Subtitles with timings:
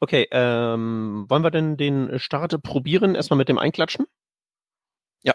[0.00, 3.14] Okay, ähm, wollen wir denn den Start probieren?
[3.14, 4.06] Erstmal mit dem Einklatschen?
[5.22, 5.34] Ja.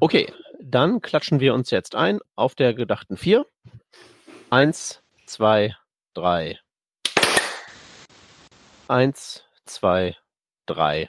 [0.00, 3.46] Okay, dann klatschen wir uns jetzt ein auf der gedachten vier.
[4.50, 5.76] Eins, zwei,
[6.14, 6.58] drei.
[8.88, 10.16] Eins, zwei,
[10.66, 11.08] drei.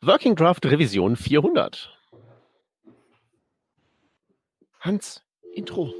[0.00, 1.92] Working Draft Revision 400.
[4.80, 5.24] Hans,
[5.54, 5.92] Intro.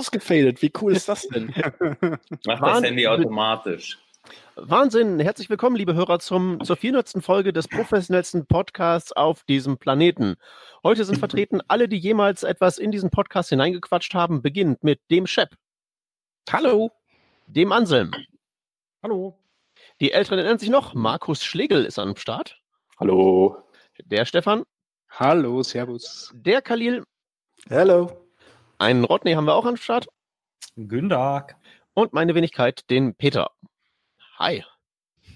[0.00, 0.62] Ausgefadet.
[0.62, 1.46] Wie cool ist das denn?
[2.46, 2.82] Macht das.
[2.82, 3.98] Handy automatisch.
[4.56, 7.22] Wahnsinn, herzlich willkommen, liebe Hörer, zum, zur 400.
[7.24, 10.36] Folge des professionellsten Podcasts auf diesem Planeten.
[10.82, 15.26] Heute sind vertreten alle, die jemals etwas in diesen Podcast hineingequatscht haben, beginnend mit dem
[15.26, 15.50] Shep,
[16.50, 16.90] Hallo.
[17.46, 18.10] dem Anselm.
[19.02, 19.38] Hallo.
[20.00, 22.60] Die Älteren erinnern sich noch, Markus Schlegel ist am Start,
[22.98, 23.62] Hallo.
[24.04, 24.64] der Stefan,
[25.10, 26.32] Hallo, Servus.
[26.34, 27.04] der Khalil,
[27.70, 28.26] Hallo.
[28.78, 30.08] einen Rodney haben wir auch am Start
[30.76, 31.54] Gündag.
[31.94, 33.50] und meine Wenigkeit, den Peter.
[34.40, 34.64] Hi.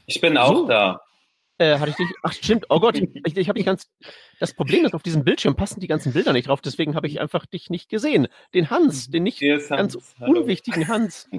[0.07, 0.67] Ich bin auch So.
[0.67, 1.01] da.
[1.59, 2.09] Äh, hatte ich dich?
[2.23, 2.65] Ach, stimmt.
[2.71, 3.89] Oh Gott, ich, ich habe dich ganz.
[4.41, 7.21] Das Problem ist, auf diesem Bildschirm passen die ganzen Bilder nicht drauf, deswegen habe ich
[7.21, 8.29] einfach dich nicht gesehen.
[8.55, 10.15] Den Hans, den nicht ist ganz Hans.
[10.19, 10.41] Hallo.
[10.41, 11.29] unwichtigen Hans.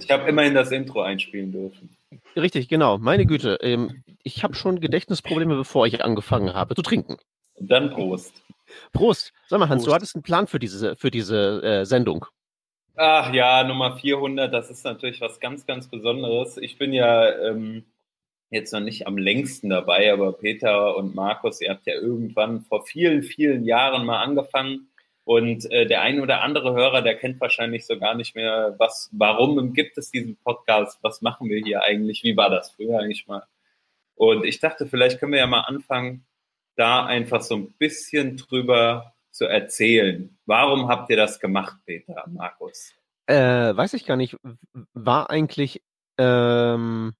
[0.00, 1.96] Ich habe immerhin das Intro einspielen dürfen.
[2.36, 2.98] Richtig, genau.
[2.98, 7.16] Meine Güte, ähm, ich habe schon Gedächtnisprobleme, bevor ich angefangen habe zu trinken.
[7.54, 8.42] Und dann Prost.
[8.92, 9.32] Prost.
[9.48, 9.94] Sag mal, Hans, du Prost.
[9.96, 12.26] hattest einen Plan für diese, für diese äh, Sendung.
[12.96, 16.56] Ach ja, Nummer 400, das ist natürlich was ganz, ganz Besonderes.
[16.58, 17.84] Ich bin ja ähm,
[18.50, 22.86] jetzt noch nicht am längsten dabei, aber Peter und Markus, ihr habt ja irgendwann vor
[22.86, 24.90] vielen, vielen Jahren mal angefangen.
[25.24, 29.10] Und äh, der ein oder andere Hörer, der kennt wahrscheinlich so gar nicht mehr, was,
[29.12, 33.26] warum gibt es diesen Podcast, was machen wir hier eigentlich, wie war das früher eigentlich
[33.26, 33.42] mal.
[34.14, 36.26] Und ich dachte, vielleicht können wir ja mal anfangen,
[36.76, 40.36] da einfach so ein bisschen drüber zu erzählen.
[40.46, 42.94] Warum habt ihr das gemacht, Peter, Markus?
[43.26, 44.36] Äh, weiß ich gar nicht.
[44.94, 45.82] War eigentlich.
[46.18, 47.14] Ähm,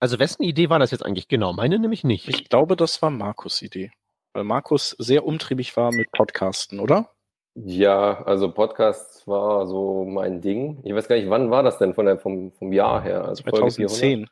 [0.00, 1.52] also, wessen Idee war das jetzt eigentlich genau?
[1.52, 2.28] Meine nämlich nicht.
[2.28, 3.90] Ich glaube, das war Markus' Idee.
[4.32, 7.10] Weil Markus sehr umtriebig war mit Podcasten, oder?
[7.54, 10.80] Ja, also Podcast war so mein Ding.
[10.84, 13.24] Ich weiß gar nicht, wann war das denn von der, vom, vom Jahr her?
[13.24, 13.90] Also Folge 400?
[13.90, 14.30] 2010.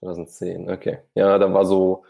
[0.00, 0.98] 2010, okay.
[1.14, 2.04] Ja, da war so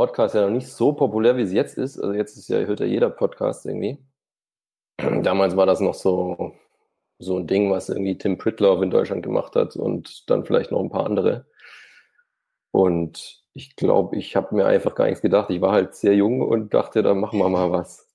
[0.00, 1.98] Podcast ja noch nicht so populär, wie es jetzt ist.
[1.98, 3.98] Also jetzt ist ja, hört ja jeder Podcast irgendwie.
[5.22, 6.54] Damals war das noch so,
[7.18, 10.80] so ein Ding, was irgendwie Tim Pritloff in Deutschland gemacht hat und dann vielleicht noch
[10.80, 11.44] ein paar andere.
[12.70, 15.50] Und ich glaube, ich habe mir einfach gar nichts gedacht.
[15.50, 18.08] Ich war halt sehr jung und dachte, da machen wir mal was.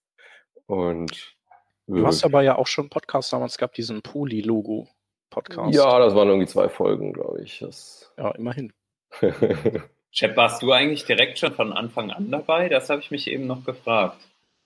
[0.66, 1.38] Und
[1.86, 5.76] Du hast aber ja auch schon Podcast damals gehabt, diesen Poly-Logo-Podcast.
[5.76, 7.60] ja, das waren irgendwie zwei Folgen, glaube ich.
[7.60, 8.74] Das Ja, immerhin.
[10.18, 12.70] Chef, warst du eigentlich direkt schon von Anfang an dabei?
[12.70, 14.18] Das habe ich mich eben noch gefragt.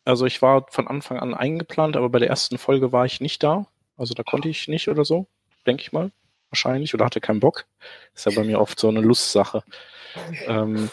[0.06, 3.42] Also ich war von Anfang an eingeplant, aber bei der ersten Folge war ich nicht
[3.42, 3.66] da.
[3.98, 5.26] Also da konnte ich nicht oder so,
[5.66, 6.12] denke ich mal.
[6.52, 6.94] Wahrscheinlich.
[6.94, 7.66] Oder hatte keinen Bock.
[8.14, 9.64] Ist ja bei mir oft so eine Lustsache.
[10.48, 10.90] Ähm,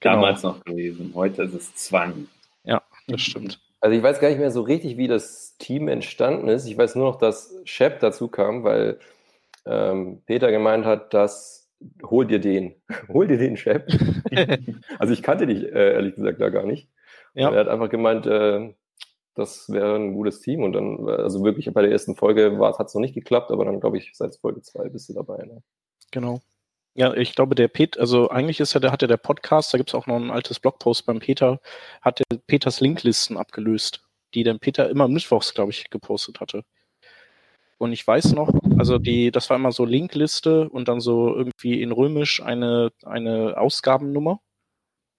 [0.00, 1.12] genau, Damals noch gewesen.
[1.14, 2.26] Heute ist es Zwang.
[3.06, 3.60] das stimmt.
[3.82, 6.66] Also ich weiß gar nicht mehr so richtig, wie das Team entstanden ist.
[6.66, 8.98] Ich weiß nur noch, dass Shep dazu kam, weil
[9.66, 11.59] ähm, Peter gemeint hat, dass
[12.02, 12.74] hol dir den,
[13.08, 13.88] hol dir den Shep.
[14.98, 16.88] also ich kannte dich äh, ehrlich gesagt da gar nicht.
[17.34, 17.50] Ja.
[17.50, 18.74] Er hat einfach gemeint, äh,
[19.34, 20.62] das wäre ein gutes Team.
[20.62, 23.80] Und dann, also wirklich bei der ersten Folge hat es noch nicht geklappt, aber dann
[23.80, 25.44] glaube ich, seit Folge zwei bist du dabei.
[25.44, 25.62] Ne?
[26.10, 26.40] Genau.
[26.94, 29.78] Ja, ich glaube, der Pet, also eigentlich ist ja der, hat ja der Podcast, da
[29.78, 31.60] gibt es auch noch ein altes Blogpost beim Peter,
[32.02, 34.02] hat der Peters Linklisten abgelöst,
[34.34, 36.64] die dann Peter immer mittwochs, glaube ich, gepostet hatte.
[37.80, 41.80] Und ich weiß noch, also die, das war immer so Linkliste und dann so irgendwie
[41.80, 44.38] in Römisch eine, eine Ausgabennummer.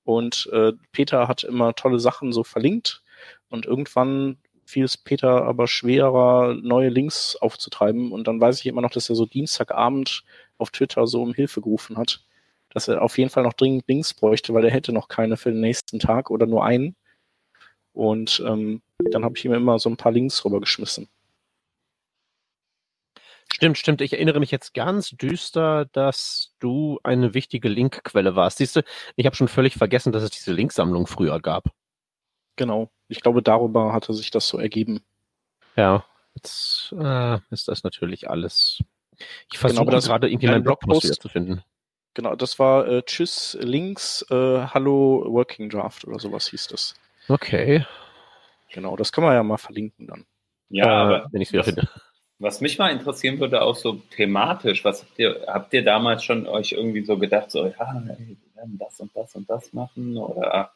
[0.04, 3.02] Und äh, Peter hat immer tolle Sachen so verlinkt.
[3.50, 8.12] Und irgendwann fiel es Peter aber schwerer, neue Links aufzutreiben.
[8.12, 10.24] Und dann weiß ich immer noch, dass er so Dienstagabend
[10.60, 12.24] auf Twitter so um Hilfe gerufen hat,
[12.70, 15.50] dass er auf jeden Fall noch dringend Links bräuchte, weil er hätte noch keine für
[15.50, 16.96] den nächsten Tag oder nur einen.
[17.92, 21.10] Und ähm, dann habe ich ihm immer so ein paar Links rübergeschmissen.
[23.62, 24.02] Stimmt, stimmt.
[24.02, 28.58] Ich erinnere mich jetzt ganz düster, dass du eine wichtige Linkquelle warst.
[28.58, 28.82] Siehst du,
[29.16, 31.66] ich habe schon völlig vergessen, dass es diese Linksammlung früher gab.
[32.56, 32.90] Genau.
[33.08, 35.04] Ich glaube, darüber hatte sich das so ergeben.
[35.76, 36.04] Ja,
[36.34, 38.80] jetzt äh, ist das natürlich alles.
[39.52, 41.62] Ich versuche aber das- gerade irgendwie meinen Blogpost wieder zu finden.
[42.16, 46.96] Genau, das war äh, Tschüss links, äh, Hallo Working Draft oder sowas hieß das.
[47.30, 47.86] Okay.
[48.74, 50.26] Genau, das können wir ja mal verlinken dann.
[50.70, 51.88] Ja, Äh, aber wenn ich es wieder finde.
[52.42, 56.48] Was mich mal interessieren würde, auch so thematisch, was habt ihr, habt ihr damals schon
[56.48, 60.18] euch irgendwie so gedacht, so, ja, ey, wir werden das und das und das machen?
[60.18, 60.72] Oder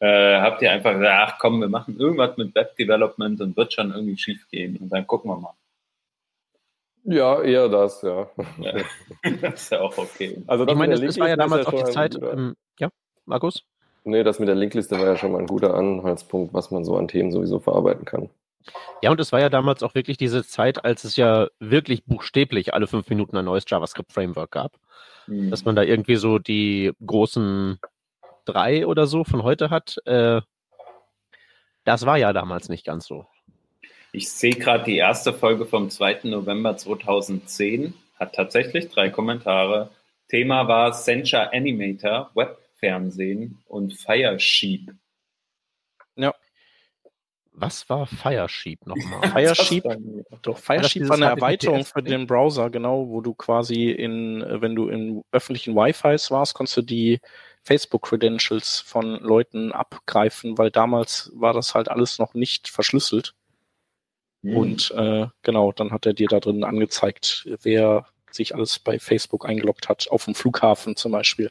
[0.00, 3.72] äh, habt ihr einfach gesagt, ach komm, wir machen irgendwas mit Web Development und wird
[3.72, 5.54] schon irgendwie schief gehen und dann gucken wir mal.
[7.04, 8.28] Ja, eher das, ja.
[8.58, 8.72] Ja.
[9.40, 10.42] das ist ja auch okay.
[10.46, 12.16] Also Ich meine, das, das war ja damals auch die Zeit.
[12.20, 12.88] Ähm, ja,
[13.24, 13.64] Markus?
[14.04, 16.96] Nee, das mit der Linkliste war ja schon mal ein guter Anhaltspunkt, was man so
[16.96, 18.28] an Themen sowieso verarbeiten kann.
[19.02, 22.74] Ja, und es war ja damals auch wirklich diese Zeit, als es ja wirklich buchstäblich
[22.74, 24.76] alle fünf Minuten ein neues JavaScript-Framework gab.
[25.26, 25.50] Hm.
[25.50, 27.78] Dass man da irgendwie so die großen
[28.44, 29.98] drei oder so von heute hat.
[30.06, 30.40] Äh,
[31.84, 33.26] das war ja damals nicht ganz so.
[34.12, 36.20] Ich sehe gerade die erste Folge vom 2.
[36.24, 39.90] November 2010, hat tatsächlich drei Kommentare.
[40.28, 44.94] Thema war Sencha Animator, Webfernsehen und Firesheep.
[47.58, 49.30] Was war Firesheep nochmal?
[49.30, 49.84] Firesheep,
[50.42, 54.74] doch, Firesheep war eine Erweiterung für den Browser, genau, wo du quasi in, äh, wenn
[54.74, 57.20] du in öffentlichen Wi-Fis warst, konntest du die
[57.62, 63.34] Facebook-Credentials von Leuten abgreifen, weil damals war das halt alles noch nicht verschlüsselt.
[64.42, 64.56] Hm.
[64.56, 69.46] Und äh, genau, dann hat er dir da drin angezeigt, wer sich alles bei Facebook
[69.46, 71.50] eingeloggt hat, auf dem Flughafen zum Beispiel.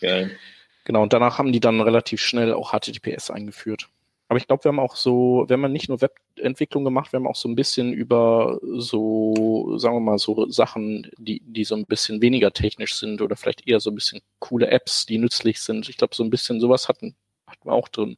[0.00, 0.36] Geil.
[0.84, 3.88] Genau, und danach haben die dann relativ schnell auch HTTPS eingeführt.
[4.28, 7.26] Aber ich glaube, wir haben auch so, wir haben nicht nur Webentwicklung gemacht, wir haben
[7.26, 11.84] auch so ein bisschen über so, sagen wir mal, so Sachen, die, die so ein
[11.84, 15.88] bisschen weniger technisch sind oder vielleicht eher so ein bisschen coole Apps, die nützlich sind.
[15.88, 17.14] Ich glaube, so ein bisschen sowas hatten,
[17.46, 18.16] hatten wir auch drin.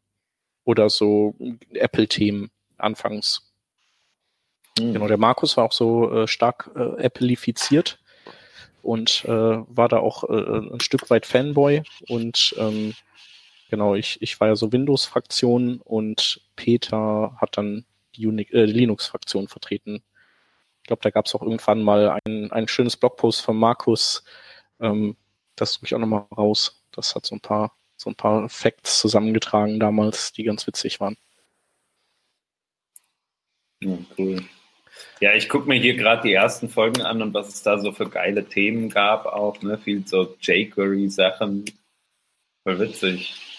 [0.65, 1.35] Oder so
[1.73, 3.53] Apple-Themen anfangs.
[4.79, 4.93] Hm.
[4.93, 7.99] Genau, der Markus war auch so äh, stark äh, Appleifiziert
[8.83, 12.95] und äh, war da auch äh, ein Stück weit Fanboy und ähm,
[13.69, 17.85] genau, ich, ich war ja so Windows-Fraktion und Peter hat dann
[18.15, 20.03] die, äh, Linux-Fraktion vertreten.
[20.83, 24.25] Ich glaube, da gab es auch irgendwann mal ein, ein schönes Blogpost von Markus.
[24.81, 25.17] Ähm,
[25.57, 26.85] das suche ich auch nochmal raus.
[26.93, 31.17] Das hat so ein paar, so ein paar Facts zusammengetragen damals, die ganz witzig waren.
[33.81, 34.43] Ja, cool.
[35.21, 37.93] Ja, ich gucke mir hier gerade die ersten Folgen an und was es da so
[37.93, 39.79] für geile Themen gab, auch, ne?
[39.79, 41.65] Viel so jQuery-Sachen.
[42.63, 43.56] Voll witzig.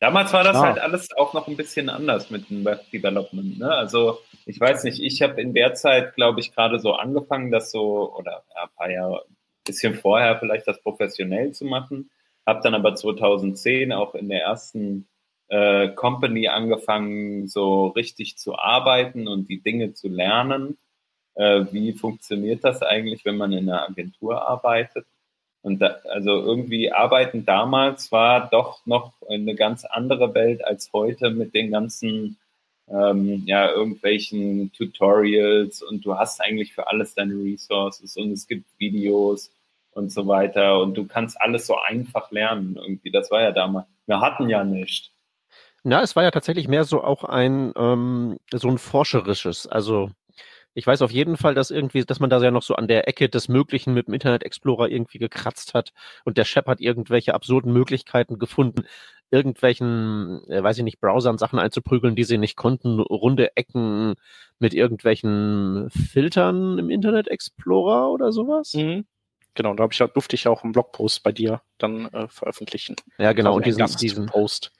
[0.00, 0.62] Damals war das Ja.
[0.62, 3.70] halt alles auch noch ein bisschen anders mit dem Web-Development, ne?
[3.72, 7.70] Also, ich weiß nicht, ich habe in der Zeit, glaube ich, gerade so angefangen, das
[7.70, 9.24] so, oder ja, ein paar Jahre,
[9.64, 12.10] bisschen vorher vielleicht das professionell zu machen.
[12.46, 15.08] Habe dann aber 2010 auch in der ersten
[15.48, 20.76] äh, Company angefangen, so richtig zu arbeiten und die Dinge zu lernen.
[21.34, 25.06] Äh, wie funktioniert das eigentlich, wenn man in einer Agentur arbeitet?
[25.64, 31.30] Und da, also irgendwie arbeiten damals war doch noch eine ganz andere Welt als heute
[31.30, 32.36] mit den ganzen
[32.86, 38.66] ähm, ja irgendwelchen Tutorials und du hast eigentlich für alles deine Resources und es gibt
[38.76, 39.50] Videos
[39.92, 43.10] und so weiter und du kannst alles so einfach lernen irgendwie.
[43.10, 43.86] Das war ja damals.
[44.04, 45.12] Wir hatten ja nicht.
[45.82, 49.66] Na, es war ja tatsächlich mehr so auch ein ähm, so ein forscherisches.
[49.66, 50.10] Also
[50.74, 53.08] ich weiß auf jeden Fall, dass irgendwie, dass man da ja noch so an der
[53.08, 55.92] Ecke des Möglichen mit dem Internet Explorer irgendwie gekratzt hat
[56.24, 58.84] und der Chef hat irgendwelche absurden Möglichkeiten gefunden,
[59.30, 64.14] irgendwelchen, äh, weiß ich nicht, Browsern Sachen einzuprügeln, die sie nicht konnten, runde Ecken
[64.58, 68.74] mit irgendwelchen Filtern im Internet Explorer oder sowas.
[68.74, 69.06] Mhm.
[69.54, 72.96] Genau, da ich, ja- durfte ich ja auch einen Blogpost bei dir dann äh, veröffentlichen.
[73.18, 73.54] Ja, genau.
[73.54, 74.72] Und diesen, diesen, Gastpost.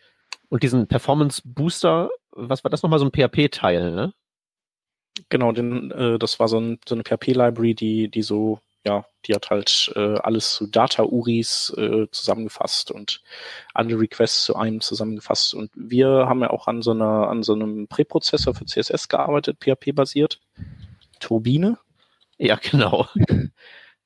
[0.49, 4.14] und diesen Performance Booster, was war das nochmal so ein PHP-Teil, ne?
[5.28, 9.35] Genau, den, äh, das war so, ein, so eine PHP-Library, die, die so, ja, die
[9.35, 13.23] hat halt äh, alles zu Data-URIs äh, zusammengefasst und
[13.73, 15.54] alle Requests zu einem zusammengefasst.
[15.54, 19.59] Und wir haben ja auch an so einer, an so einem Präprozessor für CSS gearbeitet,
[19.61, 20.40] PHP-basiert.
[21.21, 21.78] Turbine.
[22.38, 23.09] Ja, genau.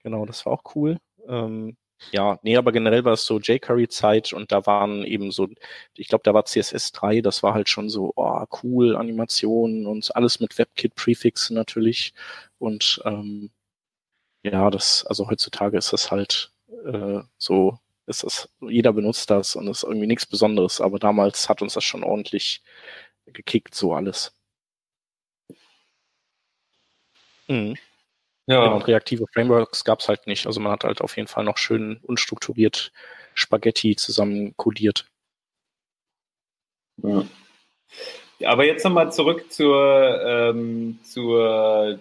[0.05, 0.99] Genau, das war auch cool.
[1.29, 1.77] Ähm,
[2.13, 5.49] ja, nee, aber generell war es so jQuery-Zeit und da waren eben so,
[5.95, 10.15] ich glaube, da war CSS 3, das war halt schon so, oh, cool, Animationen und
[10.17, 12.15] alles mit WebKit-Prefixen natürlich.
[12.59, 13.51] Und ähm,
[14.43, 16.53] ja, das, also heutzutage ist das halt
[16.87, 21.63] äh, so, ist das, jeder benutzt das und ist irgendwie nichts Besonderes, aber damals hat
[21.63, 22.63] uns das schon ordentlich
[23.27, 24.33] gekickt, so alles.
[27.49, 27.75] Mhm.
[28.49, 30.47] Ja, und reaktive Frameworks gab es halt nicht.
[30.47, 32.93] Also man hat halt auf jeden Fall noch schön unstrukturiert
[33.35, 35.05] Spaghetti zusammen codiert.
[37.03, 37.25] Ja.
[38.39, 41.99] Ja, Aber jetzt nochmal zurück zur, ähm, zur,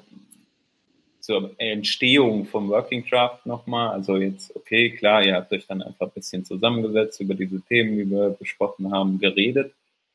[1.20, 3.90] zur Entstehung vom Working Draft nochmal.
[3.90, 7.98] Also jetzt, okay, klar, ihr habt euch dann einfach ein bisschen zusammengesetzt, über diese Themen,
[7.98, 9.74] die wir besprochen haben, geredet.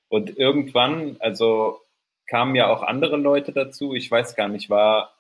[0.08, 1.80] Und irgendwann, also
[2.26, 3.94] kamen ja auch andere Leute dazu.
[3.94, 5.12] Ich weiß gar nicht, war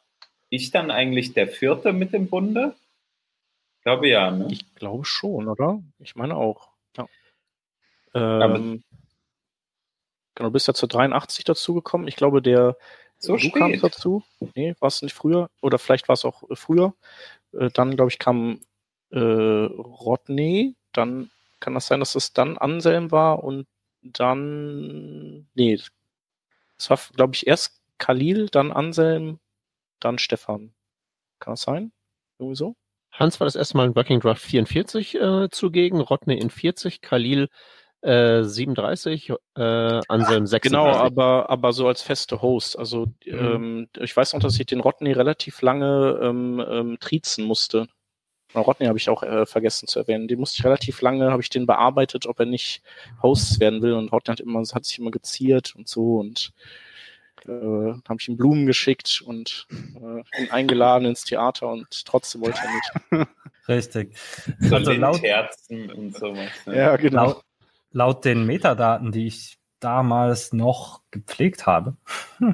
[0.52, 2.76] ich dann eigentlich der Vierte mit dem Bunde?
[3.78, 4.48] Ich glaube ja, ne?
[4.50, 5.82] Ich glaube schon, oder?
[5.98, 6.68] Ich meine auch.
[6.96, 7.08] Ja.
[8.14, 8.84] Ähm,
[10.34, 12.06] genau, du bist ja zur 83 dazugekommen.
[12.06, 12.76] Ich glaube, der
[13.18, 14.22] so du kamst dazu.
[14.54, 15.48] Nee, war es nicht früher.
[15.62, 16.94] Oder vielleicht war es auch äh, früher.
[17.54, 18.60] Äh, dann, glaube ich, kam
[19.10, 20.76] äh, Rodney.
[20.92, 21.30] Dann
[21.60, 23.66] kann das sein, dass es dann Anselm war und
[24.02, 25.48] dann.
[25.54, 25.80] Nee,
[26.76, 29.38] es war, glaube ich, erst Khalil, dann Anselm,
[30.04, 30.74] dann Stefan.
[31.38, 31.92] Kann das sein?
[32.38, 32.74] Irgendwie so?
[33.12, 37.48] Hans war das erste Mal in Working Draft 44 äh, zugegen, Rodney in 40, Khalil
[38.00, 39.62] äh, 37, äh,
[40.08, 40.62] Anselm 36.
[40.62, 42.78] Genau, aber, aber so als feste Host.
[42.78, 47.88] Also ähm, ich weiß noch, dass ich den Rodney relativ lange ähm, ähm, triezen musste.
[48.54, 50.28] Rodney habe ich auch äh, vergessen zu erwähnen.
[50.28, 52.82] Den musste ich relativ lange, habe ich den bearbeitet, ob er nicht
[53.22, 53.94] Host werden will.
[53.94, 56.52] Und Rodney hat immer, hat sich immer geziert und so und
[57.46, 62.60] äh, habe ich ihm Blumen geschickt und äh, ihn eingeladen ins Theater und trotzdem wollte
[62.62, 63.28] er nicht.
[63.68, 64.16] Richtig.
[64.58, 66.50] So Also laut, Lindherzen und sowas.
[66.66, 66.76] Ne?
[66.76, 67.24] Ja, genau.
[67.24, 67.44] laut,
[67.92, 71.96] laut den Metadaten, die ich damals noch gepflegt habe,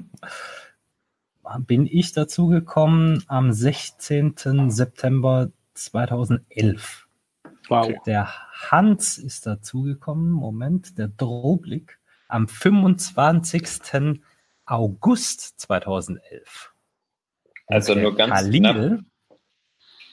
[1.61, 4.71] bin ich dazu gekommen am 16.
[4.71, 7.07] September 2011.
[7.68, 7.92] Wow.
[8.07, 8.28] Der
[8.71, 14.21] Hans ist dazugekommen, Moment, der Drohblick, am 25.
[14.70, 16.72] August 2011.
[17.66, 19.00] Und Also nur ganz Khalil, knapp.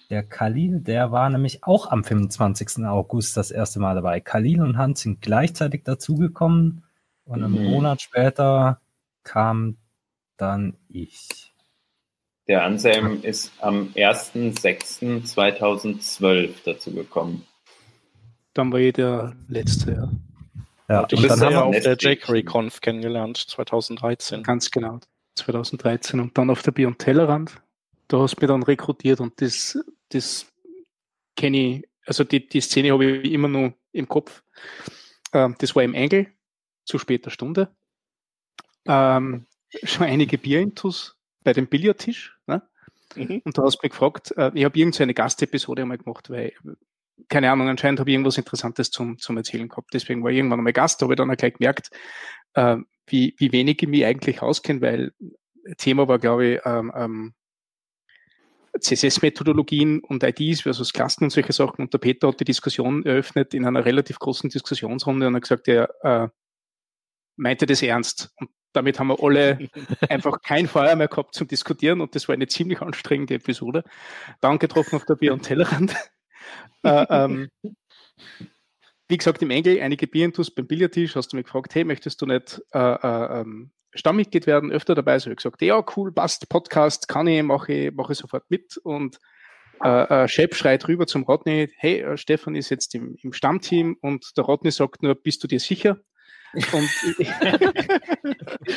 [0.10, 2.86] Der Khalil, der war nämlich auch am 25.
[2.86, 4.20] August das erste Mal dabei.
[4.20, 6.84] Khalil und Hans sind gleichzeitig dazugekommen
[7.26, 7.64] und einen Mhm.
[7.72, 8.80] Monat später
[9.24, 9.78] kam
[10.38, 11.52] dann ich.
[12.48, 17.44] Der Anselm ist am 1.6.2012 dazu gekommen.
[18.54, 20.12] Dann war ich der Letzte, ja.
[20.88, 22.24] Ja, Und du ich bist habe ja ja auch auf der Netflix.
[22.24, 24.44] jQuery Conf kennengelernt, 2013.
[24.44, 25.00] Ganz genau.
[25.36, 27.62] 2013 und dann auf der Beyond Tellerrand.
[28.08, 29.78] Da hast du mich dann rekrutiert und das,
[30.10, 30.46] das
[31.36, 34.44] kenne ich, also die, die Szene habe ich immer noch im Kopf.
[35.34, 36.28] Ähm, das war im Engel,
[36.86, 37.76] zu später Stunde.
[38.86, 39.48] Ähm,
[39.84, 42.38] schon einige Bierintus bei dem Billardtisch.
[42.46, 42.62] Ne?
[43.16, 43.42] Mhm.
[43.44, 46.54] Und da hast du mich gefragt, äh, ich habe irgendeine Gastepisode einmal gemacht, weil,
[47.30, 49.94] keine Ahnung, anscheinend habe ich irgendwas Interessantes zum, zum Erzählen gehabt.
[49.94, 51.90] Deswegen war ich irgendwann einmal Gast, da habe ich dann auch gleich gemerkt,
[52.54, 55.12] äh, wie, wie wenig ich mich eigentlich auskenne, weil
[55.78, 57.34] Thema war, glaube ich, ähm, ähm,
[58.80, 61.82] CSS-Methodologien und IDs versus Klassen und solche Sachen.
[61.82, 65.68] Und der Peter hat die Diskussion eröffnet in einer relativ großen Diskussionsrunde und hat gesagt,
[65.68, 66.28] er äh,
[67.38, 68.34] meinte das ernst.
[68.36, 69.70] Und damit haben wir alle
[70.10, 73.84] einfach kein Feuer mehr gehabt zum Diskutieren und das war eine ziemlich anstrengende Episode.
[74.42, 75.96] Dann getroffen auf der Bier- und Tellerrand.
[76.84, 77.50] Äh, ähm,
[79.08, 82.26] wie gesagt, im Engel, einige Bierintus beim Billardtisch, hast du mich gefragt, hey, möchtest du
[82.26, 85.20] nicht äh, äh, ähm, Stammmitglied werden, öfter dabei?
[85.20, 88.50] So habe ich gesagt, ja, cool, passt, Podcast, kann ich, mache ich, mache ich sofort
[88.50, 88.78] mit.
[88.78, 89.20] Und
[89.84, 93.98] äh, äh, Shep schreit rüber zum Rodney, hey, äh, Stefan ist jetzt im, im Stammteam
[94.02, 96.00] und der Rodney sagt nur, bist du dir sicher?
[96.74, 97.30] Und ich,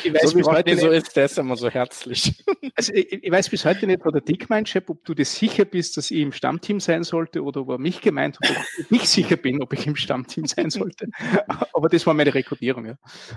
[0.05, 2.45] ich weiß so wie bis heute Rodney so nicht, ist, der ist immer so herzlich.
[2.75, 5.25] also ich, ich weiß bis heute nicht, wo der Dick meint, Shep, ob du dir
[5.25, 8.57] sicher bist, dass ich im Stammteam sein sollte oder ob er mich gemeint hat, ob
[8.79, 11.09] ich nicht sicher bin, ob ich im Stammteam sein sollte.
[11.73, 12.95] Aber das war meine Rekrutierung, ja.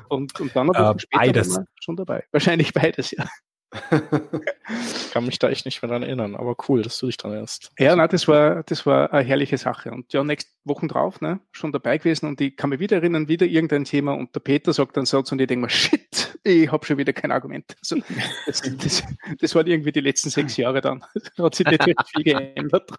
[0.10, 1.60] Und, und dann Äh, Wochen später beides.
[1.84, 2.24] schon dabei.
[2.32, 3.26] Wahrscheinlich beides, ja.
[3.74, 3.80] Ich
[5.14, 7.72] kann mich da echt nicht mehr dran erinnern, aber cool, dass du dich dran erinnerst.
[7.80, 9.92] Ja, na, das war, das war eine herrliche Sache.
[9.92, 13.30] Und ja, nächste Wochen drauf, ne, schon dabei gewesen und ich kann mich wieder erinnern,
[13.30, 16.70] wieder irgendein Thema und der Peter sagt dann Satz und ich denke mir, shit, ich
[16.70, 17.76] habe schon wieder kein Argument.
[17.80, 17.98] Also,
[18.46, 19.04] das, das,
[19.40, 21.06] das waren irgendwie die letzten sechs Jahre dann.
[21.38, 22.92] Da hat sich nicht wirklich viel geändert.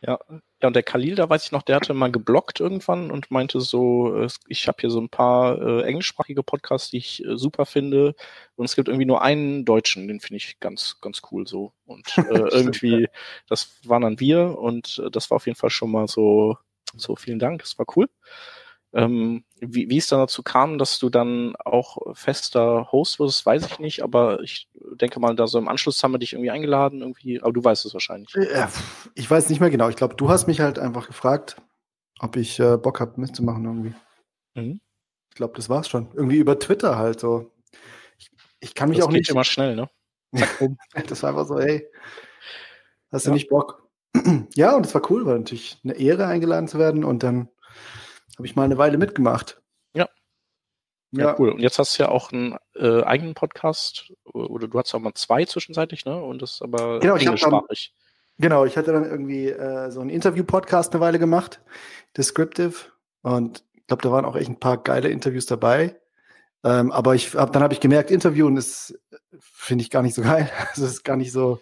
[0.00, 0.18] Ja,
[0.60, 3.60] ja, und der Khalil, da weiß ich noch, der hatte mal geblockt irgendwann und meinte
[3.60, 7.64] so, äh, ich habe hier so ein paar äh, englischsprachige Podcasts, die ich äh, super
[7.64, 8.16] finde.
[8.56, 11.72] Und es gibt irgendwie nur einen deutschen, den finde ich ganz, ganz cool so.
[11.86, 13.08] Und äh, irgendwie,
[13.48, 16.58] das waren dann wir und äh, das war auf jeden Fall schon mal so,
[16.96, 18.08] so vielen Dank, das war cool.
[18.94, 23.66] Ähm, wie, wie es dann dazu kam, dass du dann auch fester Host wirst, weiß
[23.66, 27.02] ich nicht, aber ich denke mal, da so im Anschluss haben wir dich irgendwie eingeladen,
[27.02, 28.32] irgendwie, aber du weißt es wahrscheinlich.
[28.34, 29.90] Ja, pf, ich weiß nicht mehr genau.
[29.90, 31.56] Ich glaube, du hast mich halt einfach gefragt,
[32.20, 33.94] ob ich äh, Bock habe, mitzumachen irgendwie.
[34.54, 34.80] Mhm.
[35.30, 36.08] Ich glaube, das war's schon.
[36.14, 37.52] Irgendwie über Twitter halt so.
[38.18, 38.30] Ich,
[38.60, 39.30] ich kann mich Das auch geht nicht.
[39.30, 39.90] immer schnell, ne?
[41.08, 41.86] Das war einfach so, hey,
[43.12, 43.34] hast du Ja.
[43.34, 43.86] nicht Bock?
[44.54, 47.04] ja, und es war cool, war natürlich eine Ehre, eingeladen zu werden.
[47.04, 47.48] Und dann
[48.38, 49.60] habe ich mal eine Weile mitgemacht.
[49.94, 50.08] Ja.
[51.10, 51.50] Ja, cool.
[51.50, 55.14] Und jetzt hast du ja auch einen äh, eigenen Podcast, oder du hast auch mal
[55.14, 56.16] zwei zwischenzeitlich, ne?
[56.22, 57.92] Und das ist aber Genau, englischsprachig.
[58.38, 61.60] Genau, ich hatte dann irgendwie äh, so einen Interview-Podcast eine Weile gemacht,
[62.16, 62.74] Descriptive.
[63.22, 65.96] Und ich glaube, da waren auch echt ein paar geile Interviews dabei.
[66.62, 70.14] Ähm, aber ich hab, dann habe ich gemerkt, Interviewen ist, äh, finde ich gar nicht
[70.14, 70.48] so geil.
[70.70, 71.60] Also es ist gar nicht so,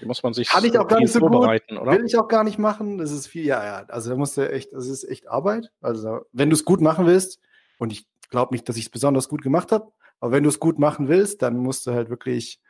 [0.00, 1.32] Wie muss man sich Kann ich auch gar nicht so gut.
[1.32, 1.92] vorbereiten, oder?
[1.92, 2.98] will ich auch gar nicht machen.
[2.98, 3.84] Das ist viel, ja, ja.
[3.88, 5.70] Also da musst du echt, das ist echt Arbeit.
[5.80, 7.40] Also wenn du es gut machen willst,
[7.78, 10.60] und ich glaube nicht, dass ich es besonders gut gemacht habe, aber wenn du es
[10.60, 12.60] gut machen willst, dann musst du halt wirklich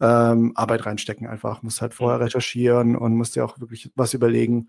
[0.00, 1.62] ähm, Arbeit reinstecken einfach.
[1.62, 4.68] Musst halt vorher recherchieren und musst dir auch wirklich was überlegen.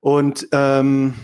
[0.00, 1.14] Und ähm,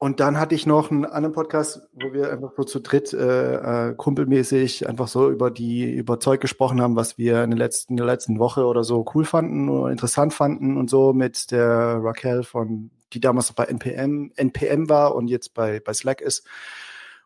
[0.00, 3.88] und dann hatte ich noch einen anderen Podcast, wo wir einfach so zu dritt äh,
[3.88, 7.94] äh, kumpelmäßig einfach so über die über Zeug gesprochen haben, was wir in der letzten,
[7.94, 11.98] in der letzten Woche oder so cool fanden oder interessant fanden und so mit der
[12.00, 16.46] Raquel von, die damals bei NPM, NPM war und jetzt bei, bei Slack ist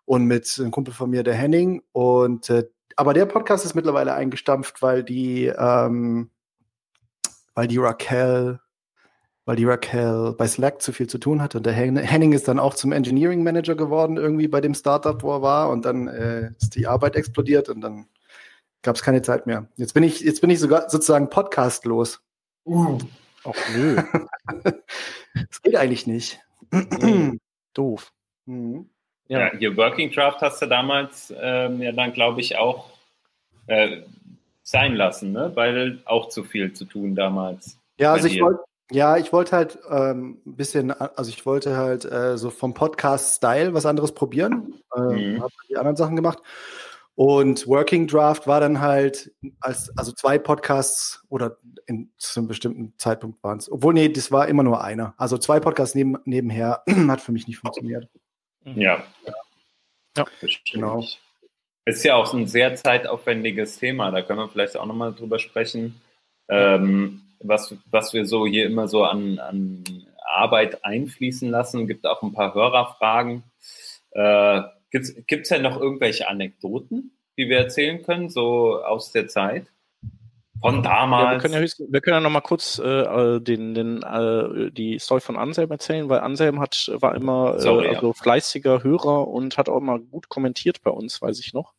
[0.06, 1.82] und mit einem Kumpel von mir, der Henning.
[1.92, 2.64] Und äh,
[2.96, 6.30] aber der Podcast ist mittlerweile eingestampft, weil die, ähm,
[7.54, 8.60] weil die Raquel
[9.44, 11.58] weil die Raquel bei Slack zu viel zu tun hatte.
[11.58, 15.20] Und der Hen- Henning ist dann auch zum Engineering Manager geworden, irgendwie bei dem Startup,
[15.22, 15.70] wo er war.
[15.70, 18.06] Und dann äh, ist die Arbeit explodiert und dann
[18.82, 19.68] gab es keine Zeit mehr.
[19.76, 22.20] Jetzt bin ich, jetzt bin ich sogar sozusagen podcastlos.
[23.44, 23.96] Ach nö,
[25.34, 26.40] Das geht eigentlich nicht.
[27.74, 28.12] Doof.
[28.46, 28.88] Mhm.
[29.28, 32.90] Ja, hier Working Draft hast du damals ähm, ja dann, glaube ich, auch
[33.66, 34.02] äh,
[34.62, 35.52] sein lassen, ne?
[35.54, 37.78] weil auch zu viel zu tun damals.
[37.98, 38.60] Ja, also ich wollte,
[38.92, 43.74] ja, ich wollte halt ähm, ein bisschen, also ich wollte halt äh, so vom Podcast-Style
[43.74, 44.74] was anderes probieren.
[44.96, 45.42] Ähm, Mhm.
[45.42, 46.38] Habe die anderen Sachen gemacht.
[47.14, 52.94] Und Working Draft war dann halt als, also zwei Podcasts oder in, zu einem bestimmten
[52.98, 53.70] Zeitpunkt waren es.
[53.70, 55.14] Obwohl, nee, das war immer nur einer.
[55.18, 58.08] Also zwei Podcasts neben, nebenher hat für mich nicht funktioniert.
[58.64, 59.04] Ja.
[60.16, 60.70] Ja, bestimmt.
[60.72, 61.04] genau.
[61.84, 66.00] Ist ja auch ein sehr zeitaufwendiges Thema, da können wir vielleicht auch nochmal drüber sprechen.
[66.48, 69.84] Ähm, was, was wir so hier immer so an, an
[70.24, 73.42] Arbeit einfließen lassen, gibt auch ein paar Hörerfragen.
[74.12, 79.68] Äh, Gibt es ja noch irgendwelche Anekdoten, die wir erzählen können, so aus der Zeit?
[80.60, 81.42] Von Ja, wir damals?
[81.42, 84.98] können ja, höchst, wir können ja noch mal kurz äh, äh, den, den, äh, die
[84.98, 87.96] Story von Anselm erzählen, weil Anselm hat, war immer Sorry, äh, ja.
[87.96, 91.72] also fleißiger Hörer und hat auch immer gut kommentiert bei uns, weiß ich noch.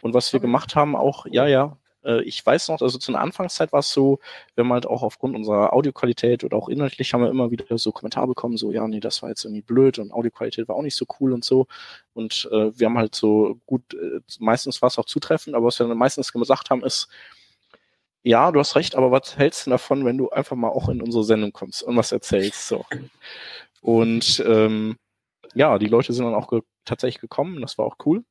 [0.00, 3.20] Und was wir gemacht haben, auch, ja, ja, äh, ich weiß noch, also zu einer
[3.20, 4.20] Anfangszeit war es so,
[4.54, 7.92] wir haben halt auch aufgrund unserer Audioqualität oder auch inhaltlich haben wir immer wieder so
[7.92, 10.96] Kommentare bekommen, so, ja, nee, das war jetzt irgendwie blöd und Audioqualität war auch nicht
[10.96, 11.66] so cool und so.
[12.14, 15.78] Und äh, wir haben halt so gut, äh, meistens war es auch zutreffend, aber was
[15.78, 17.08] wir dann meistens gesagt haben, ist,
[18.22, 21.00] ja, du hast recht, aber was hältst du davon, wenn du einfach mal auch in
[21.00, 22.68] unsere Sendung kommst und was erzählst?
[22.68, 22.84] So.
[23.80, 24.96] Und ähm,
[25.54, 28.24] ja, die Leute sind dann auch ge tatsächlich gekommen, das war auch cool.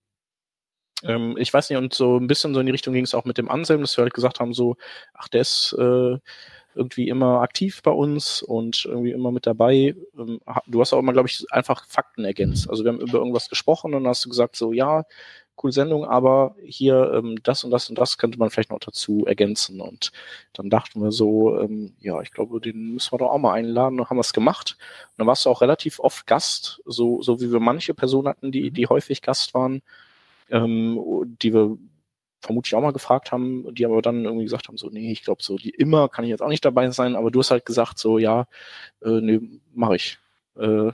[1.04, 3.26] Ähm, ich weiß nicht, und so ein bisschen so in die Richtung ging es auch
[3.26, 4.78] mit dem Anselm, dass wir halt gesagt haben, so,
[5.14, 6.18] ach, der ist äh,
[6.76, 9.96] irgendwie immer aktiv bei uns und irgendwie immer mit dabei.
[10.18, 12.70] Ähm, du hast auch immer, glaube ich, einfach Fakten ergänzt.
[12.70, 15.04] Also wir haben über irgendwas gesprochen und dann hast du gesagt, so, ja,
[15.56, 19.26] coole Sendung, aber hier ähm, das und das und das könnte man vielleicht noch dazu
[19.26, 19.82] ergänzen.
[19.82, 20.12] Und
[20.54, 24.00] dann dachten wir so, ähm, ja, ich glaube, den müssen wir doch auch mal einladen
[24.00, 24.78] und haben das gemacht.
[25.12, 28.52] Und dann warst du auch relativ oft Gast, so, so wie wir manche Personen hatten,
[28.52, 29.82] die, die häufig Gast waren,
[30.50, 31.00] ähm,
[31.42, 31.78] die wir
[32.42, 35.42] vermutlich auch mal gefragt haben, die aber dann irgendwie gesagt haben, so, nee, ich glaube,
[35.44, 37.98] so die immer kann ich jetzt auch nicht dabei sein, aber du hast halt gesagt,
[37.98, 38.48] so, ja,
[39.02, 39.42] äh, nee,
[39.74, 40.20] mach ich.
[40.56, 40.92] Äh,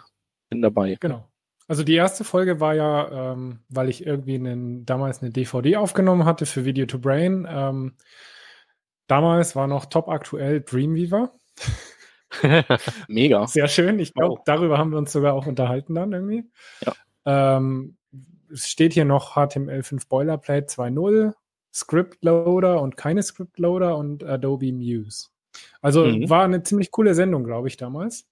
[0.49, 0.97] bin dabei.
[0.99, 1.27] Genau.
[1.67, 6.25] Also die erste Folge war ja, ähm, weil ich irgendwie einen, damals eine DVD aufgenommen
[6.25, 7.47] hatte für Video to Brain.
[7.49, 7.93] Ähm,
[9.07, 11.31] damals war noch top aktuell Dreamweaver.
[13.07, 13.47] Mega.
[13.47, 13.99] Sehr schön.
[13.99, 14.43] Ich glaube, Wow.
[14.45, 16.43] darüber haben wir uns sogar auch unterhalten dann irgendwie.
[16.85, 17.57] Ja.
[17.57, 17.97] Ähm,
[18.53, 21.33] es steht hier noch HTML5 Boilerplate 2.0,
[21.73, 25.29] Script Loader und keine Script Loader und Adobe Muse.
[25.81, 26.29] Also Mhm.
[26.29, 28.27] war eine ziemlich coole Sendung, glaube ich, damals.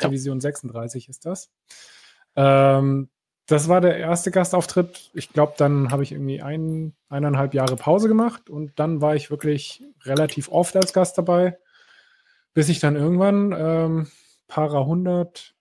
[0.00, 0.08] Ja.
[0.08, 1.50] Division 36 ist das.
[2.36, 3.08] Ähm,
[3.46, 5.10] das war der erste Gastauftritt.
[5.12, 9.30] Ich glaube, dann habe ich irgendwie ein, eineinhalb Jahre Pause gemacht und dann war ich
[9.30, 11.58] wirklich relativ oft als Gast dabei,
[12.54, 14.06] bis ich dann irgendwann ähm,
[14.48, 15.54] para 100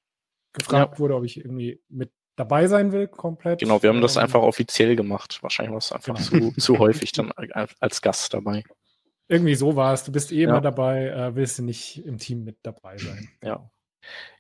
[0.54, 3.60] gefragt wurde, ob ich irgendwie mit dabei sein will, komplett.
[3.60, 5.40] Genau, wir haben das Ähm, einfach offiziell gemacht.
[5.42, 6.52] Wahrscheinlich war es einfach Genau.
[6.52, 8.64] zu, zu häufig dann als- Gast dabei.
[9.28, 10.04] Irgendwie so war es.
[10.04, 10.50] Du bist eh Ja.
[10.50, 13.30] immer dabei, äh, willst du nicht im Team mit dabei sein.
[13.44, 13.70] Ja.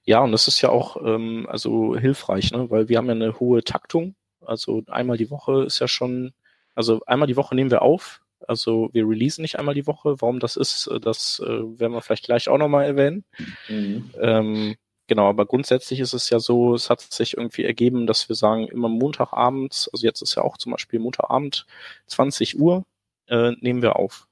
[0.04, 2.70] Ja, und das ist ja auch ähm, also hilfreich, ne?
[2.70, 4.16] weil wir haben ja eine hohe Taktung.
[4.46, 6.34] Also einmal die Woche ist ja schon,
[6.76, 8.22] also einmal die Woche nehmen wir auf.
[8.46, 10.20] Also wir releasen nicht einmal die Woche.
[10.20, 11.48] Warum das ist, äh, das äh,
[11.80, 13.24] werden wir vielleicht gleich auch nochmal erwähnen.
[13.70, 14.10] Mhm.
[14.20, 14.76] Ähm,
[15.14, 18.68] Genau, aber grundsätzlich ist es ja so, es hat sich irgendwie ergeben, dass wir sagen,
[18.68, 21.68] immer Montagabends, also jetzt ist ja auch zum Beispiel Montagabend
[22.08, 22.84] 20 Uhr,
[23.28, 24.28] äh, nehmen wir auf.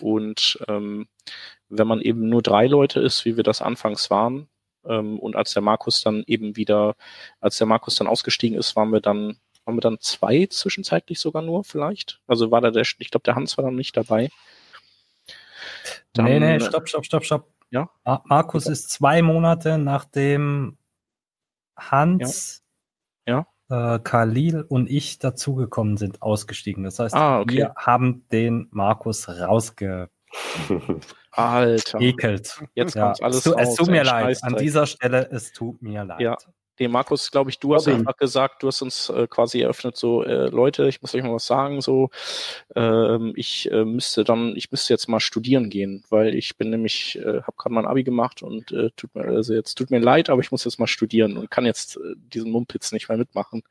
[0.00, 1.08] Und ähm,
[1.68, 4.48] wenn man eben nur drei Leute ist, wie wir das anfangs waren,
[4.84, 6.94] ähm, und als der Markus dann eben wieder,
[7.40, 11.42] als der Markus dann ausgestiegen ist, waren wir dann, waren wir dann zwei zwischenzeitlich sogar
[11.42, 12.20] nur vielleicht.
[12.28, 14.28] Also war da der, ich glaube, der Hans war dann nicht dabei.
[16.12, 17.48] Dann, nee, nee, stopp, stopp, stopp, stopp.
[17.70, 17.88] Ja.
[18.24, 20.76] Markus ist zwei Monate nachdem
[21.76, 22.62] Hans,
[23.26, 23.46] ja.
[23.70, 23.94] ja.
[23.94, 26.84] Äh, Khalil und ich dazugekommen sind, ausgestiegen.
[26.84, 27.56] Das heißt, ah, okay.
[27.56, 30.10] wir haben den Markus rausge
[31.32, 32.00] Alter.
[32.00, 32.60] Ekelt.
[32.74, 34.38] Jetzt Ja, kommt alles es, tu- es tut mir leid.
[34.42, 36.20] An dieser Stelle, es tut mir leid.
[36.20, 36.36] Ja.
[36.80, 38.00] Nee, Markus, glaube ich, du hast Robin.
[38.00, 41.34] einfach gesagt, du hast uns äh, quasi eröffnet, so, äh, Leute, ich muss euch mal
[41.34, 42.08] was sagen, so,
[42.74, 47.18] ähm, ich äh, müsste dann, ich müsste jetzt mal studieren gehen, weil ich bin nämlich,
[47.18, 50.30] äh, habe gerade mein Abi gemacht und äh, tut mir, also jetzt tut mir leid,
[50.30, 53.62] aber ich muss jetzt mal studieren und kann jetzt äh, diesen Mumpitz nicht mehr mitmachen.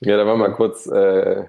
[0.00, 1.46] Ja, da war mal kurz äh,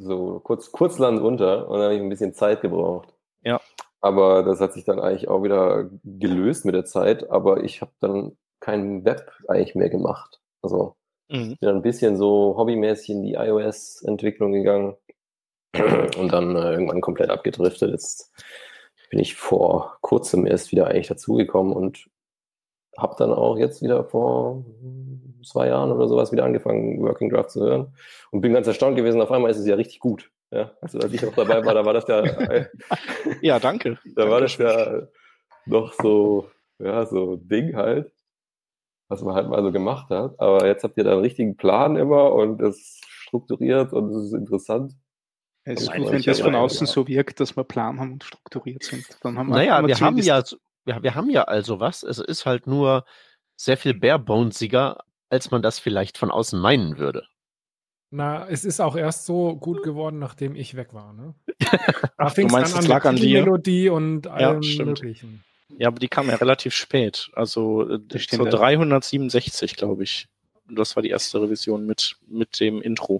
[0.00, 3.14] so kurz Kurzland unter und dann habe ich ein bisschen Zeit gebraucht.
[3.44, 3.60] Ja.
[4.00, 7.92] Aber das hat sich dann eigentlich auch wieder gelöst mit der Zeit, aber ich habe
[8.00, 10.40] dann kein Web eigentlich mehr gemacht.
[10.62, 10.96] Also
[11.32, 11.56] Mhm.
[11.60, 14.96] bin ein bisschen so hobbymäßig in die iOS-Entwicklung gegangen
[16.18, 17.90] und dann äh, irgendwann komplett abgedriftet.
[17.92, 18.32] Jetzt
[19.10, 22.08] bin ich vor kurzem erst wieder eigentlich dazugekommen und
[22.98, 24.64] habe dann auch jetzt wieder vor
[25.44, 27.94] zwei Jahren oder sowas wieder angefangen, Working Draft zu hören
[28.32, 29.22] und bin ganz erstaunt gewesen.
[29.22, 30.30] Auf einmal ist es ja richtig gut.
[30.50, 32.24] Ja, also als ich noch dabei war, da war das ja,
[33.40, 33.98] Ja, danke.
[34.16, 35.06] da war das ja
[35.66, 38.10] noch so, ja, so Ding halt,
[39.10, 40.38] was man halt mal so gemacht hat.
[40.38, 44.26] Aber jetzt habt ihr da einen richtigen Plan immer und das ist strukturiert und es
[44.26, 44.94] ist interessant.
[45.64, 48.24] Es ist gut, wenn das von ja- außen so wirkt, dass wir Plan haben und
[48.24, 49.04] strukturiert sind.
[49.22, 50.42] Dann haben Naja, haben wir haben ja,
[50.84, 52.02] wir, wir haben ja also was.
[52.02, 53.04] Es ist halt nur
[53.56, 57.26] sehr viel barebonesiger, als man das vielleicht von außen meinen würde.
[58.10, 61.12] Na, es ist auch erst so gut geworden, nachdem ich weg war.
[61.12, 61.34] Ne?
[62.16, 63.40] Da fing es es an lag an mit dir?
[63.40, 64.88] Melodie und allem stimmt.
[64.88, 65.44] Möglichen.
[65.78, 67.30] Ja, aber die kam ja relativ spät.
[67.34, 68.38] Also äh, Das ja.
[68.44, 70.28] 367, glaube ich.
[70.68, 73.18] Und das war die erste Revision mit, mit dem Intro.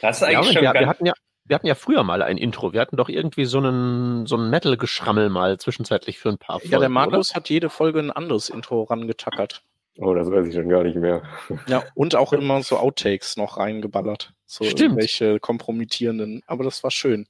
[0.00, 1.12] Das ist Ja, eigentlich und schon wir, wir, hatten ja,
[1.44, 2.72] wir hatten ja früher mal ein Intro.
[2.72, 6.72] Wir hatten doch irgendwie so einen, so einen Metal-Geschrammel mal zwischenzeitlich für ein paar Folgen,
[6.72, 6.88] Ja, der oder?
[6.90, 9.62] Markus hat jede Folge ein anderes Intro rangetackert.
[10.00, 11.22] Oh, das weiß ich schon gar nicht mehr.
[11.66, 14.32] Ja, und auch immer so Outtakes noch reingeballert.
[14.46, 14.80] So Stimmt.
[14.80, 16.42] irgendwelche kompromittierenden.
[16.46, 17.26] Aber das war schön.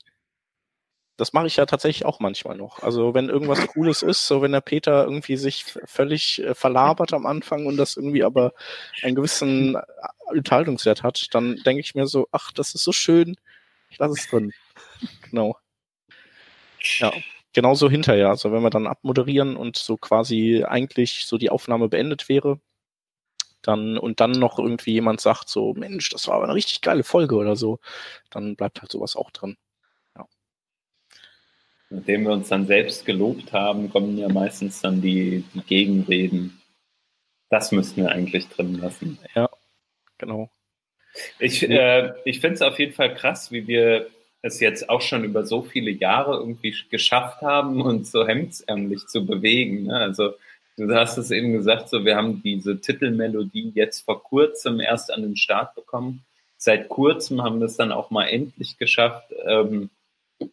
[1.19, 2.83] Das mache ich ja tatsächlich auch manchmal noch.
[2.83, 7.27] Also wenn irgendwas Cooles ist, so wenn der Peter irgendwie sich völlig äh, verlabert am
[7.27, 8.53] Anfang und das irgendwie aber
[9.03, 9.83] einen gewissen äh,
[10.29, 13.37] Unterhaltungswert hat, dann denke ich mir so, ach, das ist so schön,
[13.91, 14.53] ich lasse es drin.
[15.31, 15.57] Genau.
[16.99, 17.13] Ja,
[17.53, 18.31] genauso hinterher.
[18.31, 22.61] Also wenn wir dann abmoderieren und so quasi eigentlich so die Aufnahme beendet wäre,
[23.63, 27.05] dann und dann noch irgendwie jemand sagt so, Mensch, das war aber eine richtig geile
[27.05, 27.79] Folge oder so,
[28.31, 29.57] dann bleibt halt sowas auch drin.
[31.91, 36.61] Nachdem wir uns dann selbst gelobt haben, kommen ja meistens dann die, die Gegenreden.
[37.49, 39.19] Das müssten wir eigentlich drin lassen.
[40.19, 40.51] Genau.
[41.39, 44.09] Ich, äh, ich finde es auf jeden Fall krass, wie wir
[44.43, 49.25] es jetzt auch schon über so viele Jahre irgendwie geschafft haben, uns so hemdsärmlich zu
[49.25, 49.85] bewegen.
[49.85, 49.97] Ne?
[49.97, 50.35] Also
[50.77, 55.23] du hast es eben gesagt, so wir haben diese Titelmelodie jetzt vor kurzem erst an
[55.23, 56.25] den Start bekommen.
[56.57, 59.91] Seit kurzem haben wir es dann auch mal endlich geschafft, ähm,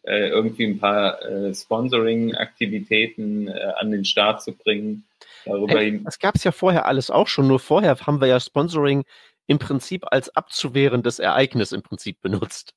[0.02, 5.04] äh, irgendwie ein paar äh, Sponsoring-Aktivitäten äh, an den Start zu bringen.
[5.44, 8.40] Darüber Hey, das gab es ja vorher alles auch schon, nur vorher haben wir ja
[8.40, 9.04] Sponsoring
[9.46, 12.74] im Prinzip als abzuwehrendes Ereignis im Prinzip benutzt.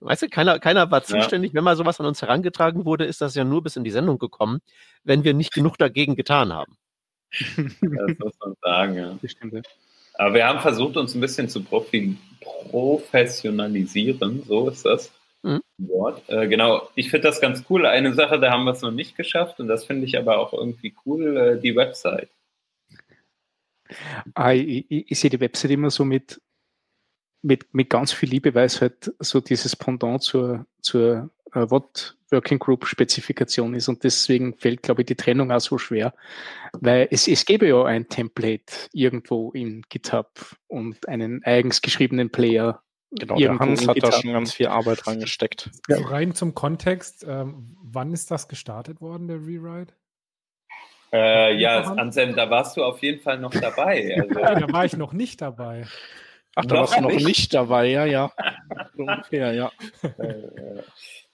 [0.00, 1.04] Weißt du, keiner, keiner war Ja.
[1.06, 1.54] zuständig.
[1.54, 4.18] Wenn mal sowas an uns herangetragen wurde, ist das ja nur bis in die Sendung
[4.18, 4.60] gekommen,
[5.02, 6.76] wenn wir nicht genug dagegen getan haben.
[7.32, 9.18] das muss man sagen, ja.
[9.20, 9.62] Das stimmt, ja.
[10.16, 12.16] Aber wir haben versucht, uns ein bisschen zu profi
[12.70, 15.10] professionalisieren, so ist das
[15.44, 15.60] Mhm.
[15.76, 16.22] Wort.
[16.28, 17.84] Äh, genau, ich finde das ganz cool.
[17.84, 20.54] Eine Sache, da haben wir es noch nicht geschafft und das finde ich aber auch
[20.54, 22.30] irgendwie cool, äh, die Website.
[24.34, 26.40] Ah, ich, ich, ich sehe die Website immer so mit,
[27.42, 32.16] mit, mit ganz viel Liebe, weil es halt so dieses Pendant zur, zur äh, What
[32.30, 36.14] Working Group Spezifikation ist und deswegen fällt, glaube ich, die Trennung auch so schwer,
[36.72, 42.82] weil es, es gäbe ja ein Template irgendwo in GitHub und einen eigens geschriebenen Player.
[43.18, 45.70] Genau, der Hans hat da schon ganz viel Arbeit reingesteckt.
[45.88, 49.94] So rein zum Kontext, ähm, wann ist das gestartet worden, der Rewrite?
[51.12, 51.82] Äh, ja?
[51.82, 54.24] Anselm, da warst du auf jeden Fall noch dabei.
[54.28, 55.86] Also, Ja, da war ich noch nicht dabei.
[56.56, 57.26] Ach, da Noch warst du noch nicht?
[57.26, 58.32] nicht dabei, ja, ja.
[58.96, 59.70] Ungefähr, ja.
[60.02, 60.82] äh,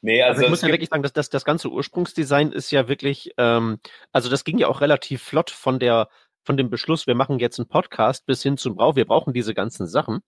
[0.01, 2.89] nee, Also, also, ich muss ja wirklich sagen, dass das, das ganze Ursprungsdesign ist ja
[2.89, 3.81] wirklich, ähm,
[4.13, 6.09] also das ging ja auch relativ flott von der
[6.43, 9.55] von dem Beschluss, wir machen jetzt einen Podcast bis hin zum Brauch, wir brauchen diese
[9.55, 10.21] ganzen Sachen.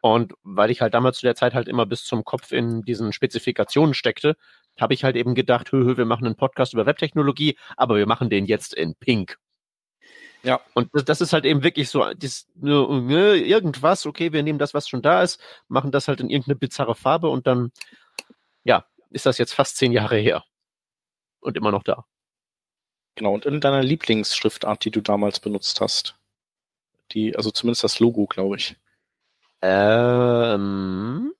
[0.00, 3.12] Und weil ich halt damals zu der Zeit halt immer bis zum Kopf in diesen
[3.12, 4.36] Spezifikationen steckte,
[4.78, 8.06] habe ich halt eben gedacht, hö, hö, wir machen einen Podcast über Webtechnologie, aber wir
[8.06, 9.38] machen den jetzt in Pink.
[10.42, 10.60] Ja.
[10.74, 14.74] Und das, das ist halt eben wirklich so, das, ne, irgendwas, okay, wir nehmen das,
[14.74, 17.72] was schon da ist, machen das halt in irgendeine bizarre Farbe und dann,
[18.64, 20.44] ja, ist das jetzt fast zehn Jahre her.
[21.40, 22.04] Und immer noch da.
[23.16, 26.16] Genau, und in deiner Lieblingsschriftart, die du damals benutzt hast.
[27.12, 28.76] Die, also zumindest das Logo, glaube ich.
[29.68, 31.32] Ähm,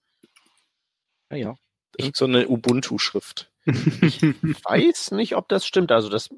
[1.31, 1.55] Naja.
[1.97, 3.51] Irgend so eine Ubuntu-Schrift.
[3.67, 5.93] weiß nicht, ob das stimmt.
[5.93, 6.29] Also das,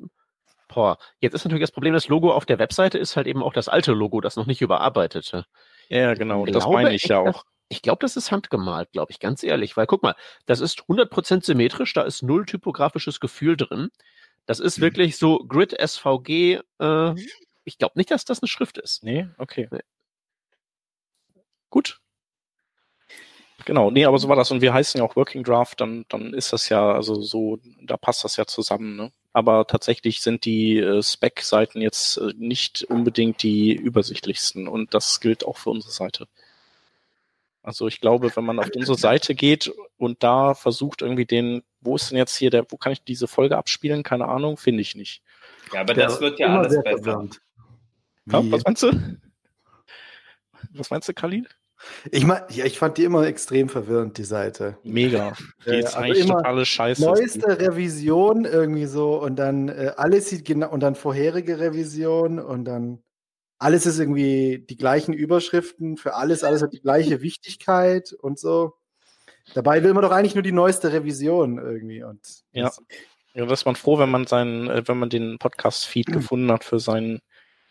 [0.68, 3.52] boah, jetzt ist natürlich das Problem, das Logo auf der Webseite ist halt eben auch
[3.52, 5.46] das alte Logo, das noch nicht überarbeitete.
[5.88, 6.44] Ja, ja, genau.
[6.44, 7.44] Das Glaube meine ich ja auch.
[7.70, 9.76] Ich glaube, das ist handgemalt, glaube ich, ganz ehrlich.
[9.76, 10.14] Weil guck mal,
[10.46, 13.90] das ist 100% symmetrisch, da ist null typografisches Gefühl drin.
[14.46, 16.60] Das ist wirklich so Grid SVG.
[16.80, 17.14] Äh,
[17.64, 19.02] ich glaube nicht, dass das eine Schrift ist.
[19.02, 19.68] Nee, okay.
[21.70, 22.00] Gut.
[23.64, 24.50] Genau, nee, aber so war das.
[24.50, 27.96] Und wir heißen ja auch Working Draft, dann, dann ist das ja, also so, da
[27.96, 29.12] passt das ja zusammen, ne?
[29.32, 35.44] Aber tatsächlich sind die äh, Spec-Seiten jetzt äh, nicht unbedingt die übersichtlichsten und das gilt
[35.44, 36.28] auch für unsere Seite.
[37.62, 41.96] Also ich glaube, wenn man auf unsere Seite geht und da versucht irgendwie den, wo
[41.96, 44.02] ist denn jetzt hier der, wo kann ich diese Folge abspielen?
[44.02, 45.22] Keine Ahnung, finde ich nicht.
[45.74, 47.28] Ja, aber Der das wird ja alles besser.
[48.26, 49.18] Ja, was meinst du?
[50.74, 51.46] Was meinst du, Khalil?
[52.10, 54.78] Ich mein, ja, ich fand die immer extrem verwirrend, die Seite.
[54.82, 55.34] Mega.
[55.64, 57.02] Die Äh, ist also eigentlich totale Scheiße.
[57.04, 62.64] Neueste Revision irgendwie so und dann äh, alles sieht genau und dann vorherige Revision und
[62.64, 63.02] dann
[63.60, 68.74] alles ist irgendwie die gleichen Überschriften für alles, alles hat die gleiche Wichtigkeit und so.
[69.54, 72.20] Dabei will man doch eigentlich nur die neueste Revision irgendwie und
[72.52, 72.64] Ja.
[72.66, 72.82] das-
[73.34, 76.64] Ja, da ist man froh, wenn man seinen, äh, wenn man den Podcast-Feed gefunden hat
[76.64, 77.20] für seinen,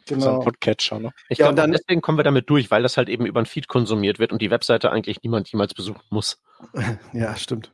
[0.08, 0.44] für seinen genau.
[0.44, 1.12] Podcatcher, ne?
[1.30, 3.46] Ich Ja, glaube, dann- deswegen kommen wir damit durch, weil das halt eben über ein
[3.46, 6.42] Feed konsumiert wird und die Webseite eigentlich niemand jemals besuchen muss.
[7.14, 7.72] Ja, stimmt.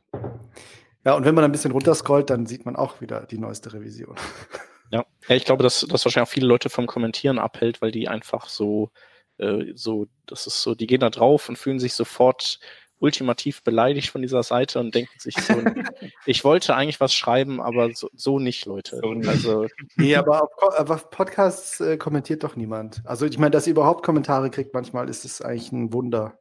[1.04, 4.16] Ja, und wenn man ein bisschen runterscrollt, dann sieht man auch wieder die neueste Revision.
[4.90, 5.04] Ja.
[5.28, 8.48] ja, ich glaube, dass das wahrscheinlich auch viele Leute vom Kommentieren abhält, weil die einfach
[8.48, 8.90] so,
[9.38, 12.60] äh, so, das ist so, die gehen da drauf und fühlen sich sofort
[13.00, 15.54] ultimativ beleidigt von dieser Seite und denken sich so,
[16.26, 18.96] ich wollte eigentlich was schreiben, aber so, so nicht, Leute.
[18.96, 19.28] So nicht.
[19.28, 23.02] Also, Nee, aber auf, auf Podcasts äh, kommentiert doch niemand.
[23.04, 26.38] Also ich meine, dass ihr überhaupt Kommentare kriegt, manchmal ist es eigentlich ein Wunder.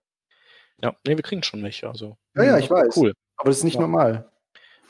[0.82, 2.18] ja, nee, wir kriegen schon welche, also.
[2.36, 2.96] Ja, ja, ich weiß.
[2.98, 3.14] Cool.
[3.38, 3.82] Aber das ist nicht Ja.
[3.82, 4.30] normal.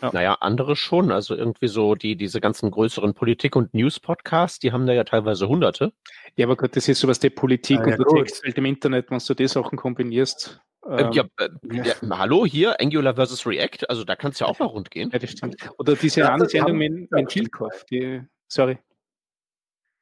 [0.01, 0.11] Ja.
[0.11, 1.11] Naja, andere schon.
[1.13, 5.47] Also irgendwie so die, diese ganzen größeren Politik- und News-Podcasts, die haben da ja teilweise
[5.47, 5.93] hunderte.
[6.35, 8.17] Ja, aber gut, das ist sowas der Politik Ah, ja, und der.
[8.23, 10.59] Textwelt im Internet, wenn du die Sachen kombinierst.
[10.87, 14.47] Äh, ähm, ja, äh, ja, hallo, hier, Angular versus React, also da kann es ja
[14.47, 15.09] auch mal rund gehen.
[15.11, 15.55] ja, das stimmt.
[15.77, 18.77] Oder diese Ja, haben- Sendung mit, ja, mit Schildkopf, die, sorry.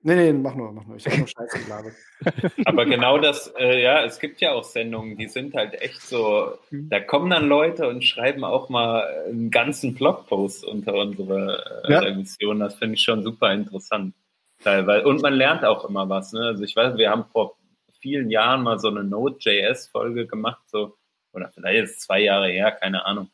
[0.04, 0.98] Nee, nee, mach nur, mach nur.
[0.98, 1.94] Ich habe nur Scheiße gelabert.
[2.66, 6.54] Aber genau das, äh, ja, es gibt ja auch Sendungen, die sind halt echt so,
[6.72, 6.90] Mhm.
[6.90, 12.00] da kommen dann Leute und schreiben auch mal einen ganzen Blogpost unter unsere äh, Ja.
[12.00, 12.60] Revision.
[12.62, 14.16] Das finde ich schon super interessant.
[14.64, 15.06] Teilweise.
[15.06, 16.34] Und man lernt auch immer was.
[16.34, 16.40] Ne?
[16.48, 17.58] Also ich weiß, wir haben vor
[18.02, 20.98] vielen Jahren mal so eine Node.js-Folge gemacht, so,
[21.34, 23.30] oder vielleicht jetzt zwei Jahre her, keine Ahnung.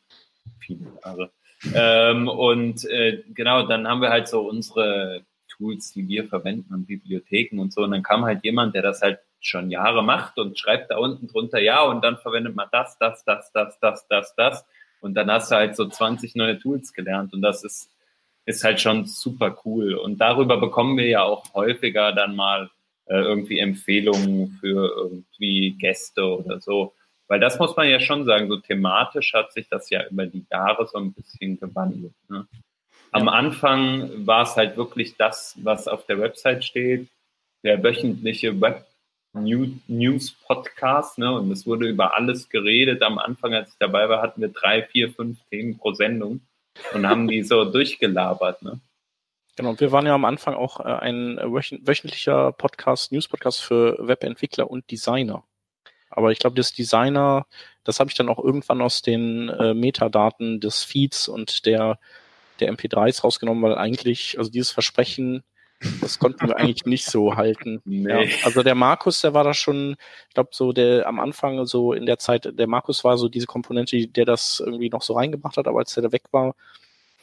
[0.59, 1.31] Viele Jahre.
[1.73, 6.85] Ähm, und äh, genau, dann haben wir halt so unsere Tools, die wir verwenden und
[6.85, 7.81] Bibliotheken und so.
[7.83, 11.27] Und dann kam halt jemand, der das halt schon Jahre macht und schreibt da unten
[11.27, 14.65] drunter, ja, und dann verwendet man das, das, das, das, das, das, das.
[14.99, 17.33] Und dann hast du halt so 20 neue Tools gelernt.
[17.33, 17.89] Und das ist,
[18.45, 19.95] ist halt schon super cool.
[19.95, 22.69] Und darüber bekommen wir ja auch häufiger dann mal
[23.07, 26.93] äh, irgendwie Empfehlungen für irgendwie Gäste oder so.
[27.27, 30.45] Weil das muss man ja schon sagen, so thematisch hat sich das ja über die
[30.49, 32.13] Jahre so ein bisschen gewandelt.
[32.29, 32.47] Ne?
[33.11, 37.07] Am Anfang war es halt wirklich das, was auf der Website steht,
[37.63, 38.85] der wöchentliche Web
[39.33, 41.31] News Podcast, ne?
[41.31, 43.03] Und es wurde über alles geredet.
[43.03, 46.41] Am Anfang, als ich dabei war, hatten wir drei, vier, fünf Themen pro Sendung
[46.93, 48.79] und haben die so durchgelabert, ne?
[49.57, 54.69] Genau, wir waren ja am Anfang auch äh, ein wöch- wöchentlicher Podcast, News-Podcast für Webentwickler
[54.69, 55.43] und Designer.
[56.09, 57.45] Aber ich glaube, das Designer,
[57.83, 61.99] das habe ich dann auch irgendwann aus den äh, Metadaten des Feeds und der,
[62.59, 65.43] der MP3s rausgenommen, weil eigentlich, also dieses Versprechen,
[66.01, 67.81] das konnten wir eigentlich nicht so halten.
[67.85, 68.31] Ja, Nee.
[68.43, 69.95] also der Markus, der war da schon,
[70.27, 73.47] ich glaube, so der am Anfang, so in der Zeit, der Markus war so diese
[73.47, 76.55] Komponente, der das irgendwie noch so reingebracht hat, aber als der da weg war,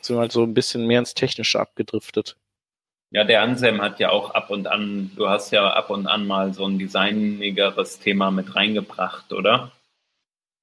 [0.04, 2.36] sind wir halt so ein bisschen mehr ins Technische abgedriftet.
[3.10, 6.26] Ja, der Ansem hat ja auch ab und an, du hast ja ab und an
[6.26, 9.70] mal so ein designigeres Thema mit reingebracht, oder?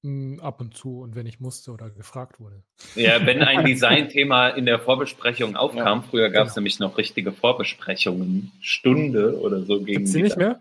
[0.02, 2.62] Mm, Ab und zu und wenn ich musste oder gefragt wurde.
[2.94, 6.60] Ja, wenn ein Designthema in der Vorbesprechung aufkam, früher gab es Genau.
[6.60, 10.60] nämlich noch richtige Vorbesprechungen, Stunde oder so gegen Gibt sie nicht mehr?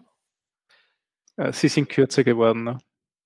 [1.38, 2.64] Äh, Sie sind kürzer geworden.
[2.64, 2.78] Ne?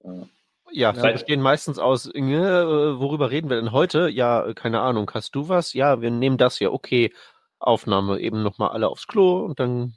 [0.03, 0.27] Ja,
[0.71, 0.91] sie Ja.
[0.91, 4.09] bestehen meistens aus, äh, worüber reden wir denn heute?
[4.09, 5.73] Ja, äh, keine Ahnung, hast du was?
[5.73, 6.73] Ja, wir nehmen das hier.
[6.73, 7.13] Okay,
[7.59, 9.93] Aufnahme, eben nochmal alle aufs Klo und dann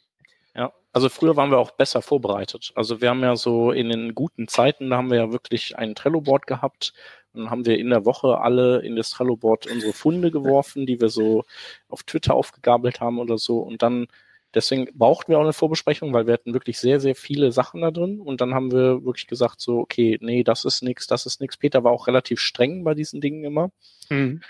[0.54, 2.72] Ja, also früher waren wir auch besser vorbereitet.
[2.74, 5.94] Also wir haben ja so in den guten Zeiten, da haben wir ja wirklich ein
[5.94, 6.92] Trello-Board gehabt.
[7.35, 11.09] Dann haben wir in der Woche alle in das Trello-Board unsere Funde geworfen, die wir
[11.11, 11.44] so
[11.88, 13.59] auf Twitter aufgegabelt haben oder so.
[13.61, 14.09] Und dann,
[14.55, 17.91] deswegen brauchten wir auch eine Vorbesprechung, weil wir hatten wirklich sehr, sehr viele Sachen da
[17.91, 18.21] drin.
[18.21, 21.57] Und dann haben wir wirklich gesagt so, okay, nee, das ist nix, das ist nix.
[21.57, 23.71] Peter war auch relativ streng bei diesen Dingen immer.
[24.09, 24.41] Mhm.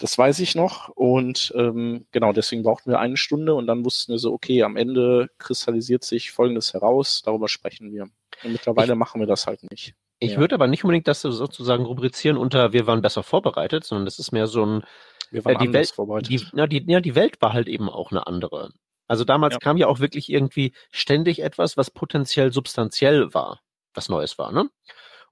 [0.00, 0.88] Das weiß ich noch.
[0.88, 4.76] Und ähm, genau, deswegen brauchten wir eine Stunde und dann wussten wir so, okay, am
[4.76, 8.02] Ende kristallisiert sich Folgendes heraus, darüber sprechen wir.
[8.42, 9.94] Und mittlerweile machen wir das halt nicht.
[10.18, 10.38] Ich Ja.
[10.38, 14.18] würde aber nicht unbedingt das so sozusagen rubrizieren unter wir waren besser vorbereitet, sondern das
[14.18, 14.84] ist mehr so ein,
[15.30, 16.30] Wir waren Äh, die anders Welt- vorbereitet.
[16.30, 18.72] die, na, die, ja, die Welt war halt eben auch eine andere.
[19.06, 19.58] Also damals Ja.
[19.58, 23.60] kam ja auch wirklich irgendwie ständig etwas, was potenziell substanziell war,
[23.92, 24.70] was Neues war, ne?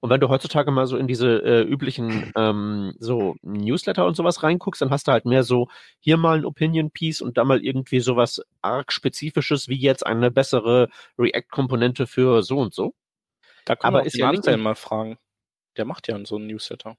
[0.03, 4.43] Und wenn du heutzutage mal so in diese äh, üblichen ähm, so Newsletter und sowas
[4.43, 7.63] reinguckst, dann hast du halt mehr so hier mal ein Opinion Piece und da mal
[7.63, 12.93] irgendwie sowas arg spezifisches wie jetzt eine bessere React-Komponente für so und so.
[13.63, 15.17] da kann aber man ist ja mal fragen.
[15.77, 16.97] Der macht ja so einen Newsletter.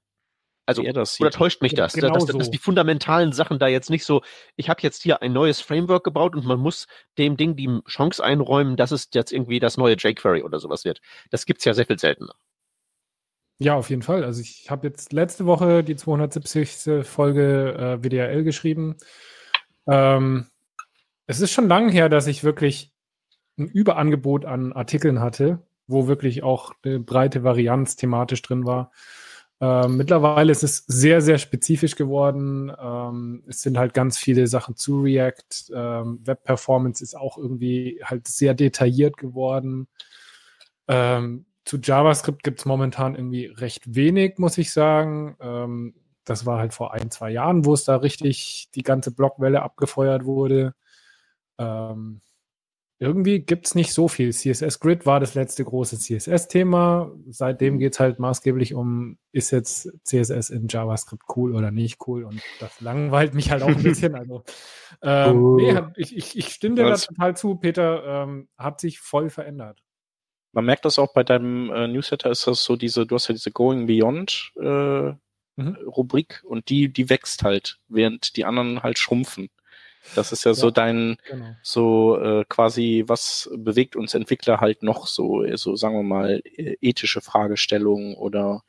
[0.65, 1.93] Also das Oder täuscht mich das?
[1.93, 2.51] genau dass, dass so.
[2.51, 4.21] die fundamentalen Sachen da jetzt nicht so,
[4.55, 8.23] ich habe jetzt hier ein neues Framework gebaut und man muss dem Ding die Chance
[8.23, 11.01] einräumen, dass es jetzt irgendwie das neue jQuery oder sowas wird.
[11.29, 12.33] Das gibt's ja sehr viel seltener.
[13.57, 14.23] Ja, auf jeden Fall.
[14.23, 17.05] Also ich habe jetzt letzte Woche die 270.
[17.05, 18.97] Folge äh, WDRL geschrieben.
[19.87, 20.47] Ähm,
[21.27, 22.91] es ist schon lang her, dass ich wirklich
[23.57, 28.91] ein Überangebot an Artikeln hatte, wo wirklich auch eine breite Varianz thematisch drin war.
[29.61, 32.71] Ähm, mittlerweile ist es sehr, sehr spezifisch geworden.
[32.77, 35.71] Ähm, es sind halt ganz viele Sachen zu React.
[35.73, 39.87] Ähm, Web Performance ist auch irgendwie halt sehr detailliert geworden.
[40.87, 45.35] Ähm, zu JavaScript gibt es momentan irgendwie recht wenig, muss ich sagen.
[45.39, 49.61] Ähm, das war halt vor ein, zwei Jahren, wo es da richtig die ganze Blockwelle
[49.61, 50.75] abgefeuert wurde.
[51.57, 52.21] Ähm,
[52.99, 54.31] irgendwie gibt es nicht so viel.
[54.31, 57.11] CSS Grid war das letzte große CSS-Thema.
[57.27, 62.23] Seitdem geht es halt maßgeblich um, ist jetzt CSS in JavaScript cool oder nicht cool?
[62.23, 64.15] Und das langweilt mich halt auch ein bisschen.
[64.15, 64.43] Also,
[65.01, 65.55] ähm, Oh.
[65.57, 68.23] nee, ich, ich, ich stimme dir da total zu, Peter.
[68.23, 69.81] Ähm, hat sich voll verändert.
[70.53, 73.33] Man merkt das auch bei deinem äh, Newsletter, ist das so diese, du hast ja
[73.33, 75.13] diese Going Beyond äh,
[75.57, 75.77] Mhm.
[75.87, 79.49] Rubrik und die, die wächst halt, während die anderen halt schrumpfen.
[80.13, 80.71] Das ist ja, so Ja.
[80.71, 81.55] dein, Genau.
[81.63, 86.75] so äh, quasi, was bewegt uns Entwickler halt noch so, so sagen wir mal, äh,
[86.81, 88.63] ethische Fragestellungen oder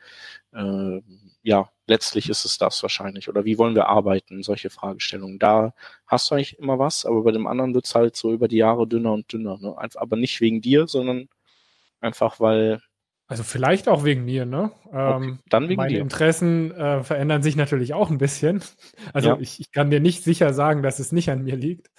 [0.54, 1.00] äh,
[1.42, 3.28] ja, letztlich ist es das wahrscheinlich.
[3.28, 5.38] Oder wie wollen wir arbeiten, solche Fragestellungen.
[5.38, 5.74] Da
[6.06, 8.86] hast du eigentlich immer was, aber bei dem anderen wird's halt so über die Jahre
[8.88, 9.58] dünner und dünner.
[9.60, 9.76] Ne?
[9.78, 11.28] Einfach, aber nicht wegen dir, sondern
[12.00, 12.80] einfach, weil
[13.28, 14.70] Also vielleicht auch wegen mir, ne?
[14.92, 16.00] Ähm, dann wegen meine dir.
[16.00, 18.62] Interessen äh, verändern sich natürlich auch ein bisschen.
[19.12, 19.38] Also Ja.
[19.40, 21.90] ich, ich kann dir nicht sicher sagen, dass es nicht an mir liegt.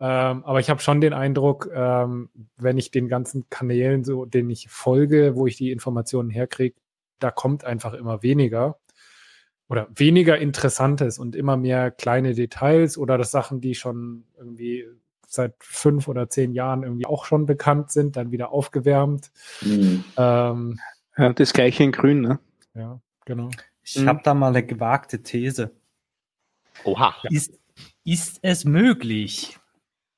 [0.00, 4.50] Ähm, aber ich habe schon den Eindruck, ähm, wenn ich den ganzen Kanälen, so denen
[4.50, 6.76] ich folge, wo ich die Informationen herkriege,
[7.18, 8.78] da kommt einfach immer weniger
[9.68, 14.86] oder weniger Interessantes und immer mehr kleine Details oder das Sachen, die schon irgendwie
[15.30, 19.30] seit fünf oder zehn Jahren irgendwie auch schon bekannt sind, dann wieder aufgewärmt.
[19.60, 20.02] Hm.
[20.16, 20.80] Ähm,
[21.16, 22.38] Ja, das gleiche in Grün, ne?
[22.74, 23.50] ja, genau.
[23.82, 24.08] Ich Mhm.
[24.08, 25.70] habe da mal eine gewagte These.
[26.84, 27.14] Oha.
[27.30, 27.58] Ist,
[28.04, 29.58] ist es möglich,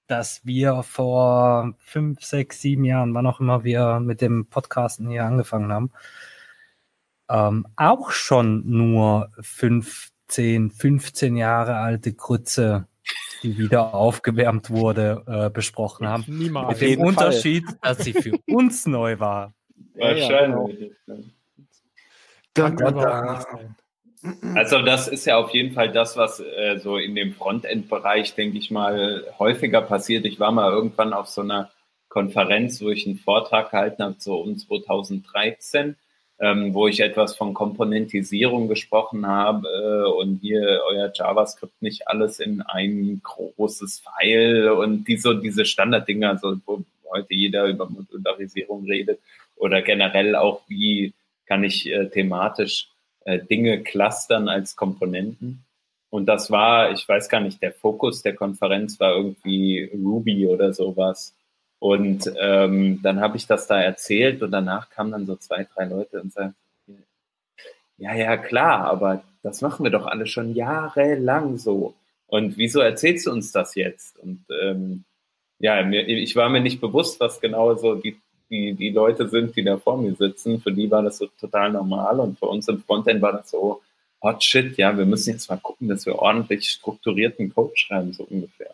[0.07, 5.25] dass wir vor fünf, sechs, sieben Jahren, wann auch immer wir mit dem Podcasten hier
[5.25, 5.91] angefangen haben,
[7.29, 12.87] ähm, auch schon nur 15, 15 Jahre alte Grütze,
[13.43, 16.25] die wieder aufgewärmt wurde, äh, besprochen haben.
[16.27, 16.69] Niemals.
[16.69, 17.09] Mit dem jeden Fall.
[17.09, 19.55] Unterschied, dass sie für uns neu war.
[19.95, 20.93] Ja, ja, Wahrscheinlich.
[22.55, 23.33] Da, da, da.
[23.33, 23.77] nicht sein.
[24.55, 28.59] Also das ist ja auf jeden Fall das, was äh, so in dem Frontend-Bereich, denke
[28.59, 30.27] ich mal, häufiger passiert.
[30.27, 31.71] Ich war mal irgendwann auf so einer
[32.09, 35.97] Konferenz, wo ich einen Vortrag gehalten habe, so um 2013,
[36.41, 42.41] ähm, wo ich etwas von Komponentisierung gesprochen habe äh, und hier euer JavaScript nicht alles
[42.41, 46.83] in ein großes File und die, so diese Standarddinger, so, wo
[47.13, 49.21] heute jeder über Modularisierung redet
[49.57, 51.13] oder generell auch, wie
[51.47, 52.89] kann ich äh, thematisch
[53.25, 55.65] äh, Dinge clustern als Komponenten.
[56.09, 60.73] Und das war, ich weiß gar nicht, der Fokus der Konferenz war irgendwie Ruby oder
[60.73, 61.35] sowas.
[61.81, 65.87] Und ähm, dann habe ich das da erzählt und danach kamen dann so zwei, drei
[65.87, 66.55] Leute und sagten,
[67.97, 71.95] ja, ja, klar, aber das machen wir doch alle schon jahrelang so.
[72.27, 74.19] Und wieso erzählst du uns das jetzt?
[74.19, 75.05] Und ähm,
[75.59, 78.21] ja, mir, ich war mir nicht bewusst, was genau so die,
[78.51, 80.61] die, die Leute sind, die da vor mir sitzen.
[80.61, 83.83] Für die war das so total normal und für uns im Frontend war das so,
[84.23, 88.25] hot shit, ja, wir müssen jetzt mal gucken, dass wir ordentlich strukturierten Code schreiben, so
[88.25, 88.71] ungefähr.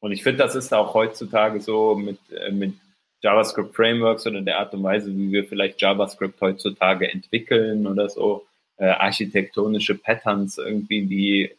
[0.00, 2.74] Und ich finde, das ist auch heutzutage so mit, äh, mit
[3.20, 8.46] JavaScript Frameworks oder der Art und Weise, wie wir vielleicht JavaScript heutzutage entwickeln oder so,
[8.76, 11.50] äh, architektonische Patterns irgendwie, die,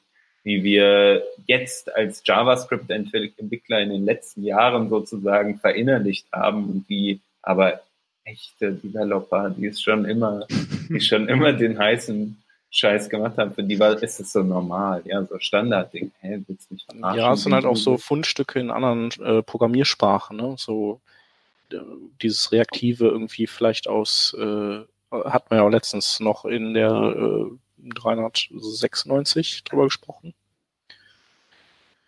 [0.45, 7.81] die wir jetzt als JavaScript-Entwickler in den letzten Jahren sozusagen verinnerlicht haben und die aber
[8.23, 10.47] echte Developer, die es schon immer,
[10.89, 12.41] die schon immer den heißen
[12.72, 16.11] Scheiß gemacht haben, für die war, ist es so normal, ja, so Standardding.
[16.22, 17.20] Hä, willst du mich verarschen?
[17.20, 20.55] Ja, es sind halt auch so Fundstücke in anderen äh, Programmiersprachen, ne?
[20.57, 21.01] So
[21.72, 21.78] äh,
[22.22, 24.80] dieses Reaktive irgendwie vielleicht aus, äh,
[25.11, 30.34] hat man ja auch letztens noch in der äh, 396 drüber gesprochen.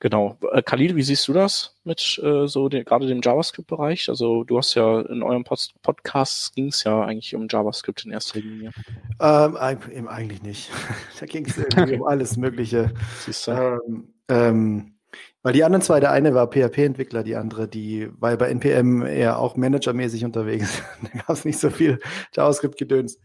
[0.01, 0.35] Genau.
[0.51, 4.09] Äh, Khalil, wie siehst du das mit äh, so den, gerade dem JavaScript-Bereich?
[4.09, 8.11] Also du hast ja in eurem Pod Podcast ging es ja eigentlich um JavaScript in
[8.11, 8.71] erster Linie.
[9.19, 9.55] Ähm,
[9.91, 10.71] eben eigentlich nicht.
[11.19, 11.99] da ging es irgendwie okay.
[11.99, 12.91] um alles Mögliche.
[13.19, 13.51] Siehst du?
[13.51, 14.95] Ähm, ähm,
[15.43, 19.37] weil die anderen zwei, der eine war PHP-Entwickler, die andere, die war bei NPM eher
[19.37, 20.81] auch managermäßig unterwegs.
[21.03, 21.99] da gab es nicht so viel
[22.35, 23.19] JavaScript-Gedöns.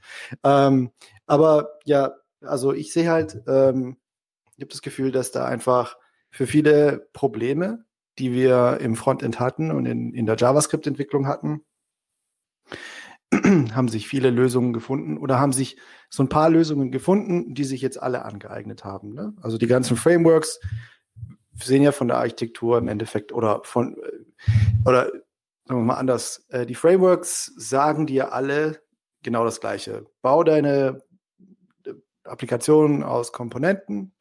[0.45, 0.91] Ähm,
[1.27, 2.12] aber ja,
[2.43, 3.97] also ich sehe halt, ähm,
[4.57, 5.97] ich habe das Gefühl, dass da einfach
[6.37, 7.87] für viele Probleme,
[8.18, 11.64] die wir im Frontend hatten und in, in der JavaScript-Entwicklung hatten,
[13.74, 15.78] haben sich viele Lösungen gefunden oder haben sich
[16.11, 19.14] so ein paar Lösungen gefunden, die sich jetzt alle angeeignet haben.
[19.14, 19.32] Ne?
[19.41, 20.61] Also die ganzen Frameworks
[21.55, 25.07] sehen ja von der Architektur im Endeffekt oder von äh, oder
[25.64, 28.82] sagen wir mal anders, äh, die Frameworks sagen dir alle
[29.22, 30.05] genau das Gleiche.
[30.20, 31.03] Bau deine
[31.87, 34.12] äh, Applikation aus Komponenten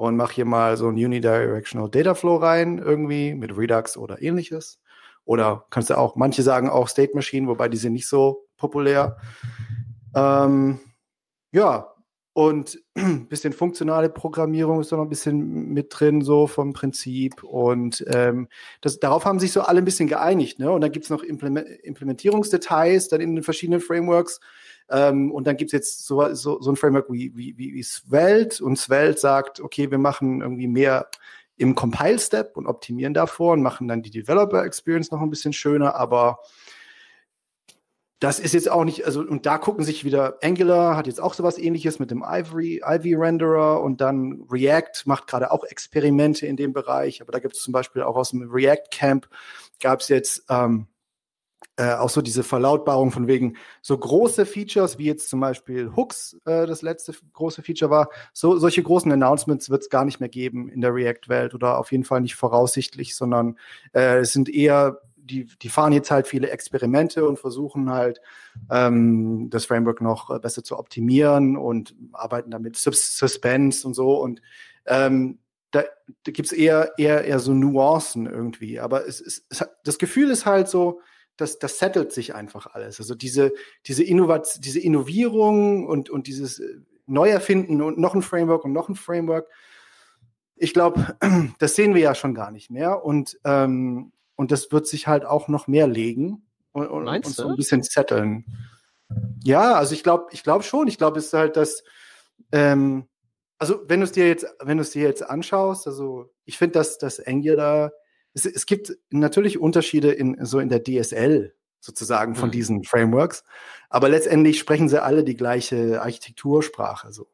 [0.00, 4.80] und mach hier mal so ein Unidirectional Data Flow rein, irgendwie mit Redux oder ähnliches.
[5.26, 9.18] Oder kannst du auch, manche sagen auch State Machine, wobei die sind nicht so populär.
[10.16, 10.80] Ähm,
[11.52, 11.92] ja,
[12.32, 17.42] und ein bisschen funktionale Programmierung ist da noch ein bisschen mit drin, so vom Prinzip.
[17.42, 18.48] Und ähm,
[18.80, 20.58] das, darauf haben sich so alle ein bisschen geeinigt.
[20.60, 20.70] Ne?
[20.70, 24.40] Und dann gibt es noch Implementierungsdetails dann in den verschiedenen Frameworks.
[24.90, 28.64] Ähm, und dann gibt es jetzt so, so, so ein Framework wie, wie, wie Svelte.
[28.64, 31.08] Und Svelte sagt, okay, wir machen irgendwie mehr
[31.60, 36.38] im Compile-Step und optimieren davor und machen dann die Developer-Experience noch ein bisschen schöner, aber
[38.18, 41.34] das ist jetzt auch nicht, also, und da gucken sich wieder, Angular hat jetzt auch
[41.34, 46.56] sowas ähnliches mit dem Ivory, Ivy Renderer und dann React macht gerade auch Experimente in
[46.56, 49.28] dem Bereich, aber da gibt es zum Beispiel auch aus dem React Camp
[49.80, 50.86] gab es jetzt ähm,
[51.76, 56.36] äh, auch so diese Verlautbarung von wegen so große Features, wie jetzt zum Beispiel Hooks
[56.44, 60.28] äh, das letzte große Feature war, so solche großen Announcements wird es gar nicht mehr
[60.28, 63.58] geben in der React-Welt oder auf jeden Fall nicht voraussichtlich, sondern
[63.92, 68.20] äh, es sind eher die, die fahren jetzt halt viele Experimente und versuchen halt
[68.70, 74.42] ähm, das Framework noch besser zu optimieren und arbeiten damit Sus Suspense und so und
[74.86, 75.38] ähm,
[75.70, 75.84] da,
[76.24, 78.80] da gibt es eher, eher, eher so Nuancen irgendwie.
[78.80, 81.00] Aber es, es, es, das Gefühl ist halt so,
[81.40, 83.00] das, das settelt sich einfach alles.
[83.00, 83.52] Also diese,
[83.86, 88.88] diese, Innovat diese Innovierung und, und dieses äh, Neuerfinden und noch ein Framework und noch
[88.88, 89.48] ein Framework,
[90.56, 91.16] ich glaube,
[91.58, 93.04] das sehen wir ja schon gar nicht mehr.
[93.04, 97.48] Und, ähm, und das wird sich halt auch noch mehr legen und, und, und so
[97.48, 98.44] ein bisschen zetteln.
[99.42, 100.86] Ja, also ich glaube, ich glaube schon.
[100.86, 101.82] Ich glaube, es ist halt das,
[102.52, 103.08] ähm,
[103.58, 106.74] also wenn du es dir jetzt, wenn du es dir jetzt anschaust, also ich finde,
[106.74, 107.92] dass das Angular
[108.34, 112.52] es, es gibt natürlich Unterschiede in, so in der DSL sozusagen von mhm.
[112.52, 113.42] diesen Frameworks,
[113.88, 117.12] aber letztendlich sprechen sie alle die gleiche Architektursprache.
[117.12, 117.28] So.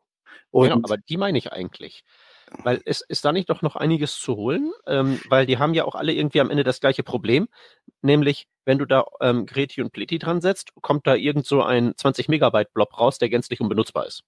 [0.51, 2.05] Und genau, aber die meine ich eigentlich.
[2.63, 5.85] Weil es ist da nicht doch noch einiges zu holen, ähm, weil die haben ja
[5.85, 7.49] auch alle irgendwie am Ende das gleiche Problem,
[8.03, 11.95] nämlich wenn du da ähm, Greti und Pleti dran setzt, kommt da irgend so ein
[11.97, 14.23] 20 Megabyte Blob raus, der gänzlich unbenutzbar ist.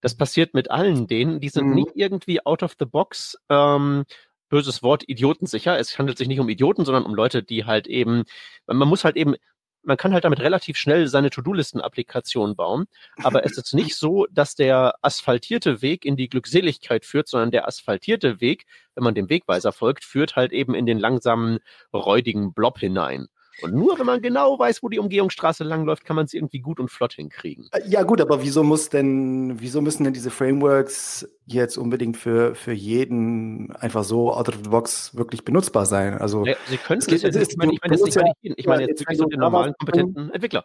[0.00, 1.74] Das passiert mit allen denen, die sind mhm.
[1.74, 4.04] nicht irgendwie out of the box ähm,
[4.52, 5.78] böses Wort, idiotensicher.
[5.78, 8.24] Es handelt sich nicht um Idioten, sondern um Leute, die halt eben,
[8.66, 9.34] man muss halt eben,
[9.82, 12.84] man kann halt damit relativ schnell seine To-Do-Listen-Applikation bauen,
[13.22, 17.66] aber es ist nicht so, dass der asphaltierte Weg in die Glückseligkeit führt, sondern der
[17.66, 21.58] asphaltierte Weg, wenn man dem Wegweiser folgt, führt halt eben in den langsamen,
[21.94, 23.28] räudigen Blob hinein.
[23.60, 26.80] Und nur wenn man genau weiß, wo die Umgehungsstraße langläuft, kann man es irgendwie gut
[26.80, 27.68] und flott hinkriegen.
[27.72, 32.54] Äh, ja, gut, aber wieso muss denn, wieso müssen denn diese Frameworks jetzt unbedingt für,
[32.54, 36.18] für jeden einfach so out of the box wirklich benutzbar sein?
[36.18, 38.66] Also ja, sie können es, es, es, ich meine, ich meine jetzt nicht ja, ich
[38.66, 40.64] meine jetzt für so den normalen kompetenten Entwickler.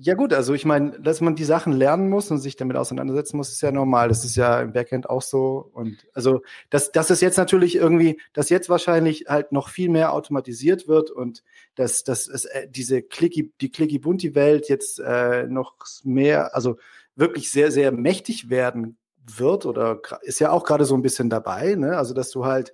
[0.00, 3.36] Ja gut, also ich meine, dass man die Sachen lernen muss und sich damit auseinandersetzen
[3.36, 4.08] muss, ist ja normal.
[4.08, 5.70] Das ist ja im Backend auch so.
[5.72, 10.12] Und also, dass, dass es jetzt natürlich irgendwie, dass jetzt wahrscheinlich halt noch viel mehr
[10.12, 11.42] automatisiert wird und
[11.74, 16.76] dass, dass es äh, diese Clicky, die Clicky-Bunti-Welt jetzt äh, noch mehr, also
[17.16, 21.74] wirklich sehr, sehr mächtig werden wird oder ist ja auch gerade so ein bisschen dabei,
[21.74, 21.96] ne?
[21.96, 22.72] Also, dass du halt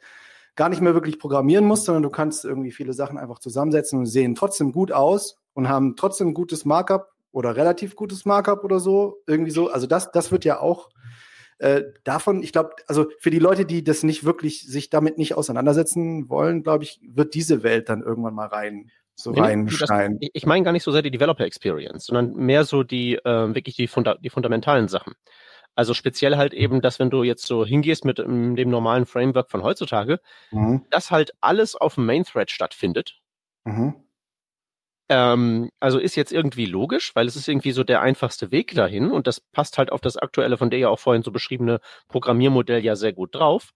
[0.55, 4.07] gar nicht mehr wirklich programmieren musst, sondern du kannst irgendwie viele Sachen einfach zusammensetzen und
[4.07, 9.23] sehen trotzdem gut aus und haben trotzdem gutes Markup oder relativ gutes Markup oder so.
[9.27, 9.71] Irgendwie so.
[9.71, 10.91] Also das, das wird ja auch
[11.59, 15.35] äh, davon, ich glaube, also für die Leute, die das nicht wirklich, sich damit nicht
[15.35, 20.17] auseinandersetzen wollen, glaube ich, wird diese Welt dann irgendwann mal rein, so reinschneien.
[20.21, 23.55] Ich ich meine gar nicht so sehr die Developer Experience, sondern mehr so die ähm,
[23.55, 25.13] wirklich die, funda die fundamentalen Sachen.
[25.75, 29.51] Also speziell halt eben, dass wenn du jetzt so hingehst mit ähm, dem normalen Framework
[29.51, 30.21] von heutzutage,
[30.51, 30.87] Mhm.
[30.91, 33.21] dass halt alles auf dem Main Thread stattfindet.
[33.65, 33.95] Mhm.
[35.11, 39.11] Ähm, also ist jetzt irgendwie logisch, weil es ist irgendwie so der einfachste Weg dahin
[39.11, 42.85] und das passt halt auf das aktuelle, von der ja auch vorhin so beschriebene Programmiermodell
[42.85, 43.73] ja sehr gut drauf.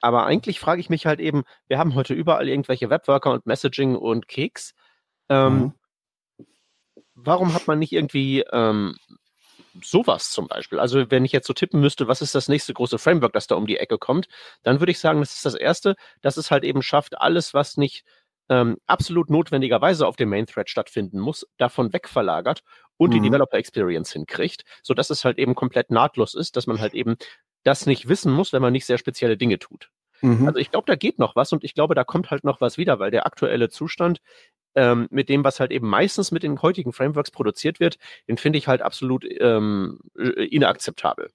[0.00, 3.94] Aber eigentlich frage ich mich halt eben, wir haben heute überall irgendwelche Webworker und Messaging
[3.96, 4.74] und Keks.
[5.28, 5.72] Ähm, Mhm.
[7.14, 8.96] Warum hat man nicht irgendwie ähm,
[9.82, 10.78] sowas zum Beispiel?
[10.80, 13.54] Also wenn ich jetzt so tippen müsste, was ist das nächste große Framework, das da
[13.54, 14.28] um die Ecke kommt,
[14.62, 17.76] dann würde ich sagen, das ist das erste, dass es halt eben schafft, alles, was
[17.76, 18.04] nicht
[18.48, 22.62] ähm, absolut notwendigerweise auf dem Main Thread stattfinden muss, davon wegverlagert
[22.96, 23.24] und die Mhm.
[23.24, 27.16] Developer Experience hinkriegt, sodass es halt eben komplett nahtlos ist, dass man halt eben
[27.64, 29.90] das nicht wissen muss, wenn man nicht sehr spezielle Dinge tut.
[30.20, 30.46] Mhm.
[30.46, 32.78] Also ich glaube, da geht noch was und ich glaube, da kommt halt noch was
[32.78, 34.20] wieder, weil der aktuelle Zustand
[34.74, 38.58] ähm, mit dem, was halt eben meistens mit den heutigen Frameworks produziert wird, den finde
[38.58, 41.30] ich halt absolut ähm, äh, inakzeptabel.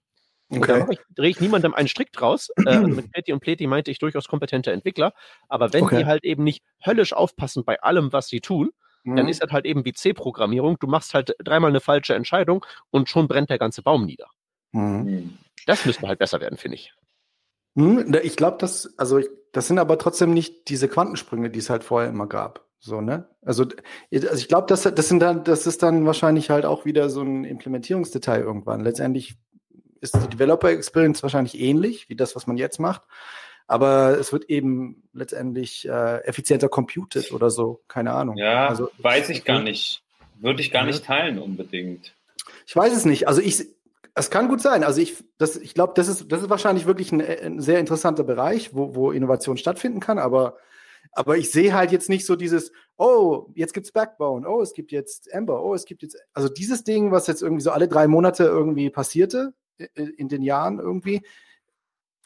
[0.50, 0.86] Und da Okay.
[0.94, 2.50] ich, drehe ich niemandem einen Strick draus.
[2.66, 5.14] Äh, also mit Pleti und Pleti meinte ich durchaus kompetente Entwickler,
[5.48, 6.00] aber wenn Okay.
[6.00, 8.72] die halt eben nicht höllisch aufpassen bei allem, was sie tun,
[9.06, 9.30] dann Mhm.
[9.30, 10.78] ist das halt eben wie C-Programmierung.
[10.80, 14.28] Du machst halt dreimal eine falsche Entscheidung und schon brennt der ganze Baum nieder.
[14.74, 15.08] Mhm.
[15.08, 15.38] Hm.
[15.66, 16.94] Das müsste halt besser werden, finde ich.
[17.76, 21.60] Hm, da- ich glaube, das, also ich, das sind aber trotzdem nicht diese Quantensprünge, die
[21.60, 22.66] es halt vorher immer gab.
[22.82, 23.28] So, ne?
[23.42, 23.66] Also,
[24.12, 27.22] also ich glaube, das, das sind dann, das ist dann wahrscheinlich halt auch wieder so
[27.22, 28.82] ein Implementierungsdetail irgendwann.
[28.82, 29.36] Letztendlich
[30.02, 33.04] ist die Developer Experience wahrscheinlich ähnlich wie das, was man jetzt macht.
[33.68, 37.82] Aber es wird eben letztendlich äh, effizienter computed oder so.
[37.88, 38.36] Keine Ahnung.
[38.36, 40.02] Ja, Also, weiß ich gar nicht.
[40.40, 42.16] Würde ich gar nicht teilen unbedingt.
[42.66, 43.28] Ich weiß es nicht.
[43.28, 43.66] Also ich,
[44.16, 44.84] es kann gut sein.
[44.84, 48.24] Also ich, das, ich glaube, das ist, das ist wahrscheinlich wirklich ein, ein sehr interessanter
[48.24, 50.18] Bereich, wo, wo Innovation stattfinden kann.
[50.18, 50.58] Aber,
[51.12, 54.92] aber ich sehe halt jetzt nicht so dieses, oh, jetzt gibt's Backbone, oh, es gibt
[54.92, 58.08] jetzt Ember, oh, es gibt jetzt, also dieses Ding, was jetzt irgendwie so alle drei
[58.08, 59.54] Monate irgendwie passierte
[59.96, 61.22] in den Jahren irgendwie.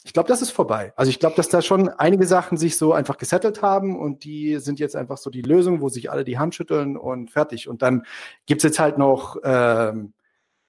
[0.06, 0.92] Ich glaube, das ist vorbei.
[0.96, 4.58] Also ich glaube, dass da schon einige Sachen sich so einfach gesettelt haben und die
[4.58, 7.68] sind jetzt einfach so die Lösung, wo sich alle die Hand schütteln und fertig.
[7.68, 8.04] Und dann
[8.44, 10.12] gibt's jetzt halt noch ähm,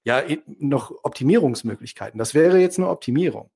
[0.04, 2.16] ja, noch Optimierungsmöglichkeiten.
[2.18, 3.50] Das wäre jetzt eine Optimierung,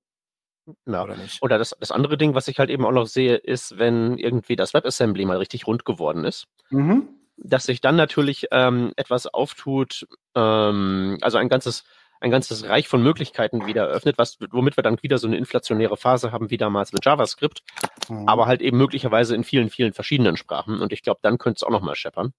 [0.85, 1.03] Ja.
[1.05, 1.41] oder nicht?
[1.43, 4.57] Oder das, das andere Ding, was ich halt eben auch noch sehe, ist, wenn irgendwie
[4.57, 7.09] das WebAssembly mal richtig rund geworden ist, Mhm.
[7.37, 11.85] dass sich dann natürlich ähm, etwas auftut, ähm, also ein ganzes,
[12.21, 15.97] ein ganzes Reich von Möglichkeiten wieder eröffnet, was, womit wir dann wieder so eine inflationäre
[15.97, 17.63] Phase haben, wie damals mit JavaScript,
[18.09, 18.29] Mhm.
[18.29, 20.81] aber halt eben möglicherweise in vielen, vielen verschiedenen Sprachen.
[20.81, 22.33] Und ich glaube, dann könnte es auch noch mal scheppern.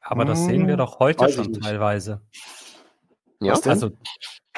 [0.00, 2.20] Aber das sehen wir Hm, doch heute weiß schon teilweise.
[3.40, 3.54] Ja?
[3.64, 3.92] Also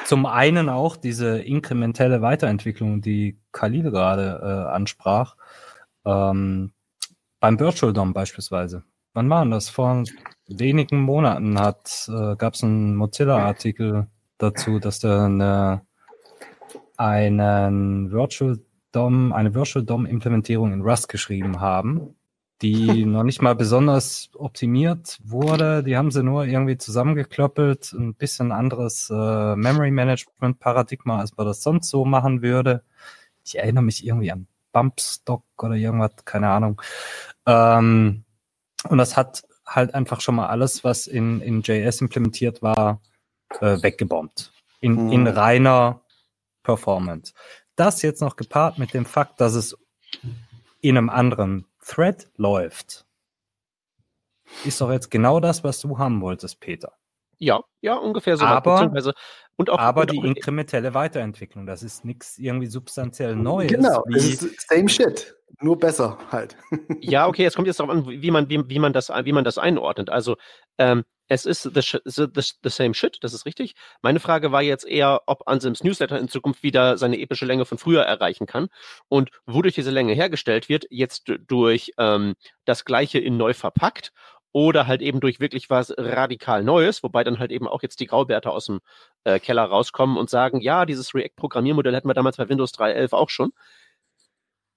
[0.05, 5.35] zum einen auch diese inkrementelle Weiterentwicklung, die Khalil gerade äh, ansprach,
[6.05, 6.73] ähm,
[7.39, 8.83] beim Virtual DOM beispielsweise.
[9.13, 9.69] Wann war denn das?
[9.69, 10.03] Vor
[10.47, 14.07] wenigen Monaten hat, äh, gab es einen Mozilla-Artikel
[14.43, 15.81] dazu, dass da eine,
[16.97, 18.59] einen Virtual
[18.91, 22.15] DOM, eine Virtual DOM-Implementierung in Rust geschrieben haben,
[22.61, 25.83] die noch nicht mal besonders optimiert wurde.
[25.83, 31.47] Die haben sie nur irgendwie zusammengeklöppelt, ein bisschen anderes äh, Memory Management Paradigma, als man
[31.47, 32.83] das sonst so machen würde.
[33.43, 36.81] Ich erinnere mich irgendwie an Bumpstock oder irgendwas, keine Ahnung.
[37.45, 38.23] Ähm,
[38.89, 43.01] und das hat halt einfach schon mal alles, was in, in JS implementiert war,
[43.61, 44.51] äh, weggebombt.
[44.81, 45.11] In, Mhm.
[45.11, 46.01] in reiner
[46.63, 47.33] Performance.
[47.75, 49.77] Das jetzt noch gepaart mit dem Fakt, dass es
[50.81, 53.05] in einem anderen Thread läuft,
[54.65, 56.93] ist doch jetzt genau das, was du haben wolltest, Peter.
[57.39, 58.45] ja, ja, ungefähr so.
[58.45, 59.13] Aber- beziehungsweise-
[59.57, 63.71] und auch, Aber und die auch, inkrementelle Weiterentwicklung, das ist nichts irgendwie substanziell Neues.
[63.71, 66.55] Genau, es wie, ist same shit, nur besser halt.
[67.01, 69.43] Ja, okay, es kommt jetzt darauf an, wie man, wie, wie, man das, wie man
[69.43, 70.09] das einordnet.
[70.09, 70.37] Also,
[70.77, 73.75] ähm, es ist the, the, the, the same shit, das ist richtig.
[74.01, 77.77] Meine Frage war jetzt eher, ob Anselms Newsletter in Zukunft wieder seine epische Länge von
[77.77, 78.67] früher erreichen kann
[79.07, 84.11] und wodurch diese Länge hergestellt wird, jetzt durch ähm, das Gleiche in neu verpackt
[84.51, 88.05] oder halt eben durch wirklich was radikal Neues, wobei dann halt eben auch jetzt die
[88.05, 88.81] Graubärte aus dem
[89.23, 93.29] äh, Keller rauskommen und sagen, ja, dieses React-Programmiermodell hatten wir damals bei Windows 3.11 auch
[93.29, 93.51] schon.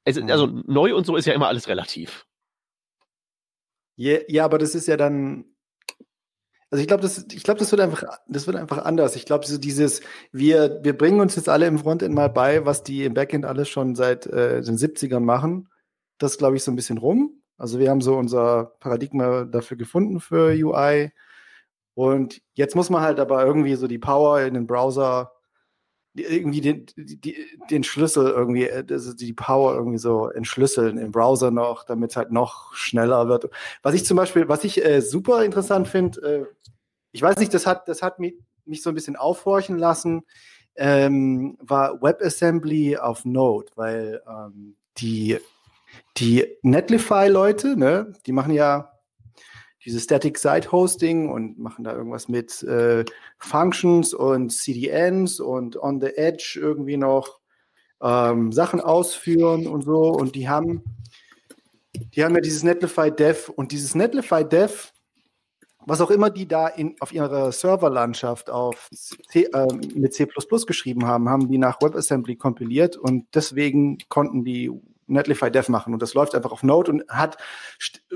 [0.05, 0.30] Es, Mhm.
[0.30, 2.26] also neu und so ist ja immer alles relativ.
[3.97, 5.56] Ja, ja, aber das ist ja dann.
[6.71, 9.14] Also ich glaube, das, ich glaube, das wird einfach, das wird einfach anders.
[9.14, 10.01] Ich glaube, so dieses,
[10.33, 13.69] wir, wir bringen uns jetzt alle im Frontend mal bei, was die im Backend alles
[13.69, 15.69] schon seit äh, den 70ern machen.
[16.19, 17.43] Das glaube ich so ein bisschen rum.
[17.57, 21.12] Also wir haben so unser Paradigma dafür gefunden für UI.
[21.95, 25.33] Und jetzt muss man halt aber irgendwie so die Power in den Browser,
[26.23, 27.37] irgendwie den, die,
[27.71, 32.33] den Schlüssel irgendwie, äh, die Power irgendwie so entschlüsseln im Browser noch, damit es halt
[32.33, 33.51] noch schneller wird.
[33.83, 36.45] Was ich zum Beispiel, was ich äh, super interessant finde, äh,
[37.12, 40.23] ich weiß nicht, das hat, das hat mich, mich so ein bisschen aufhorchen lassen,
[40.77, 45.39] ähm, war WebAssembly auf Node, weil ähm, die,
[46.19, 48.95] die Netlify-Leute, ne, die machen ja
[49.87, 53.05] dieses Static Site Hosting und machen da irgendwas mit äh,
[53.39, 57.41] Functions und CDNs und on the edge irgendwie noch
[58.03, 60.11] ähm, Sachen ausführen und so.
[60.11, 60.82] Und die haben,
[61.95, 64.93] die haben ja dieses Netlify Dev und dieses Netlify Dev,
[65.87, 70.26] was auch immer die da in, auf ihrer Serverlandschaft auf C, äh, mit C
[70.66, 74.72] geschrieben haben, haben die nach WebAssembly kompiliert und deswegen konnten die
[75.07, 77.39] Netlify Dev machen und das läuft einfach auf Node und hat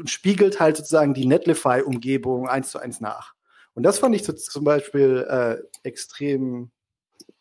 [0.04, 3.34] spiegelt halt sozusagen die Netlify-Umgebung eins zu eins nach.
[3.74, 6.70] Und das fand ich so, zum Beispiel äh, extrem.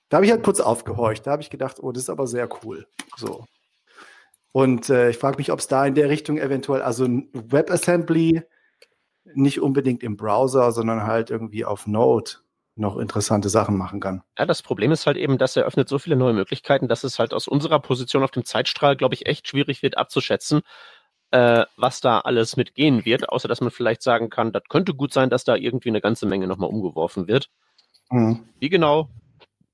[0.10, 1.26] Da habe ich halt kurz aufgehorcht.
[1.26, 2.88] Da habe ich gedacht, oh, das ist aber sehr cool.
[3.18, 3.46] So.
[4.52, 8.42] Und äh, ich frage mich, ob es da in der Richtung eventuell, also WebAssembly
[9.34, 12.32] nicht unbedingt im Browser, sondern halt irgendwie auf Node
[12.80, 14.24] noch interessante Sachen machen kann.
[14.38, 17.20] Ja, das Problem ist halt eben, dass er öffnet so viele neue Möglichkeiten, dass es
[17.20, 20.62] halt aus unserer Position auf dem Zeitstrahl, glaube ich, echt schwierig wird abzuschätzen,
[21.32, 25.14] äh, was da alles mitgehen wird, außer dass man vielleicht sagen kann, das könnte gut
[25.14, 27.50] sein, dass da irgendwie eine ganze Menge nochmal umgeworfen wird.
[28.10, 29.10] Hm, Wie genau?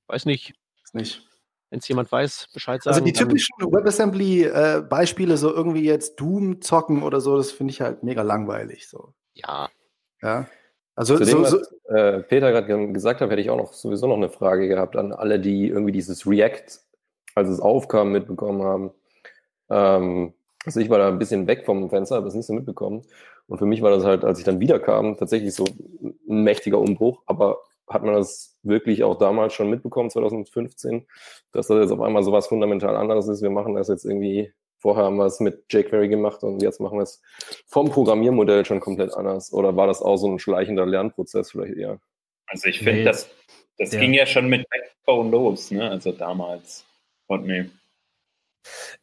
[0.08, 0.54] Weiß nicht.
[0.84, 1.22] ist nicht.
[1.70, 2.94] Wenn es jemand weiß, Bescheid sagen.
[2.96, 8.04] Also die typischen WebAssembly-Beispiele, so irgendwie jetzt Doom zocken oder so, das finde ich halt
[8.04, 8.88] mega langweilig.
[8.88, 9.14] So.
[9.34, 9.70] Ja,
[10.22, 10.48] Ja.
[10.96, 13.58] Also Zu so, dem, so, was äh, Peter gerade ge- gesagt hat, hätte ich auch
[13.58, 16.80] noch sowieso noch eine Frage gehabt an alle, die irgendwie dieses React,
[17.36, 18.92] als es aufkam, mitbekommen haben.
[19.70, 20.34] Ähm,
[20.66, 23.04] also ich war da ein bisschen weg vom Fenster, habe das nicht so mitbekommen.
[23.48, 27.22] Und für mich war das halt, als ich dann wiederkam, tatsächlich so ein mächtiger Umbruch.
[27.28, 31.06] Aber hat man das wirklich auch damals schon mitbekommen, 2015,
[31.52, 33.42] dass das jetzt auf einmal so was fundamental anderes ist?
[33.44, 34.52] Wir machen das jetzt irgendwie,
[34.86, 37.20] vorher haben wir es mit jQuery gemacht und jetzt machen wir es
[37.66, 39.52] vom Programmiermodell schon komplett anders.
[39.52, 42.00] Oder war das auch so ein schleichender Lernprozess vielleicht eher?
[42.46, 43.28] Also ich finde, Nee, das,
[43.80, 45.90] das der- ging ja schon mit Backbone los, ne?
[45.90, 46.86] Also damals.
[47.28, 47.72] Rodney.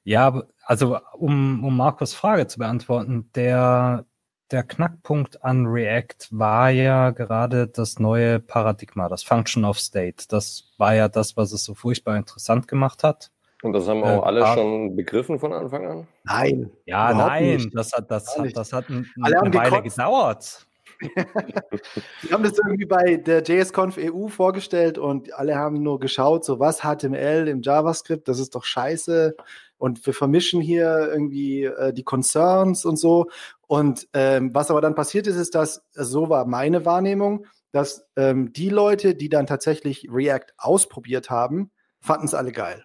[0.05, 4.07] Ja, also um, um Markus Frage zu beantworten, der,
[4.53, 10.27] der Knackpunkt an React war ja gerade das neue Paradigma, das Function of State.
[10.29, 13.32] Das war ja das, was es so furchtbar interessant gemacht hat.
[13.63, 14.55] Und das haben Äh, auch alle ah.
[14.55, 16.09] schon begriffen von Anfang an?
[16.25, 16.71] nein.
[16.85, 17.75] Ja, nein, nicht.
[17.75, 19.97] das hat, das, hat, das hat ein, Alle haben eine Weile gekotzt.
[19.97, 20.67] gedauert.
[22.23, 26.61] Wir haben das irgendwie bei der JSConf EU vorgestellt und alle haben nur geschaut, so
[26.61, 29.35] was HTML im JavaScript, das ist doch scheiße.
[29.79, 33.27] Und wir vermischen hier irgendwie äh, die Concerns und so.
[33.67, 38.53] Und ähm, was aber dann passiert ist, ist, dass, so war meine Wahrnehmung, dass ähm,
[38.53, 42.85] die Leute, die dann tatsächlich React ausprobiert haben, fanden es alle geil.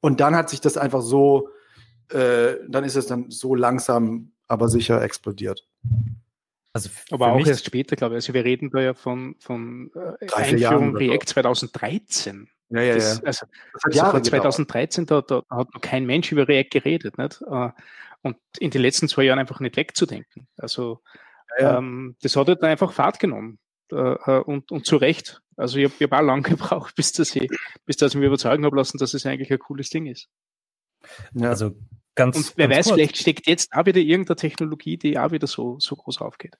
[0.00, 1.48] Und dann hat sich das einfach so,
[2.10, 5.66] äh, dann ist es dann so langsam, aber sicher explodiert.
[6.72, 8.18] Also Aber für auch erst später, glaube ich.
[8.18, 9.90] Also wir reden da ja von, von
[10.20, 10.96] äh, Einführung.
[10.96, 12.48] React 2013.
[12.70, 13.26] Ja, ja, Das, ja.
[13.26, 14.54] also, Das also Jahre vor gedauert.
[14.54, 17.18] 2013, da, da hat noch kein Mensch über React geredet.
[17.18, 17.42] Nicht?
[17.42, 17.70] Äh,
[18.22, 20.46] Und in den letzten zwei Jahren einfach nicht wegzudenken.
[20.56, 21.00] Also
[21.58, 21.78] Ja, ja.
[21.78, 23.58] ähm, das hat halt einfach Fahrt genommen.
[23.92, 25.42] Äh, äh, und, und zu Recht.
[25.56, 27.50] Also ich habe hab auch lange gebraucht, bis dass ich,
[27.86, 30.28] bis dass ich mich überzeugen habe lassen, dass es eigentlich ein cooles Ding ist.
[31.34, 31.48] ja.
[31.48, 31.76] also
[32.14, 32.36] ganz.
[32.36, 32.94] Und wer ganz weiß, kurz.
[32.96, 36.56] vielleicht steckt jetzt auch wieder irgendeine Technologie, die auch wieder so, so groß aufgeht.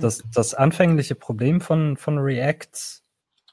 [0.00, 3.02] Das, das anfängliche Problem von, von React,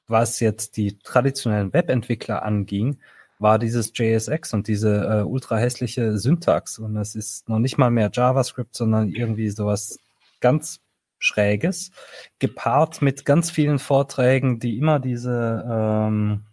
[0.08, 3.00] was jetzt die traditionellen Webentwickler anging,
[3.40, 6.78] war dieses JSX und diese äh, ultra hässliche Syntax.
[6.78, 9.98] Und es ist noch nicht mal mehr JavaScript, sondern irgendwie sowas
[10.42, 10.80] ganz
[11.22, 11.92] Schräges,
[12.40, 16.44] gepaart mit ganz vielen Vorträgen, die immer diese ähm,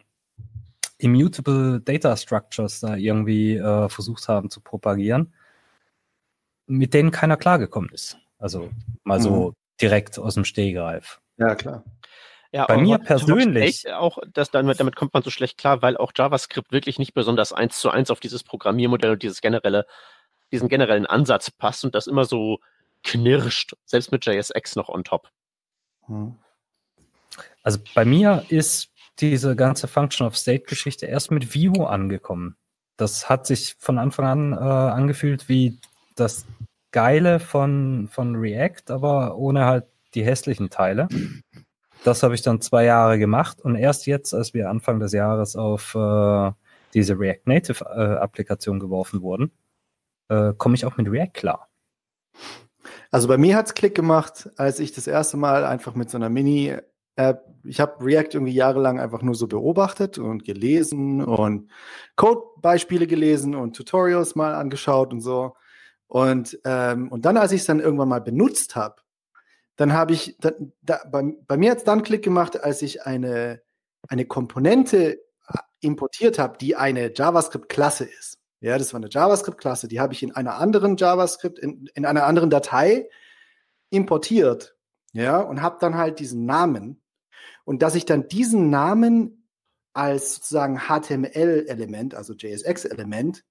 [0.99, 5.33] Immutable Data Structures da irgendwie äh, versucht haben zu propagieren,
[6.67, 8.19] mit denen keiner klargekommen ist.
[8.39, 8.71] Also
[9.05, 11.21] mal so direkt aus dem Stehgreif.
[11.39, 11.83] ja, klar.
[12.51, 15.99] Ja, Bei aber mir persönlich- Auch das, damit, damit kommt man so schlecht klar, weil
[15.99, 19.85] auch JavaScript wirklich nicht besonders eins zu eins auf dieses Programmiermodell und dieses generelle,
[20.51, 22.59] diesen generellen Ansatz passt und das immer so
[23.05, 25.31] knirscht, selbst mit JSX noch on top.
[26.07, 26.37] Hm.
[27.63, 28.91] Also bei mir ist
[29.21, 32.57] diese ganze Function of State-Geschichte erst mit Vue angekommen.
[32.97, 35.79] Das hat sich von Anfang an äh, angefühlt wie
[36.15, 36.47] das
[36.91, 41.09] Geile von, von React, aber ohne halt die hässlichen Teile.
[42.05, 45.57] Das habe ich dann zwei Jahre gemacht und erst jetzt, als wir Anfang des Jahres
[45.57, 46.53] auf äh,
[46.95, 49.51] diese React Native äh, Applikation geworfen wurden,
[50.29, 51.69] äh, komme ich auch mit React klar.
[53.11, 56.17] Also bei mir hat es Klick gemacht, als ich das erste Mal einfach mit so
[56.19, 56.77] einer Mini
[57.17, 61.71] App, ich habe React irgendwie jahrelang einfach nur so beobachtet und gelesen und
[62.17, 65.55] Code-Beispiele gelesen und Tutorials mal angeschaut und so.
[66.07, 69.03] Und, ähm, und dann, als ich es dann irgendwann mal benutzt habe,
[69.77, 73.05] dann habe ich, da, da, bei, bei mir hat es dann Klick gemacht, als ich
[73.05, 73.63] eine,
[74.09, 78.39] eine Komponente äh, importiert habe, die eine JavaScript-Klasse ist.
[78.61, 82.25] Ja, das war eine JavaScript-Klasse, die habe ich in einer anderen JavaScript, in, in einer
[82.25, 83.09] anderen Datei
[83.91, 84.77] importiert.
[85.13, 87.01] Ja, und habe dann halt diesen Namen.
[87.65, 89.49] Und dass ich dann diesen Namen
[89.95, 93.45] als sozusagen HTML-Element, also JSX-Element,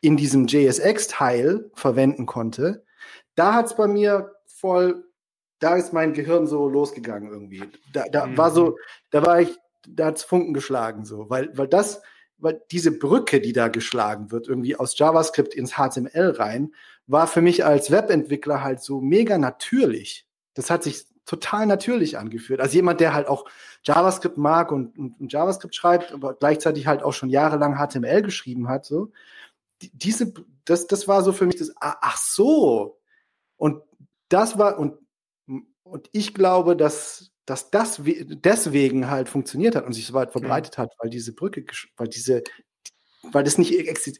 [0.00, 2.84] in diesem JSX-Teil verwenden konnte,
[3.34, 5.06] da hat es bei mir voll
[5.58, 7.62] da ist mein Gehirn so losgegangen irgendwie.
[7.92, 8.38] Da, da mhm.
[8.38, 8.78] war so,
[9.10, 9.56] da war ich,
[9.88, 12.02] da hat's Funken geschlagen so, weil, weil das,
[12.38, 16.74] weil diese Brücke, die da geschlagen wird, irgendwie aus JavaScript ins HTML rein,
[17.06, 20.26] war für mich als Webentwickler halt so mega natürlich.
[20.54, 22.60] Das hat sich total natürlich angeführt.
[22.60, 23.46] Also jemand, der halt auch
[23.84, 28.68] JavaScript mag und, und, und JavaScript schreibt, aber gleichzeitig halt auch schon jahrelang HTML geschrieben
[28.68, 29.12] hat, so.
[29.80, 30.32] diese,
[30.64, 32.98] das, das war so für mich das, ah, ach so.
[33.56, 33.82] Und
[34.28, 34.98] das war, und
[35.86, 40.78] und ich glaube, dass, dass das deswegen halt funktioniert hat und sich so weit verbreitet
[40.78, 41.64] hat, weil diese Brücke,
[41.96, 42.42] weil diese,
[43.22, 43.72] weil das nicht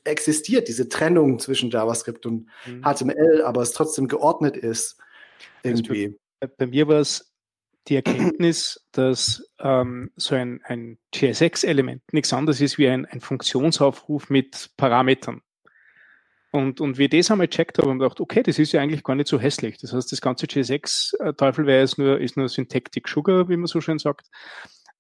[0.05, 2.83] existiert, diese Trennung zwischen JavaScript und mhm.
[2.83, 4.97] HTML, aber es trotzdem geordnet ist.
[5.63, 6.07] Irgendwie.
[6.07, 7.33] Also bei, bei, mir war es
[7.89, 14.31] die Erkenntnis, dass ähm, so ein, ein JSX-Element nichts anderes ist wie ein, ein Funktionsaufruf
[14.31, 15.43] mit Parametern.
[16.53, 18.81] Und, und wie ich das einmal gecheckt habe, habe ich gedacht, okay, das ist ja
[18.81, 19.79] eigentlich gar nicht so hässlich.
[19.79, 23.99] Das heißt, das ganze JSX-Teufelware ist nur, ist nur Syntactic Sugar, wie man so schön
[23.99, 24.29] sagt.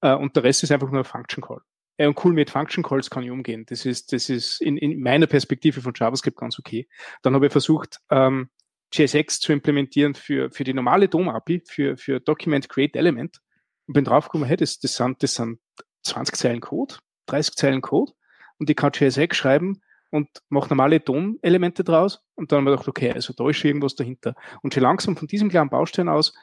[0.00, 1.60] Äh, und der Rest ist einfach nur ein Function Call.
[1.98, 3.64] und cool, mit Function Calls kann ich umgehen.
[3.68, 6.88] Das ist, das ist in, in meiner Perspektive von JavaScript ganz okay.
[7.22, 8.50] Dann habe ich versucht, ähm,
[8.92, 13.40] JSX zu implementieren für, für die normale DOM-API, für, für Document Create Element.
[13.86, 15.60] Und bin draufgekommen, hey, das, das, sind, das sind
[16.02, 18.12] 20 Zeilen Code, 30 Zeilen Code.
[18.58, 19.80] Und ich kann JSX schreiben,
[20.16, 22.24] und mache normale DOM-Elemente draus.
[22.34, 24.34] Und dann haben wir gedacht, okay, also da ist schon irgendwas dahinter.
[24.62, 26.34] Und schon langsam von diesem kleinen Baustein aus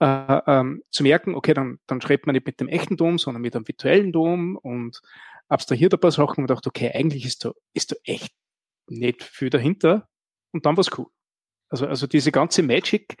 [0.00, 3.40] äh, ähm, zu merken, okay, dann, dann schreibt man nicht mit dem echten Dom, sondern
[3.40, 5.00] mit einem virtuellen Dom und
[5.48, 8.32] abstrahiert ein paar Sachen und dachte, okay, eigentlich ist da, ist da echt
[8.88, 10.08] nicht viel dahinter.
[10.52, 11.06] Und dann war es cool.
[11.68, 13.16] Also, also diese ganze Magic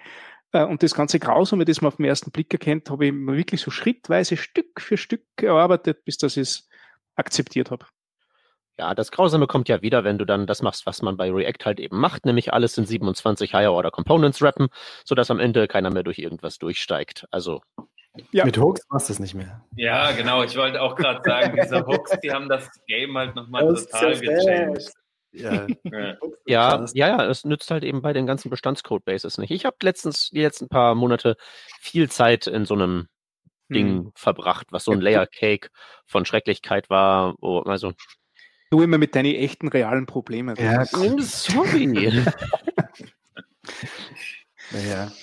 [0.52, 3.36] äh, und das ganze Grausame, das man auf den ersten Blick erkennt, habe ich mir
[3.36, 6.68] wirklich so schrittweise Stück für Stück erarbeitet, bis dass ich es
[7.14, 7.86] akzeptiert habe.
[8.82, 11.66] Ja, das Grausame kommt ja wieder, wenn du dann das machst, was man bei React
[11.66, 14.70] halt eben macht, nämlich alles in 27 Higher Order Components rappen,
[15.04, 17.28] sodass am Ende keiner mehr durch irgendwas durchsteigt.
[17.30, 17.60] Also.
[18.32, 18.44] Ja.
[18.44, 19.64] Mit Hooks machst du es nicht mehr.
[19.76, 20.42] Ja, genau.
[20.42, 24.92] Ich wollte auch gerade sagen, diese Hooks, die haben das Game halt nochmal total gechanged.
[25.30, 25.66] Ja.
[25.84, 26.16] ja,
[26.46, 29.52] ja, ja, es nützt halt eben bei den ganzen Bestandscodebases nicht.
[29.52, 31.36] Ich habe letztens, die letzten paar Monate
[31.80, 33.06] viel Zeit in so einem
[33.72, 34.12] Ding hm.
[34.16, 35.68] verbracht, was so ein Layer Cake
[36.04, 37.36] von Schrecklichkeit war.
[37.38, 37.92] Wo, also
[38.72, 40.56] Du immer mit deinen echten, realen Problemen.
[40.56, 41.86] Ja, sorry.
[44.72, 45.12] naja.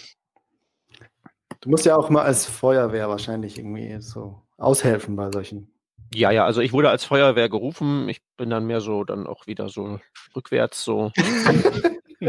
[1.61, 5.73] Du musst ja auch mal als Feuerwehr wahrscheinlich irgendwie so aushelfen bei solchen.
[6.13, 8.07] Ja, ja, also ich wurde als Feuerwehr gerufen.
[8.07, 9.99] Ich bin dann mehr so dann auch wieder so
[10.35, 11.11] rückwärts so.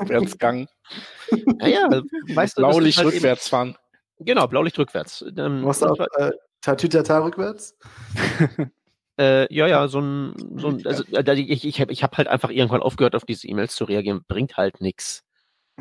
[0.00, 0.66] Rückwärtsgang.
[1.60, 1.88] Naja,
[2.34, 2.62] weißt du.
[2.62, 3.76] Blaulicht halt rückwärts fahren.
[4.18, 5.24] Genau, Blaulicht rückwärts.
[5.36, 6.32] Ähm, Was auch äh,
[6.62, 7.76] Tatütata rückwärts?
[9.18, 12.28] Äh, ja, ja, so ein, so ein also äh, ich, ich habe ich hab halt
[12.28, 14.24] einfach irgendwann aufgehört, auf diese E-Mails zu reagieren.
[14.28, 15.24] Bringt halt nichts.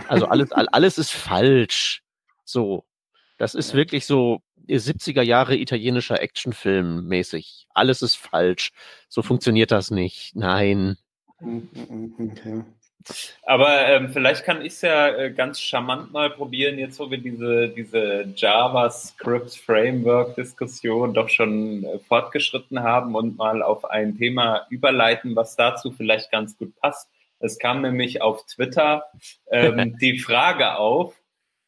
[0.08, 2.04] Also alles, alles ist falsch.
[2.44, 2.86] So.
[3.38, 7.68] Das ist wirklich so 70er Jahre italienischer Actionfilm mäßig.
[7.70, 8.72] Alles ist falsch.
[9.10, 10.36] So funktioniert das nicht.
[10.36, 10.98] Nein.
[11.40, 12.64] Okay.
[13.44, 17.18] Aber ähm, vielleicht kann ich es ja äh, ganz charmant mal probieren, jetzt wo wir
[17.18, 25.56] diese, diese JavaScript-Framework-Diskussion doch schon äh, fortgeschritten haben und mal auf ein Thema überleiten, was
[25.56, 27.10] dazu vielleicht ganz gut passt.
[27.40, 29.06] Es kam nämlich auf Twitter
[29.52, 31.16] ähm, die Frage auf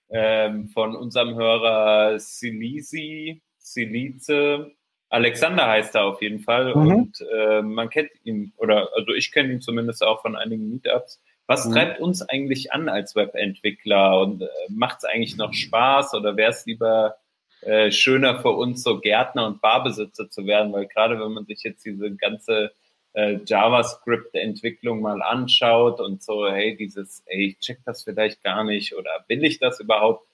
[0.10, 4.72] ähm, von unserem Hörer Silisi, Silize,
[5.10, 6.88] Alexander heißt er auf jeden Fall mhm.
[6.88, 11.20] und äh, man kennt ihn oder also ich kenne ihn zumindest auch von einigen Meetups
[11.50, 11.74] Was Mhm.
[11.74, 16.52] treibt uns eigentlich an als Webentwickler und äh, macht es eigentlich noch Spaß oder wäre
[16.52, 17.16] es lieber
[17.62, 20.72] äh, schöner für uns, so Gärtner und Barbesitzer zu werden?
[20.72, 22.72] Weil gerade wenn man sich jetzt diese ganze
[23.14, 28.96] äh, JavaScript-Entwicklung mal anschaut und so, hey, dieses, ey, ich check das vielleicht gar nicht
[28.96, 30.28] oder will ich das überhaupt?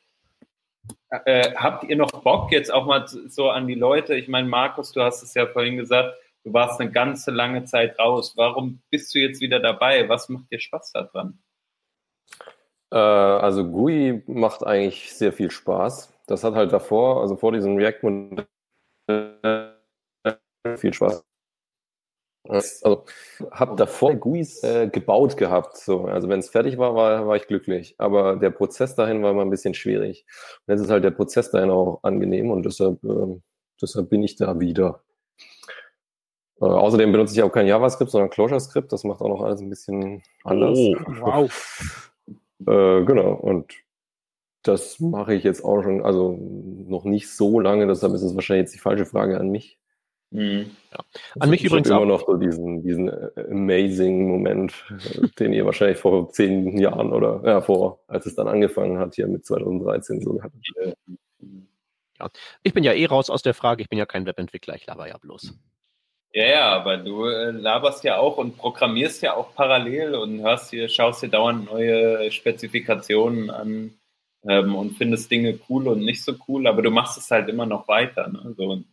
[1.09, 4.15] Äh, habt ihr noch Bock jetzt auch mal so an die Leute?
[4.15, 6.13] Ich meine, Markus, du hast es ja vorhin gesagt,
[6.45, 8.33] du warst eine ganze lange Zeit raus.
[8.37, 10.07] Warum bist du jetzt wieder dabei?
[10.07, 11.39] Was macht dir Spaß daran?
[12.91, 16.13] Äh, also GUI macht eigentlich sehr viel Spaß.
[16.27, 18.45] Das hat halt davor, also vor diesem React-Modell,
[20.77, 21.23] viel Spaß.
[22.47, 23.05] Also,
[23.51, 25.77] habe davor GUIs äh, gebaut gehabt.
[25.77, 26.05] So.
[26.05, 27.95] Also wenn es fertig war, war, war ich glücklich.
[27.97, 30.25] Aber der Prozess dahin war immer ein bisschen schwierig.
[30.67, 33.41] Und jetzt ist halt der Prozess dahin auch angenehm und deshalb, äh,
[33.81, 35.01] deshalb bin ich da wieder.
[36.61, 38.91] Äh, außerdem benutze ich auch kein JavaScript, sondern ClojureScript.
[38.91, 40.77] Das macht auch noch alles ein bisschen anders.
[40.77, 42.11] Oh, Wow.
[42.67, 43.73] Äh, genau, und
[44.63, 46.37] das mache ich jetzt auch schon, also
[46.87, 49.77] noch nicht so lange, deshalb ist es wahrscheinlich jetzt die falsche Frage an mich.
[50.31, 50.71] Hm.
[51.39, 52.19] An mich ich übrigens hab immer auch.
[52.19, 54.73] noch so diesen, diesen äh, amazing Moment,
[55.39, 59.27] den ihr wahrscheinlich vor zehn Jahren oder ja, vor, als es dann angefangen hat, hier
[59.27, 60.55] mit 2013 so gehabt.
[62.63, 65.07] Ich bin ja eh raus aus der Frage, ich bin ja kein Webentwickler, ich laber
[65.07, 65.53] ja bloß.
[66.35, 70.69] Ja, ja, aber du äh, laberst ja auch und programmierst ja auch parallel und hörst
[70.69, 73.93] hier, schaust dir dauernd neue Spezifikationen an
[74.45, 77.65] ähm, und findest Dinge cool und nicht so cool, aber du machst es halt immer
[77.65, 78.27] noch weiter.
[78.27, 78.53] Ne?
[78.57, 78.83] So,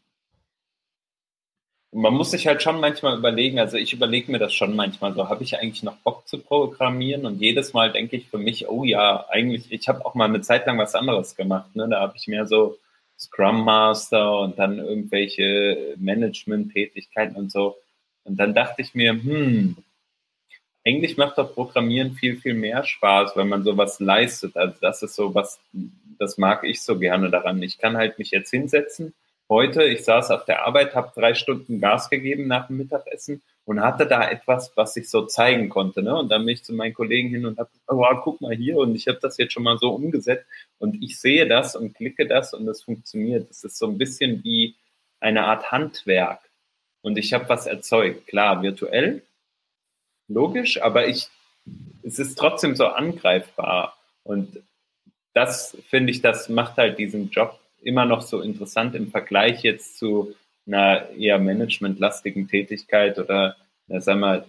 [1.91, 5.29] man muss sich halt schon manchmal überlegen, also ich überlege mir das schon manchmal so,
[5.29, 7.27] habe ich eigentlich noch Bock zu programmieren?
[7.27, 10.43] Und jedes Mal denke ich für mich, oh ja, eigentlich, ich habe auch mal eine
[10.43, 11.75] Zeit lang was anderes gemacht.
[11.75, 11.89] Ne?
[11.89, 12.79] Da habe ich mehr so
[13.19, 17.77] Scrum Master und dann irgendwelche Management-Tätigkeiten und so.
[18.25, 19.77] Und dann dachte ich mir, hm,
[20.85, 24.57] eigentlich macht doch Programmieren viel, viel mehr Spaß, wenn man sowas leistet.
[24.57, 25.61] Also das ist so was,
[26.19, 27.63] das mag ich so gerne daran.
[27.63, 29.15] Ich kann halt mich jetzt hinsetzen.
[29.49, 33.81] Heute, ich saß auf der Arbeit, habe drei Stunden Gas gegeben nach dem Mittagessen und
[33.81, 36.03] hatte da etwas, was ich so zeigen konnte.
[36.03, 36.17] Ne?
[36.17, 38.95] Und dann bin ich zu meinen Kollegen hin und habe, oh, guck mal hier und
[38.95, 40.47] ich habe das jetzt schon mal so umgesetzt
[40.79, 43.51] und ich sehe das und klicke das und es funktioniert.
[43.51, 44.75] Es ist so ein bisschen wie
[45.21, 46.41] eine Art Handwerk
[47.03, 48.27] und ich habe was erzeugt.
[48.27, 49.23] Klar, virtuell,
[50.29, 51.29] logisch, aber ich,
[52.03, 54.61] es ist trotzdem so angreifbar und
[55.35, 59.99] das finde ich, das macht halt diesen Job immer noch so interessant im Vergleich jetzt
[59.99, 60.35] zu
[60.67, 63.57] einer eher managementlastigen Tätigkeit oder,
[63.87, 64.45] na, sag mal,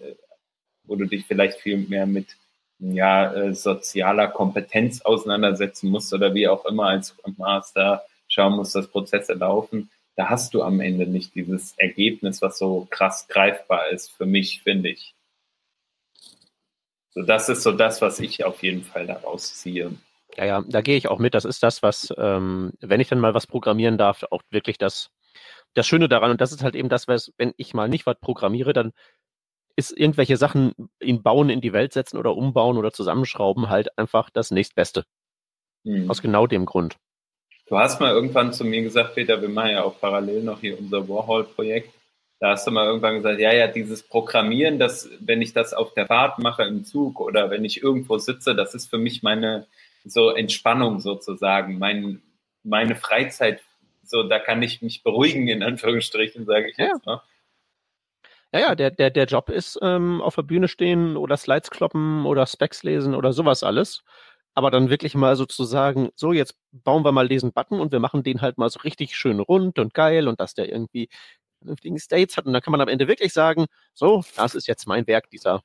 [0.85, 2.35] wo du dich vielleicht viel mehr mit
[2.79, 8.87] ja, äh, sozialer Kompetenz auseinandersetzen musst oder wie auch immer als Master schauen musst, dass
[8.87, 9.89] Prozesse laufen.
[10.15, 14.61] Da hast du am Ende nicht dieses Ergebnis, was so krass greifbar ist, für mich,
[14.61, 15.15] finde ich.
[17.11, 19.93] So, das ist so das, was ich auf jeden Fall daraus ziehe.
[20.35, 21.35] Ja, ja, da gehe ich auch mit.
[21.35, 25.11] Das ist das, was, ähm, wenn ich dann mal was programmieren darf, auch wirklich das,
[25.73, 26.31] das Schöne daran.
[26.31, 28.93] Und das ist halt eben das, was, wenn ich mal nicht was programmiere, dann
[29.75, 34.29] ist irgendwelche Sachen in Bauen in die Welt setzen oder umbauen oder zusammenschrauben halt einfach
[34.29, 35.05] das nächstbeste.
[35.83, 36.09] Hm.
[36.09, 36.97] Aus genau dem Grund.
[37.67, 40.77] Du hast mal irgendwann zu mir gesagt, Peter, wir machen ja auch parallel noch hier
[40.77, 41.93] unser Warhol-Projekt.
[42.39, 45.93] Da hast du mal irgendwann gesagt, ja, ja, dieses Programmieren, das, wenn ich das auf
[45.93, 49.65] der Fahrt mache im Zug oder wenn ich irgendwo sitze, das ist für mich meine
[50.03, 52.21] so Entspannung sozusagen, mein,
[52.63, 53.61] meine Freizeit.
[54.03, 56.87] So, da kann ich mich beruhigen, in Anführungsstrichen, sage ich Ja.
[56.87, 57.05] jetzt.
[57.05, 57.21] Ne?
[58.53, 62.25] Ja, ja, der, der, der Job ist ähm, auf der Bühne stehen oder Slides kloppen
[62.25, 64.03] oder Specs lesen oder sowas alles.
[64.53, 67.91] Aber dann wirklich mal so zu sagen, so jetzt bauen wir mal diesen Button und
[67.91, 71.09] wir machen den halt mal so richtig schön rund und geil und dass der irgendwie
[71.59, 72.45] vernünftigen States hat.
[72.45, 75.63] Und dann kann man am Ende wirklich sagen, so, das ist jetzt mein Werk, dieser,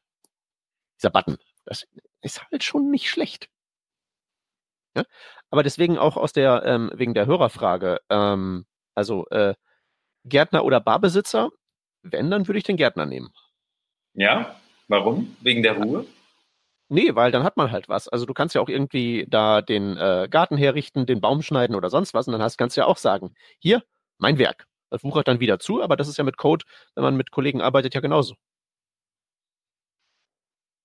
[0.99, 1.39] dieser Button.
[1.65, 1.87] Das
[2.23, 3.49] ist halt schon nicht schlecht.
[4.97, 5.05] Ja?
[5.51, 9.55] Aber deswegen auch aus der, ähm, wegen der Hörerfrage, ähm, also äh,
[10.25, 11.51] Gärtner oder Barbesitzer,
[12.03, 13.33] wenn, dann würde ich den Gärtner nehmen.
[14.15, 14.57] Ja,
[14.89, 15.37] warum?
[15.41, 16.07] Wegen der Ruhe?
[16.91, 18.09] Nee, weil dann hat man halt was.
[18.09, 21.91] Also du kannst ja auch irgendwie da den äh, Garten herrichten, den Baum schneiden oder
[21.91, 23.83] sonst was und dann hast, kannst du ja auch sagen, hier,
[24.19, 24.67] mein Werk.
[24.91, 27.61] Das wuchert dann wieder zu, aber das ist ja mit Code, wenn man mit Kollegen
[27.61, 28.35] arbeitet, ja genauso.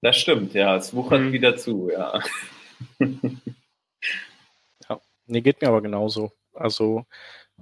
[0.01, 0.75] Das stimmt, ja.
[0.75, 1.31] Es wuchert Mhm.
[1.31, 2.19] wieder zu, ja.
[5.33, 6.31] Nee, geht mir aber genauso.
[6.53, 7.05] Also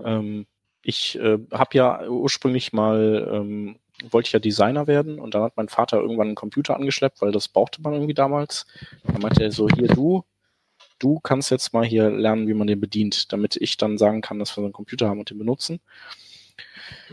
[0.03, 0.45] ähm,
[0.83, 3.77] ich äh, habe ja ursprünglich mal, ähm,
[4.09, 7.31] wollte ich ja Designer werden und dann hat mein Vater irgendwann einen Computer angeschleppt, weil
[7.31, 8.67] das brauchte man irgendwie damals.
[9.05, 10.25] Dann meinte er so, hier du,
[10.99, 14.37] du kannst jetzt mal hier lernen, wie man den bedient, damit ich dann sagen kann,
[14.37, 15.79] dass wir so einen Computer haben und den benutzen.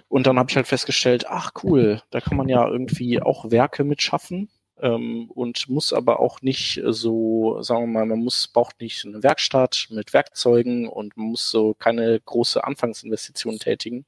[0.08, 3.84] Und dann habe ich halt festgestellt, ach cool, da kann man ja irgendwie auch Werke
[3.84, 4.48] mitschaffen.
[4.80, 9.22] Ähm, und muss aber auch nicht so, sagen wir mal, man muss, braucht nicht eine
[9.22, 14.06] Werkstatt mit Werkzeugen und man muss so keine große Anfangsinvestition tätigen.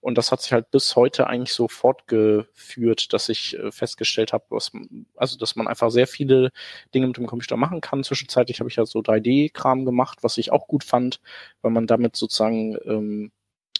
[0.00, 4.44] Und das hat sich halt bis heute eigentlich so fortgeführt, dass ich äh, festgestellt habe,
[4.50, 4.70] was,
[5.16, 6.50] also dass man einfach sehr viele
[6.94, 8.04] Dinge mit dem Computer machen kann.
[8.04, 11.20] Zwischenzeitlich habe ich ja so 3D-Kram gemacht, was ich auch gut fand,
[11.62, 13.32] weil man damit sozusagen ähm,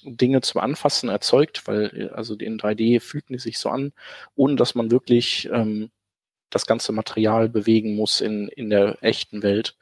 [0.02, 3.92] Dinge zum Anfassen erzeugt, weil äh, also in 3D fühlten die sich so an,
[4.34, 5.90] ohne dass man wirklich ähm,
[6.50, 9.76] das ganze Material bewegen muss in, in der echten Welt.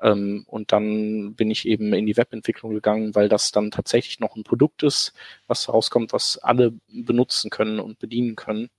[0.00, 4.36] Ähm, und dann bin ich eben in die Webentwicklung gegangen, weil das dann tatsächlich noch
[4.36, 5.12] ein Produkt ist,
[5.46, 8.70] was rauskommt, was alle benutzen können und bedienen können.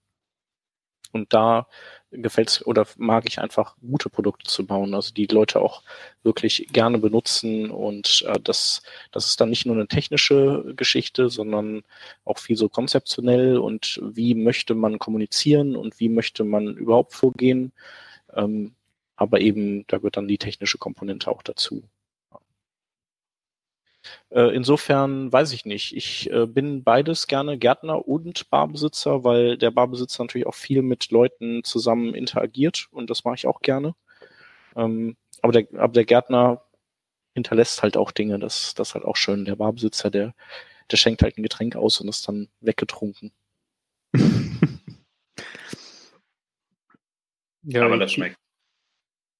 [1.15, 1.67] Und da
[2.11, 5.81] gefällt es oder mag ich einfach gute Produkte zu bauen, also die Leute auch
[6.23, 11.83] wirklich gerne benutzen und äh, das, das ist dann nicht nur eine technische Geschichte, sondern
[12.25, 17.71] auch viel so konzeptionell und wie möchte man kommunizieren und wie möchte man überhaupt vorgehen.
[18.35, 18.75] Ähm,
[19.15, 21.83] aber eben, da gehört dann die technische Komponente auch dazu.
[24.29, 25.95] Äh, insofern weiß ich nicht.
[25.95, 31.11] Ich äh, bin beides gerne Gärtner und Barbesitzer, weil der Barbesitzer natürlich auch viel mit
[31.11, 33.95] Leuten zusammen interagiert und das mache ich auch gerne.
[34.75, 36.63] Ähm, aber, der, aber der Gärtner
[37.33, 38.39] hinterlässt halt auch Dinge.
[38.39, 39.45] Das, das ist halt auch schön.
[39.45, 40.33] Der Barbesitzer, der,
[40.91, 43.31] der schenkt halt ein Getränk aus und ist dann weggetrunken.
[47.63, 48.37] ja, aber das schmeckt.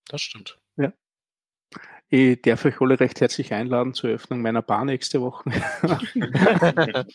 [0.08, 0.60] Das stimmt.
[2.10, 5.50] Ich darf euch alle recht herzlich einladen zur Eröffnung meiner Bar nächste Woche.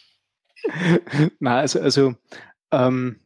[1.39, 2.15] Na, also, also
[2.73, 3.21] ähm,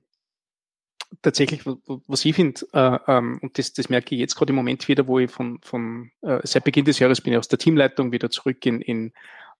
[1.23, 4.87] tatsächlich, was ich finde, äh, ähm, und das, das merke ich jetzt gerade im Moment
[4.89, 8.12] wieder, wo ich von, von äh, seit Beginn des Jahres bin ich aus der Teamleitung
[8.12, 9.12] wieder zurück in, in,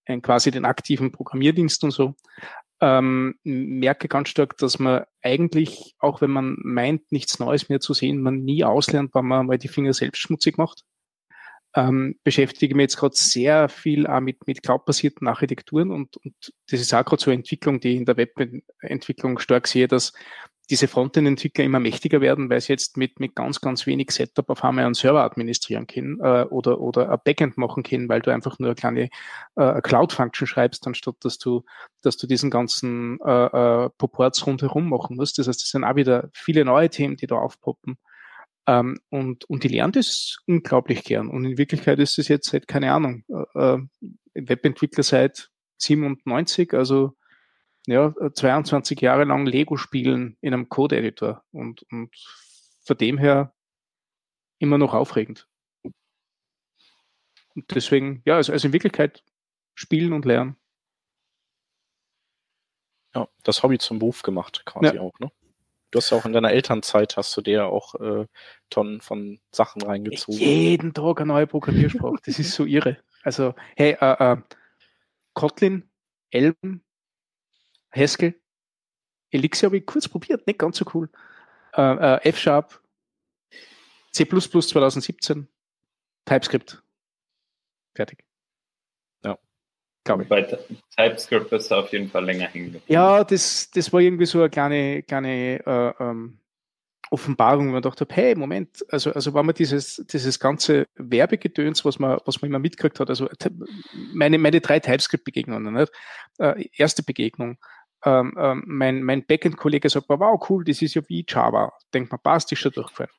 [0.05, 2.15] in quasi den aktiven Programmierdienst und so,
[2.81, 7.95] ähm, merke ganz stark, dass man eigentlich, auch wenn man meint, nichts Neues mehr zu
[7.95, 10.85] sehen, man nie auslernt, wenn man mal die Finger selbst schmutzig macht
[11.75, 16.35] ähm, beschäftige mich jetzt gerade sehr viel auch mit, mit cloud-basierten Architekturen und, und
[16.71, 20.13] das ist auch gerade so eine Entwicklung, die ich in der Webentwicklung stark sehe, dass
[20.71, 24.65] diese Frontend-Entwickler immer mächtiger werden, weil sie jetzt mit, mit ganz, ganz wenig Setup auf
[24.65, 28.59] einmal einen Server administrieren können äh, oder, oder ein Backend machen können, weil du einfach
[28.59, 29.11] nur eine kleine
[29.57, 31.65] äh, Cloud-Function schreibst, anstatt dass du,
[32.03, 35.39] dass du diesen ganzen äh, äh, Proports rundherum machen musst.
[35.39, 37.99] Das heißt, es sind auch wieder viele neue Themen, die da aufpoppen.
[38.67, 41.29] Ähm, und, und die lernt es unglaublich gern.
[41.29, 43.79] Und in Wirklichkeit ist es jetzt seit, keine Ahnung, äh, äh
[44.35, 47.17] Webentwickler seit 97, also
[47.87, 51.45] ja, 22 Jahre lang Lego spielen in einem Code-Editor.
[51.53, 52.11] Und, und
[52.85, 53.55] von dem her
[54.59, 55.47] immer noch aufregend.
[57.55, 59.23] Und deswegen, ja, also, also in Wirklichkeit
[59.75, 60.57] spielen und lernen.
[63.15, 65.01] Ja, das Hobby zum Beruf gemacht, quasi ja.
[65.01, 65.31] auch, ne?
[65.95, 68.27] Du hast ja auch in deiner Elternzeit hast du dir auch äh,
[68.69, 70.41] Tonnen von Sachen reingezogen.
[70.41, 72.17] Jeden Tag eine neue Programmiersprache.
[72.27, 72.97] das ist so irre.
[73.23, 74.37] Also, hey, äh, äh,
[75.35, 75.89] Kotlin,
[76.33, 76.85] Elben,
[77.93, 78.35] Haskell,
[79.31, 81.09] Elixir habe ich kurz probiert, nicht ganz so cool.
[81.75, 82.83] Äh, äh F-Sharp,
[84.11, 85.47] C 2017,
[86.25, 86.83] TypeScript.
[87.95, 88.25] Fertig
[90.05, 90.29] glaube ich.
[90.29, 90.43] Bei
[90.97, 92.81] TypeScript bist du auf jeden Fall länger hängen.
[92.87, 96.39] Ja, das, das war irgendwie so eine kleine, kleine äh, ähm,
[97.11, 101.99] Offenbarung, wo man dachte, hey, Moment, also, also wenn man dieses, dieses ganze Werbegedöns, was
[101.99, 103.29] man, was man immer mitgekriegt hat, also
[104.13, 105.87] meine, meine drei TypeScript-Begegnungen?
[106.39, 107.59] Äh, erste Begegnung,
[108.05, 111.73] ähm, ähm, mein, mein Backend-Kollege sagt, wow, cool, das ist ja wie Java.
[111.93, 113.11] Denkt man, passt, ist schon durchgefallen.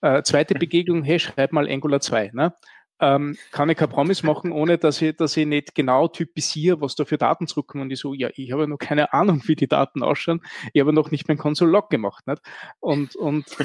[0.00, 2.30] Äh, zweite Begegnung, hey, schreib mal Angular 2.
[2.32, 2.54] Ne?
[3.00, 6.94] Ähm, kann ich kein Promise machen, ohne dass ich, dass ich nicht genau typisiere, was
[6.94, 7.82] da für Daten zurückkommen.
[7.82, 10.40] Und ich so, ja, ich habe noch keine Ahnung, wie die Daten ausschauen.
[10.72, 12.26] Ich habe noch nicht mein Console-Log gemacht.
[12.26, 12.42] Nicht?
[12.80, 13.46] Und, und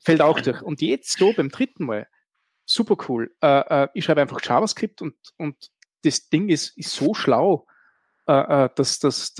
[0.00, 0.62] fällt auch durch.
[0.62, 2.08] Und jetzt so beim dritten Mal,
[2.64, 3.34] super cool.
[3.42, 5.56] Äh, äh, ich schreibe einfach JavaScript und, und
[6.02, 7.66] das Ding ist, ist so schlau,
[8.26, 9.34] äh, äh dass das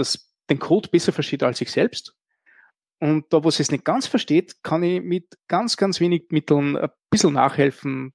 [0.51, 2.15] den Code besser versteht als ich selbst.
[3.01, 6.77] Und da, wo es es nicht ganz versteht, kann ich mit ganz, ganz wenig Mitteln
[6.77, 8.13] ein bisschen nachhelfen,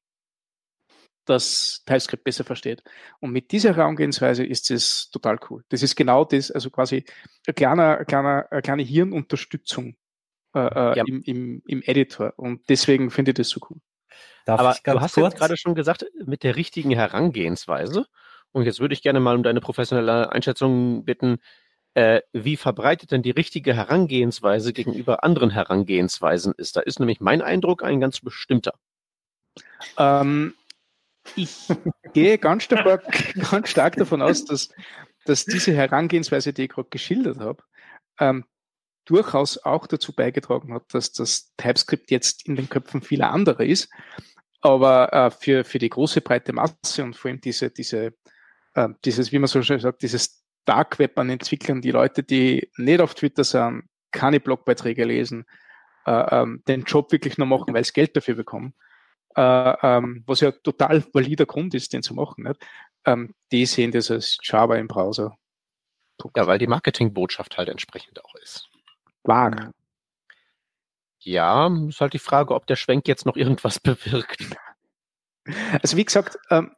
[1.25, 2.83] dass TypeScript besser versteht.
[3.19, 5.63] Und mit dieser Herangehensweise ist es total cool.
[5.69, 7.03] Das ist genau das, also quasi
[7.47, 9.95] eine kleine, eine kleine, eine kleine Hirnunterstützung
[10.53, 11.03] äh, äh, ja.
[11.07, 12.33] im, im, im Editor.
[12.37, 13.81] Und deswegen finde ich das so cool.
[14.45, 15.33] Darf Aber du hast kurz?
[15.33, 18.05] jetzt gerade schon gesagt, mit der richtigen Herangehensweise.
[18.51, 21.39] Und jetzt würde ich gerne mal um deine professionelle Einschätzung bitten.
[21.95, 26.75] Äh, wie verbreitet denn die richtige Herangehensweise gegenüber anderen Herangehensweisen ist.
[26.75, 28.73] Da ist nämlich mein Eindruck ein ganz bestimmter.
[29.97, 30.55] Ähm,
[31.37, 31.67] ich
[32.11, 34.69] gehe ganz stark, ganz stark davon aus, dass,
[35.23, 37.63] dass diese Herangehensweise, die ich gerade geschildert habe,
[38.19, 38.43] ähm,
[39.05, 43.89] durchaus auch dazu beigetragen hat, dass das TypeScript jetzt in den Köpfen vieler anderer ist.
[44.59, 48.13] Aber äh, für, für die große breite Masse und vor allem diese, diese,
[48.73, 52.69] äh, dieses, wie man so schön sagt, dieses Dark Web an Entwicklern, die Leute, die
[52.77, 55.45] nicht auf Twitter sind, keine Blogbeiträge lesen,
[56.05, 56.11] äh,
[56.41, 58.73] ähm, den Job wirklich nur machen, weil sie Geld dafür bekommen,
[59.35, 62.65] äh, ähm, was ja total valider Grund ist, den zu machen, nicht?
[63.05, 65.37] Ähm, die sehen das als Java im Browser.
[66.35, 68.69] Ja, weil die Marketingbotschaft halt entsprechend auch ist.
[69.23, 69.71] Vag.
[71.19, 74.55] Ja, ist halt die Frage, ob der Schwenk jetzt noch irgendwas bewirkt.
[75.81, 76.71] Also wie gesagt, ähm,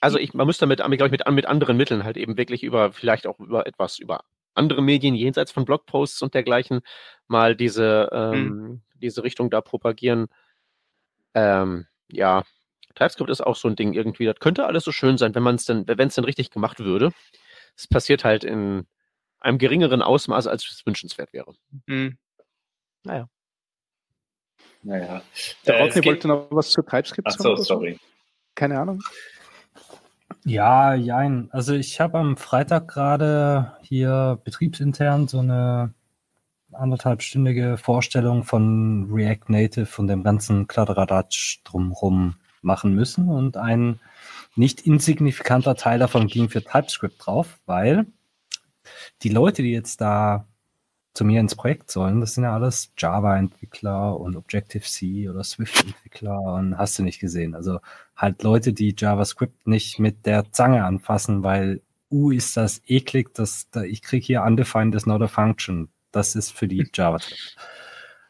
[0.00, 2.92] Also ich, man müsste damit, glaube ich, mit, mit anderen Mitteln halt eben wirklich über,
[2.92, 4.24] vielleicht auch über etwas, über
[4.54, 6.80] andere Medien jenseits von Blogposts und dergleichen
[7.26, 10.28] mal diese, ähm, diese Richtung da propagieren.
[11.34, 12.44] Ähm, ja,
[12.94, 14.24] TypeScript ist auch so ein Ding irgendwie.
[14.24, 16.80] Das könnte alles so schön sein, wenn man es denn, wenn es denn richtig gemacht
[16.80, 17.12] würde.
[17.76, 18.86] Es passiert halt in
[19.40, 21.54] einem geringeren Ausmaß, als es wünschenswert wäre.
[21.86, 22.12] mh,
[23.04, 23.28] Naja.
[24.82, 25.22] Naja.
[25.66, 27.42] der Äh, Rodney geht- wollte noch was zu TypeScript Ach sagen.
[27.42, 27.98] so, oder sorry.
[28.54, 29.00] Keine Ahnung.
[30.48, 31.48] Ja, jein.
[31.52, 35.92] Also ich habe am Freitag gerade hier betriebsintern so eine
[36.72, 44.00] anderthalbstündige Vorstellung von React Native von dem ganzen Kladderadatsch drumherum machen müssen und ein
[44.56, 48.06] nicht insignifikanter Teil davon ging für TypeScript drauf, weil
[49.22, 50.46] die Leute, die jetzt da
[51.18, 56.78] zu mir ins Projekt sollen, das sind ja alles Java-Entwickler und Objective-C oder Swift-Entwickler und
[56.78, 57.56] hast du nicht gesehen.
[57.56, 57.80] Also
[58.16, 63.68] halt Leute, die JavaScript nicht mit der Zange anfassen, weil, uh, ist das eklig, dass
[63.70, 65.88] da, ich krieg hier undefined is not a function.
[66.12, 67.56] Das ist für die JavaScript.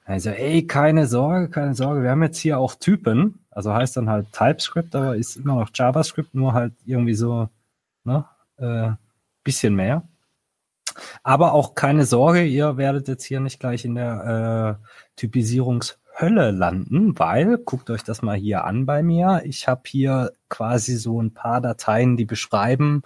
[0.07, 2.03] Also, ey, keine Sorge, keine Sorge.
[2.03, 3.41] Wir haben jetzt hier auch Typen.
[3.51, 7.51] Also heißt dann halt TypeScript, aber ist immer noch JavaScript, nur halt irgendwie so,
[8.05, 8.24] ne,
[8.57, 8.93] äh,
[9.45, 10.09] bisschen mehr.
[11.22, 17.18] Aber auch keine Sorge, ihr werdet jetzt hier nicht gleich in der äh, Typisierungshölle landen,
[17.18, 19.42] weil, guckt euch das mal hier an bei mir.
[19.44, 23.03] Ich habe hier quasi so ein paar Dateien, die beschreiben,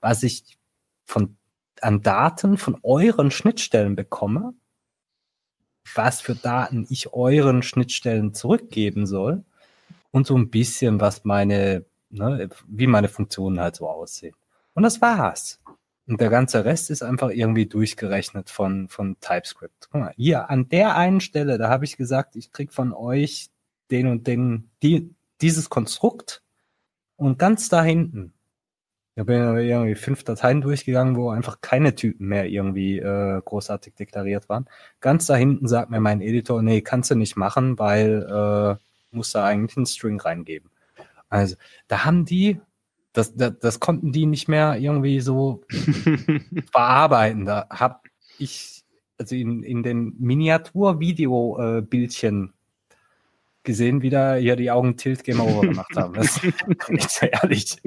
[0.00, 0.56] was ich
[1.04, 1.36] von
[1.82, 4.54] an Daten von euren Schnittstellen bekomme,
[5.94, 9.44] was für Daten ich euren Schnittstellen zurückgeben soll
[10.10, 14.34] und so ein bisschen, was meine, ne, wie meine Funktionen halt so aussehen.
[14.74, 15.60] Und das war's.
[16.06, 19.88] Und der ganze Rest ist einfach irgendwie durchgerechnet von, von TypeScript.
[19.90, 23.48] Guck mal, hier an der einen Stelle, da habe ich gesagt, ich krieg von euch
[23.90, 26.42] den und den, die, dieses Konstrukt.
[27.16, 28.34] Und ganz da hinten,
[29.16, 33.94] da bin ich irgendwie fünf Dateien durchgegangen, wo einfach keine Typen mehr irgendwie äh, großartig
[33.94, 34.66] deklariert waren.
[35.00, 39.32] Ganz da hinten sagt mir mein Editor, nee, kannst du nicht machen, weil äh, muss
[39.32, 40.70] da eigentlich einen String reingeben.
[41.30, 41.56] Also,
[41.88, 42.60] da haben die,
[43.16, 45.64] das, das, das konnten die nicht mehr irgendwie so
[46.72, 47.46] bearbeiten.
[47.46, 48.04] Da hab
[48.38, 48.84] ich,
[49.16, 52.52] also in, in den Miniatur-Video-Bildchen
[53.62, 56.12] gesehen, wie da hier die Augen Tilt Game Over gemacht haben.
[56.12, 56.44] Das
[56.88, 57.80] ist ehrlich.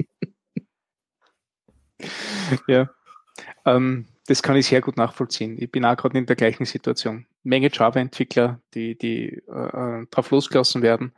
[2.66, 2.90] ja.
[3.64, 5.56] Ähm, das kann ich sehr gut nachvollziehen.
[5.60, 7.26] Ich bin auch gerade in der gleichen Situation.
[7.44, 11.12] Menge Java-Entwickler, die, die äh, drauf losgelassen werden.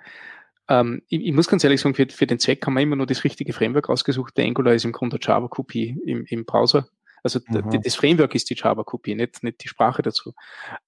[0.72, 3.06] Ähm, ich, ich muss ganz ehrlich sagen, für, für den Zweck haben wir immer nur
[3.06, 4.36] das richtige Framework ausgesucht.
[4.38, 6.88] Der Angular ist im Grunde Java-Kopie im, im Browser.
[7.22, 7.82] Also Mhm.
[7.82, 10.32] das Framework ist die Java-Kopie, nicht, nicht die Sprache dazu.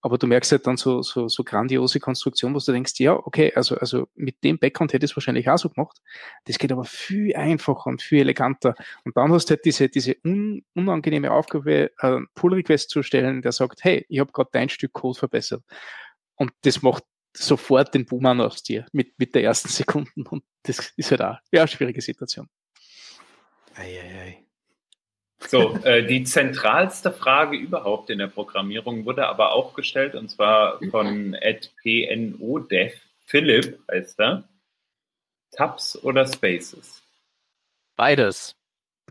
[0.01, 3.53] Aber du merkst halt dann so, so, so grandiose Konstruktion, wo du denkst, ja, okay,
[3.55, 6.01] also, also mit dem Background hätte ich es wahrscheinlich auch so gemacht.
[6.47, 8.74] Das geht aber viel einfacher und viel eleganter.
[9.05, 13.53] Und dann hast du halt diese, diese un, unangenehme Aufgabe, äh, Pull-Request zu stellen, der
[13.53, 15.62] sagt, hey, ich habe gerade dein Stück Code verbessert.
[16.37, 17.05] Und das macht
[17.37, 20.11] sofort den Boom an aus dir mit, mit der ersten Sekunde.
[20.31, 22.48] Und das ist halt auch ja, eine schwierige Situation.
[23.74, 24.40] Eieiei.
[25.47, 30.78] So, äh, die zentralste Frage überhaupt in der Programmierung wurde aber auch gestellt, und zwar
[30.90, 31.36] von
[31.82, 32.94] @pnodev.
[33.27, 34.48] Philipp heißt er.
[35.51, 37.02] Tabs oder Spaces?
[37.97, 38.56] Beides.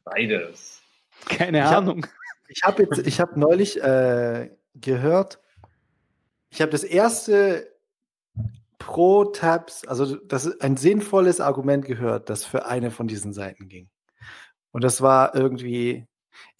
[0.03, 0.81] Beides.
[1.25, 2.05] Keine Ich hab- Ahnung.
[2.47, 5.39] Ich habe jetzt, ich habe neulich äh, gehört,
[6.49, 7.72] ich habe das erste
[8.85, 13.69] pro Tabs, also das ist ein sinnvolles Argument gehört, das für eine von diesen Seiten
[13.69, 13.89] ging.
[14.71, 16.05] Und das war irgendwie,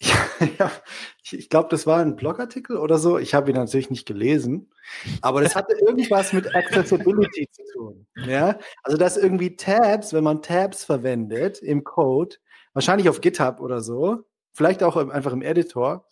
[1.22, 3.18] ich, ich glaube, das war ein Blogartikel oder so.
[3.18, 4.72] Ich habe ihn natürlich nicht gelesen,
[5.20, 8.06] aber das hatte irgendwas mit Accessibility zu tun.
[8.16, 12.36] Ja, also dass irgendwie Tabs, wenn man Tabs verwendet im Code,
[12.72, 14.24] wahrscheinlich auf GitHub oder so,
[14.54, 16.06] vielleicht auch im, einfach im Editor,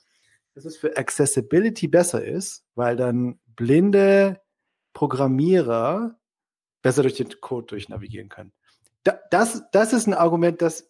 [0.55, 4.42] dass es für Accessibility besser ist, weil dann blinde
[4.93, 6.19] Programmierer
[6.83, 8.53] besser durch den Code durchnavigieren können.
[9.05, 10.89] Da, das, das ist ein Argument, das,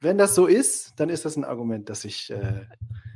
[0.00, 2.30] wenn das so ist, dann ist das ein Argument, das ich.
[2.30, 2.66] Äh,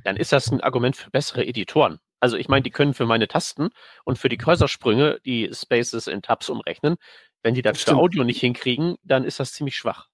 [0.05, 1.99] Dann ist das ein Argument für bessere Editoren.
[2.21, 3.71] Also ich meine, die können für meine Tasten
[4.05, 6.97] und für die Cursorsprünge die Spaces in Tabs umrechnen.
[7.43, 7.97] Wenn die das für.
[7.97, 10.10] Audio nicht hinkriegen, dann ist das ziemlich schwach.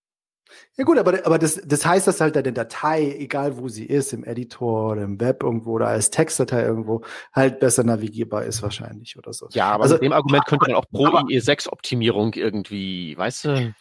[0.76, 4.12] Ja gut, aber, aber das, das heißt, dass halt deine Datei, egal wo sie ist,
[4.12, 7.02] im Editor oder im Web irgendwo oder als Textdatei irgendwo,
[7.32, 9.48] halt besser navigierbar ist wahrscheinlich oder so.
[9.52, 13.74] Ja, aber Also- mit dem Argument könnte man auch pro aber- IE6-Optimierung irgendwie, weißt du?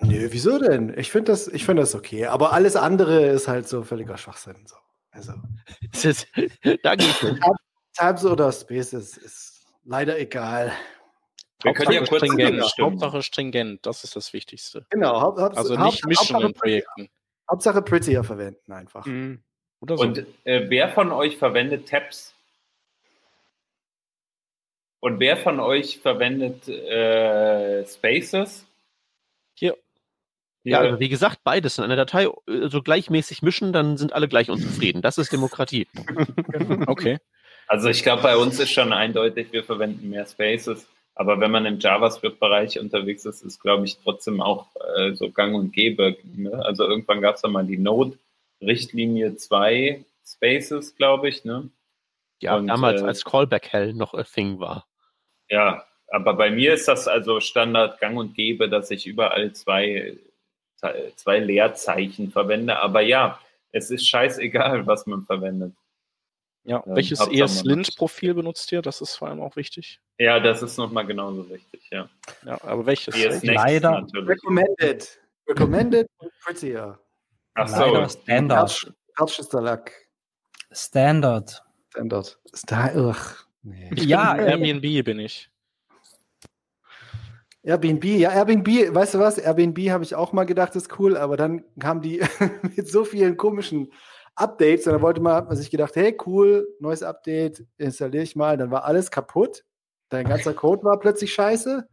[0.00, 0.92] Nö, wieso denn?
[0.98, 2.26] Ich finde das, ich finde das okay.
[2.26, 4.66] Aber alles andere ist halt so völliger Schwachsinn.
[4.66, 4.76] So.
[5.12, 5.32] Also
[6.82, 6.94] da.
[7.94, 10.72] Tabs oder Spaces ist leider egal.
[11.62, 12.74] Wir können ja Hauptsache kurz stringent.
[12.80, 14.86] Hauptsache stringent, das ist das Wichtigste.
[14.90, 17.08] Genau, Haupt, Also nicht mischen Hauptsache, in Projekten.
[17.50, 19.06] Hauptsache prettier verwenden einfach.
[19.06, 19.42] Mhm.
[19.80, 20.04] Oder so.
[20.04, 22.34] Und äh, wer von euch verwendet Tabs?
[25.00, 28.64] Und wer von euch verwendet äh, Spaces?
[29.54, 29.76] Hier.
[30.64, 34.28] Ja, also wie gesagt, beides in einer Datei äh, so gleichmäßig mischen, dann sind alle
[34.28, 35.02] gleich unzufrieden.
[35.02, 35.88] Das ist Demokratie.
[36.86, 37.18] Okay.
[37.68, 40.86] Also ich glaube, bei uns ist schon eindeutig, wir verwenden mehr Spaces.
[41.22, 44.66] Aber wenn man im JavaScript-Bereich unterwegs ist, ist, glaube ich, trotzdem auch
[44.96, 46.16] äh, so gang und gäbe.
[46.24, 46.52] Ne?
[46.64, 51.44] Also irgendwann gab es ja mal die Node-Richtlinie 2 Spaces, glaube ich.
[51.44, 51.70] Ne?
[52.40, 54.88] Ja, Und, damals äh, als Callback-Hell noch a thing war.
[55.48, 60.16] Ja, aber bei mir ist das also Standard gang und gäbe, dass ich überall zwei,
[61.14, 62.80] zwei Leerzeichen verwende.
[62.80, 63.38] Aber ja,
[63.70, 65.72] es ist scheißegal, was man verwendet.
[66.64, 68.82] Ja, Ja, welches ESLint-Profil benutzt ihr?
[68.82, 70.00] Das ist vor allem auch wichtig.
[70.18, 72.08] Ja, das ist nochmal genauso wichtig, ja.
[72.44, 73.14] Ja, aber welches?
[73.14, 74.02] ES Leider.
[74.02, 74.28] natürlich.
[74.28, 75.20] Recommended.
[75.48, 76.98] Recommended und prettier.
[77.54, 78.94] Ach Leider so, Standard.
[79.16, 79.92] Couch ist der Lack.
[80.70, 81.62] Standard.
[82.54, 82.96] Standard.
[82.96, 83.16] Ugh.
[83.62, 83.90] Nee.
[83.94, 85.50] Ja, äh, Airbnb bin ich.
[87.64, 89.38] Airbnb, ja, Airbnb, weißt du was?
[89.38, 92.20] Airbnb habe ich auch mal gedacht, ist cool, aber dann kamen die
[92.76, 93.92] mit so vielen komischen
[94.34, 98.36] Updates und dann wollte man, hat man sich gedacht, hey, cool, neues Update, installiere ich
[98.36, 98.56] mal.
[98.56, 99.64] Dann war alles kaputt.
[100.08, 101.86] Dein ganzer Code war plötzlich scheiße.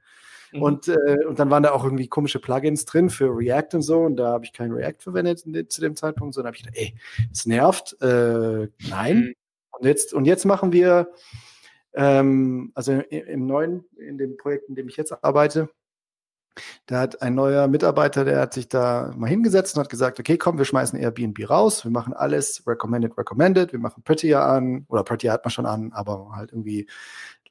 [0.52, 0.62] Mhm.
[0.62, 4.00] Und, äh, und dann waren da auch irgendwie komische Plugins drin für React und so.
[4.02, 6.64] Und da habe ich kein React verwendet in de, zu dem Zeitpunkt, sondern habe ich
[6.64, 6.96] gedacht, ey,
[7.32, 7.98] es nervt.
[8.02, 9.18] Äh, nein.
[9.18, 9.34] Mhm.
[9.72, 11.12] Und jetzt, und jetzt machen wir,
[11.94, 15.70] ähm, also im, im neuen, in dem Projekt, in dem ich jetzt arbeite,
[16.86, 20.38] da hat ein neuer Mitarbeiter, der hat sich da mal hingesetzt und hat gesagt, okay,
[20.38, 25.04] komm, wir schmeißen Airbnb raus, wir machen alles recommended, recommended, wir machen Prettier an, oder
[25.04, 26.88] Prettier hat man schon an, aber halt irgendwie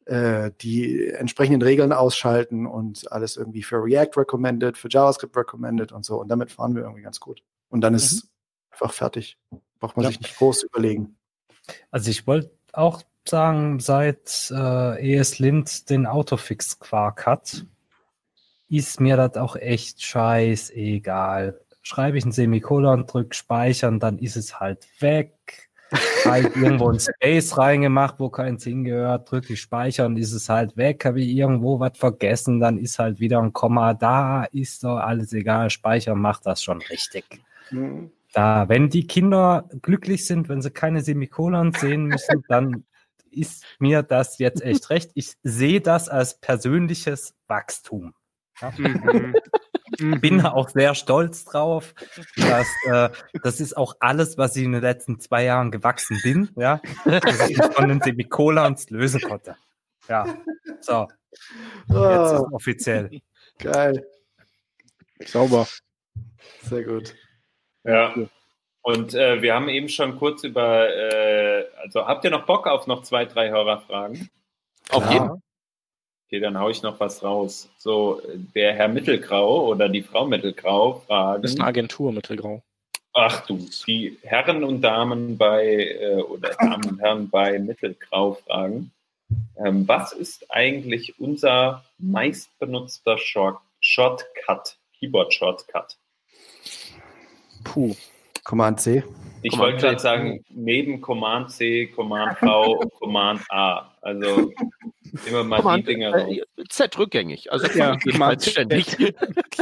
[0.07, 6.05] äh, die entsprechenden Regeln ausschalten und alles irgendwie für React recommended, für JavaScript recommended und
[6.05, 6.21] so.
[6.21, 7.43] Und damit fahren wir irgendwie ganz gut.
[7.69, 8.29] Und dann ist
[8.71, 9.39] einfach fertig.
[9.79, 10.11] Braucht man Ja.
[10.11, 11.17] sich nicht groß überlegen.
[11.91, 17.67] Also ich wollte auch sagen, seit äh, ESLint den Autofix-Quark hat,
[18.69, 21.59] ist mir das auch echt scheißegal.
[21.83, 25.33] Schreibe ich ein Semikolon, drück speichern, dann ist es halt weg.
[26.27, 31.07] Halt irgendwo ein Space reingemacht, wo keins hingehört, drücke ich speichern, ist es halt weg.
[31.07, 35.33] Habe ich irgendwo was vergessen, dann ist halt wieder ein Komma da, ist doch alles
[35.33, 35.71] egal.
[35.71, 37.25] Speichern macht das schon richtig.
[37.71, 38.11] Mhm.
[38.35, 42.85] Da, wenn die Kinder glücklich sind, wenn sie keine Semikolon sehen müssen, dann
[43.31, 45.11] ist mir das jetzt echt recht.
[45.15, 48.13] Ich sehe das als persönliches Wachstum.
[48.61, 48.73] Ja.
[48.77, 50.21] Mhm.
[50.21, 51.95] Bin auch sehr stolz drauf,
[52.37, 53.09] dass äh,
[53.43, 57.49] das ist auch alles, was ich in den letzten zwei Jahren gewachsen bin, ja, dass
[57.51, 59.57] ich mich von den Semikolons lösen konnte.
[60.09, 60.37] Ja,
[60.81, 61.09] so,
[61.89, 63.21] jetzt Ah, ist offiziell.
[63.59, 64.07] geil.
[65.25, 65.67] Sauber.
[66.63, 67.15] Sehr gut.
[67.85, 68.15] Ja.
[68.83, 72.87] Und äh, wir haben eben schon kurz über, äh, also habt ihr noch Bock auf
[72.87, 74.31] noch zwei, drei Hörerfragen?
[74.91, 75.43] Auf jeden
[76.29, 77.71] Okay, dann hau ich noch was raus.
[77.79, 78.21] So,
[78.55, 81.41] der Herr Mittelgrau oder die Frau Mittelgrau fragen.
[81.41, 82.63] Das ist eine Agentur, Mittelgrau.
[83.15, 85.65] Ach du, die Herren und Damen bei,
[85.99, 88.93] äh, oder Damen und Herren bei Mittelgrau fragen.
[89.57, 95.97] Ähm, was ist eigentlich unser meistbenutzter Short Shortcut, Keyboard-Shortcut?
[97.65, 97.97] Puh.
[98.45, 99.03] Command C.
[99.43, 103.95] Ich Command wollte gerade sagen, neben Command C, Command V, Command A.
[104.01, 104.53] Also
[105.27, 106.37] immer mal Command, die Dinger raus.
[106.57, 107.51] äh, Z rückgängig.
[107.53, 108.53] Also Ja, Command Z.
[108.53, 108.97] ständig.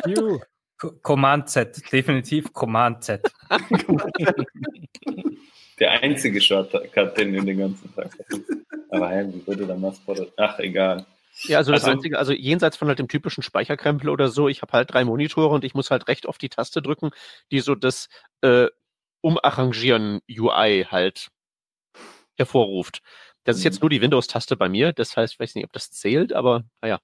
[0.05, 0.41] Q.
[0.79, 3.23] Co- Command Z, definitiv Command Z.
[5.79, 8.67] Der einzige Shortcut, den wir den ganzen Tag hatten.
[8.91, 11.05] Aber hey, wie würde dann was vor Ach, egal.
[11.43, 14.63] Ja, also das Also- Einzige, also jenseits von halt dem typischen Speicherkrempel oder so, ich
[14.63, 17.11] habe halt drei Monitore und ich muss halt recht auf die Taste drücken,
[17.51, 18.09] die so das
[18.41, 18.69] äh,
[19.21, 21.29] Umarrangieren UI halt
[22.39, 23.03] hervorruft.
[23.47, 23.81] Das ist jetzt Mhm.
[23.83, 27.01] nur die Windows-Taste bei mir, das heißt, ich weiß nicht, ob das zählt, aber naja.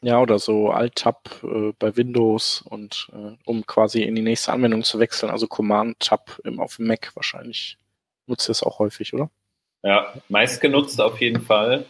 [0.00, 4.84] Ja, oder so Alt-Tab äh, bei Windows und äh, um quasi in die nächste Anwendung
[4.84, 7.78] zu wechseln, also Command-Tab auf dem Mac wahrscheinlich.
[8.26, 9.30] Nutzt ihr es auch häufig, oder?
[9.82, 11.86] Ja, meistgenutzt auf jeden Fall.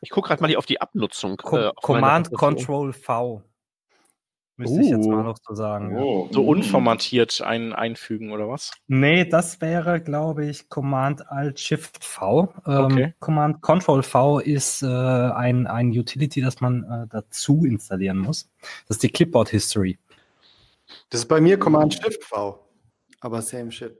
[0.00, 1.36] Ich gucke gerade mal hier auf die Abnutzung.
[1.36, 2.32] Co äh, Command.
[2.32, 3.42] Control V.
[4.56, 5.10] Müsste ich jetzt Uh.
[5.10, 5.96] mal noch so sagen.
[5.96, 6.02] ja.
[6.02, 6.48] Oh, So mm.
[6.48, 8.72] unformatiert ein, einfügen oder was?
[8.86, 12.52] Nee, das wäre, glaube ich, Command Alt Shift V.
[12.66, 13.14] Ähm, Okay.
[13.20, 18.50] Command Control V ist äh, ein, ein Utility, das man äh, dazu installieren muss.
[18.88, 19.98] Das ist die Clipboard History.
[21.08, 22.58] Das ist bei mir Command Shift V.
[23.20, 23.96] Aber same shit.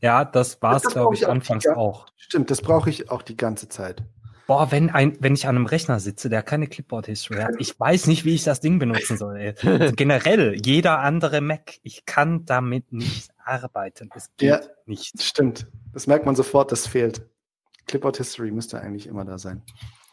[0.00, 1.76] Ja, das war es, glaube ich, anfangs ja.
[1.76, 2.06] auch.
[2.16, 4.02] Stimmt, das brauche ich auch die ganze Zeit.
[4.48, 7.78] Boah, wenn, ein, wenn ich an einem Rechner sitze, der keine Clipboard History hat, ich
[7.78, 9.36] weiß nicht, wie ich das Ding benutzen soll.
[9.36, 9.54] Ey.
[9.62, 14.08] Also generell, jeder andere Mac, ich kann damit nicht arbeiten.
[14.16, 14.60] Es geht Ja.
[14.86, 15.22] nicht.
[15.22, 15.66] Stimmt.
[15.92, 17.26] Das merkt man sofort, das fehlt.
[17.86, 19.62] Clipboard History müsste eigentlich immer da sein.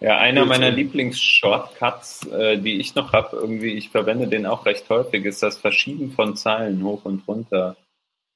[0.02, 0.70] Ja, einer Cool, meiner.
[0.70, 5.58] Lieblings-Shortcuts, äh, die ich noch habe, irgendwie, ich verwende den auch recht häufig, ist das
[5.58, 7.78] Verschieben von Zeilen hoch und runter.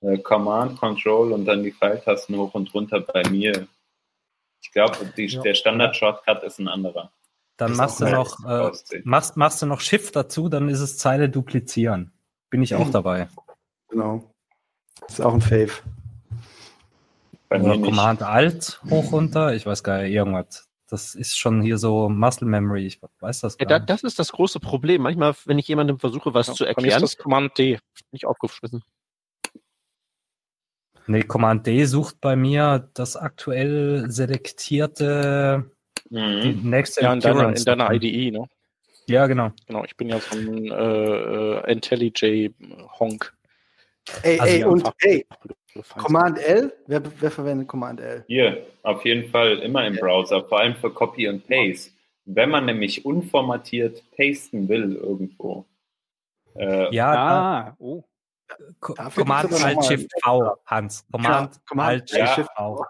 [0.02, 3.68] Äh, Command, Control und dann die Pfeiltasten hoch und runter bei mir.
[4.62, 5.42] Ich glaube, Ja.
[5.42, 7.12] der Standard-Shortcut ist ein anderer.
[7.58, 8.72] Dann machst du noch, äh,
[9.04, 12.12] machst, machst du noch Shift dazu, dann ist es Zeile duplizieren.
[12.50, 12.92] Bin ich auch Mhm.
[12.92, 13.28] dabei.
[13.90, 14.32] Genau.
[15.02, 15.72] Das ist auch ein Fave.
[17.50, 17.84] Oder nicht.
[17.84, 20.68] Command Alt hoch runter, ich weiß gar nicht, irgendwas.
[20.88, 24.18] Das ist schon hier so Muscle Memory, ich weiß das Ja, gar da, das ist
[24.20, 25.04] das große Problem.
[25.04, 27.80] Manchmal, wenn ich jemandem versuche, was Ja, zu erklären, ist das Command D.
[28.12, 28.84] nicht aufgeschmissen.
[31.10, 35.66] Nee, Command D sucht bei mir das aktuell selektierte
[36.12, 36.62] Mhm.
[36.70, 37.92] nächste Ja, in deiner, in deiner.
[37.92, 38.46] IDE, ne?
[39.08, 39.52] Ja, genau.
[39.66, 43.34] Genau, ich bin ja so ein äh, äh, IntelliJ-Honk.
[44.22, 45.26] Ey, Also ey, und ey,
[45.98, 46.74] Command L?
[46.86, 48.24] Wer, wer verwendet Command L?
[48.28, 51.92] Hier, auf jeden Fall immer im Browser, vor allem für Copy und Paste.
[52.26, 55.66] Wenn man nämlich unformatiert pasten will irgendwo.
[56.56, 58.04] Äh, Ja, da, Ah, oh.
[58.80, 61.06] Command Alt Shift V, Hans.
[61.12, 62.28] Command, Ja, Command Alt Ja.
[62.28, 62.86] Shift V.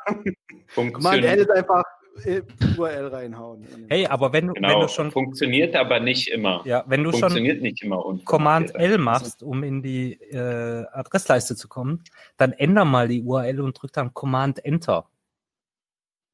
[0.76, 1.84] Command L ist einfach
[2.26, 2.42] äh,
[2.78, 3.66] URL reinhauen.
[3.88, 6.62] Hey, aber wenn du, wenn genau, du schon, funktioniert aber nicht immer.
[6.66, 8.26] ja, wenn du schon funktioniert nicht immer unformatiert.
[8.28, 12.04] Command L machst, um in die äh, Adressleiste zu kommen,
[12.38, 15.06] dann änder mal die URL und drück dann Command Enter.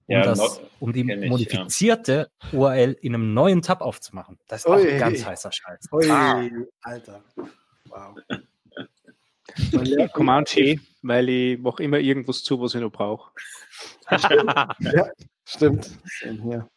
[0.07, 4.39] Um, Ja, das, not- um die ich, modifizierte URL in einem neuen Tab aufzumachen.
[4.47, 4.88] Das ist auch Ui.
[4.91, 5.88] ein ganz heißer Scheiß.
[5.91, 6.47] Ui, Ah.
[6.84, 7.22] Alter.
[7.89, 8.15] Wow.
[10.13, 13.31] Command T, weil ich mache immer irgendwas zu, was ich noch brauche.
[15.45, 15.91] Stimmt.
[16.22, 16.69] Same hier.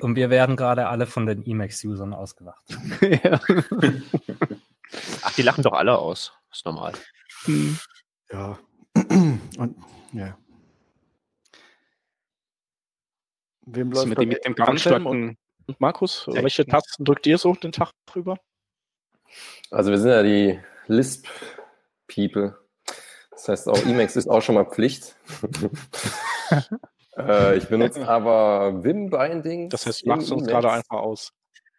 [0.00, 2.64] Und wir werden gerade alle von den Emacs-Usern ausgewacht.
[3.00, 3.40] ja.
[5.22, 6.32] Ach, die lachen doch alle aus.
[6.50, 6.92] Ist normal.
[7.44, 7.78] Hm.
[8.32, 8.58] Ja.
[9.56, 9.76] Und
[10.12, 10.36] ja.
[13.66, 15.36] Wem läuft mit, dem- mit dem ganz starken
[15.66, 16.42] Und Markus, Ja.
[16.42, 18.38] welche Tasten drückt ihr so den Tag drüber?
[19.70, 20.58] Also wir sind ja die
[22.10, 22.56] Lisp-People.
[23.30, 25.16] Das heißt, auch Emacs ist auch schon mal Pflicht.
[27.16, 29.70] äh, ich benutze aber Vim-Binding.
[29.70, 31.32] Das heißt, machst du uns gerade einfach aus.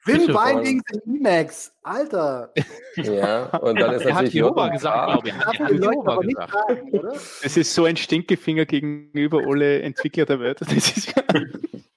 [0.05, 1.71] Wim Bitte, Bindings in Emacs.
[1.83, 2.51] Alter.
[2.95, 5.35] Ja, und dann ist Er hat natürlich Jehova gesagt, glaube ich.
[5.35, 6.53] Er hat Jehova gesagt.
[6.53, 7.13] sagen, oder?
[7.43, 10.61] Es ist so ein Stinkefinger gegenüber alle Entwickler der Welt.
[10.61, 11.13] Das ist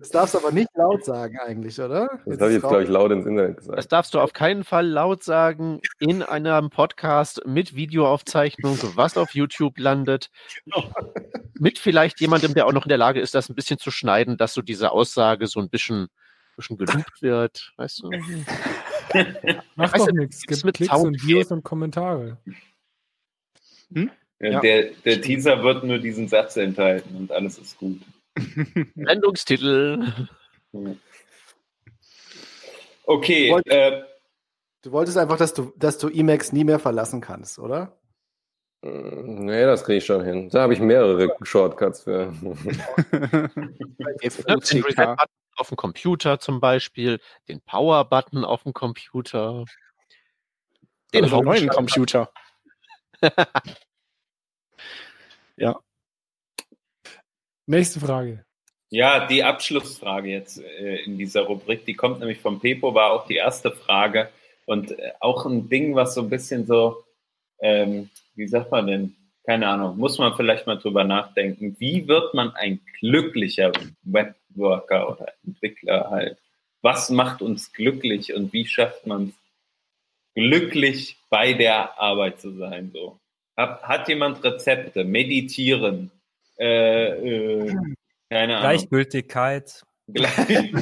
[0.00, 2.08] Das darfst du aber nicht laut sagen eigentlich, oder?
[2.24, 3.92] Das habe ich jetzt, glaube ich, laut ins Internet Das gesagt.
[3.92, 9.78] darfst du auf keinen Fall laut sagen in einem Podcast mit Videoaufzeichnung, was auf YouTube
[9.78, 10.30] landet.
[11.54, 14.36] Mit vielleicht jemandem, der auch noch in der Lage ist, das ein bisschen zu schneiden,
[14.36, 16.08] dass so diese Aussage so ein bisschen,
[16.56, 17.72] bisschen geloopt wird.
[17.76, 18.10] Weißt du?
[19.76, 20.42] Macht Weißt doch du, nichts.
[20.42, 22.38] Gibt mit Klicks Sound und Views und Kommentare.
[23.90, 24.06] Ja,
[24.40, 24.60] Ja.
[24.60, 28.00] Der, der Teaser wird nur diesen Satz enthalten und alles ist gut.
[28.94, 30.28] Sendungstitel.
[33.04, 34.02] Okay, Wollt- äh,
[34.82, 37.98] Du wolltest einfach, dass du, dass du Emacs nie mehr verlassen kannst, oder?
[38.82, 40.48] Mm, Nee, das kriege ich schon hin.
[40.48, 42.26] Da habe ich mehrere Shortcuts für.
[42.32, 42.80] Den.
[44.22, 45.16] Reset-Button
[45.56, 47.18] auf dem Computer zum Beispiel,
[47.48, 49.64] den Power-Button auf dem Computer,
[51.12, 51.74] den Den neuen Hauptschalter.
[51.74, 52.30] Computer.
[57.66, 58.44] Nächste Frage.
[58.90, 63.26] ja, die Abschlussfrage jetzt äh, in dieser Rubrik, die kommt nämlich vom Pepo, war auch
[63.26, 64.28] die erste Frage
[64.66, 67.04] und äh, auch ein Ding, was so ein bisschen so,
[67.60, 72.34] ähm, wie sagt man denn, keine Ahnung, muss man vielleicht mal drüber nachdenken, wie wird
[72.34, 73.72] man ein glücklicher
[74.02, 76.38] Webworker oder Entwickler halt?
[76.82, 79.34] Was macht uns glücklich und wie schafft man es,
[80.34, 82.90] glücklich bei der Arbeit zu sein?
[82.92, 83.18] So.
[83.56, 85.04] Hat, hat jemand Rezepte?
[85.04, 86.12] Meditieren?
[86.58, 87.76] Äh, äh,
[88.30, 88.58] keine.
[88.60, 89.82] Gleichgültigkeit.
[90.08, 90.72] Gleich.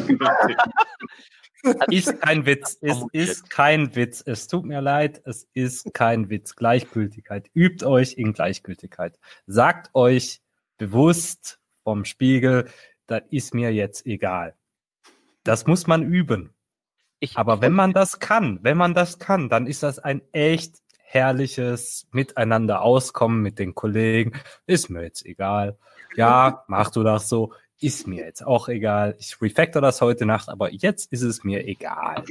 [1.88, 2.76] Ist kein Witz.
[2.82, 4.22] Es ist kein Witz.
[4.26, 5.22] Es tut mir leid.
[5.24, 6.56] Es ist kein Witz.
[6.56, 7.48] Gleichgültigkeit.
[7.54, 9.18] Übt euch in Gleichgültigkeit.
[9.46, 10.42] Sagt euch
[10.76, 12.68] bewusst vom Spiegel,
[13.06, 14.54] das ist mir jetzt egal.
[15.42, 16.54] Das muss man üben.
[17.20, 20.83] Ich, Aber wenn man das kann, wenn man das kann, dann ist das ein echt
[21.14, 24.32] herrliches Miteinander auskommen mit den Kollegen.
[24.66, 25.78] Ist mir jetzt egal.
[26.16, 27.52] Ja, mach du das so.
[27.80, 29.16] Ist mir jetzt auch egal.
[29.18, 32.24] Ich refactor das heute Nacht, aber jetzt ist es mir egal.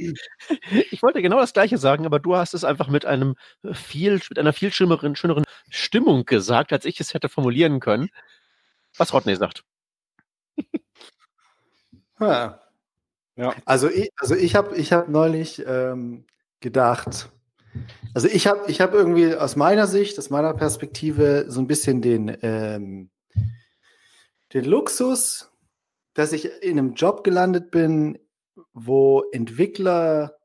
[0.90, 3.36] Ich wollte genau das Gleiche sagen, aber du hast es einfach mit einem
[3.72, 8.10] viel, mit einer viel schöneren, schöneren Stimmung gesagt, als ich es hätte formulieren können.
[8.96, 9.64] Was Rodney sagt.
[12.20, 12.60] Ha.
[13.36, 13.52] Ja.
[13.64, 16.24] Also ich, also ich habe ich hab neulich ähm,
[16.60, 17.32] gedacht,
[18.14, 22.00] also ich habe ich hab irgendwie aus meiner Sicht, aus meiner Perspektive so ein bisschen
[22.02, 23.10] den, ähm,
[24.52, 25.50] den Luxus,
[26.14, 28.18] dass ich in einem Job gelandet bin,
[28.72, 30.38] wo Entwickler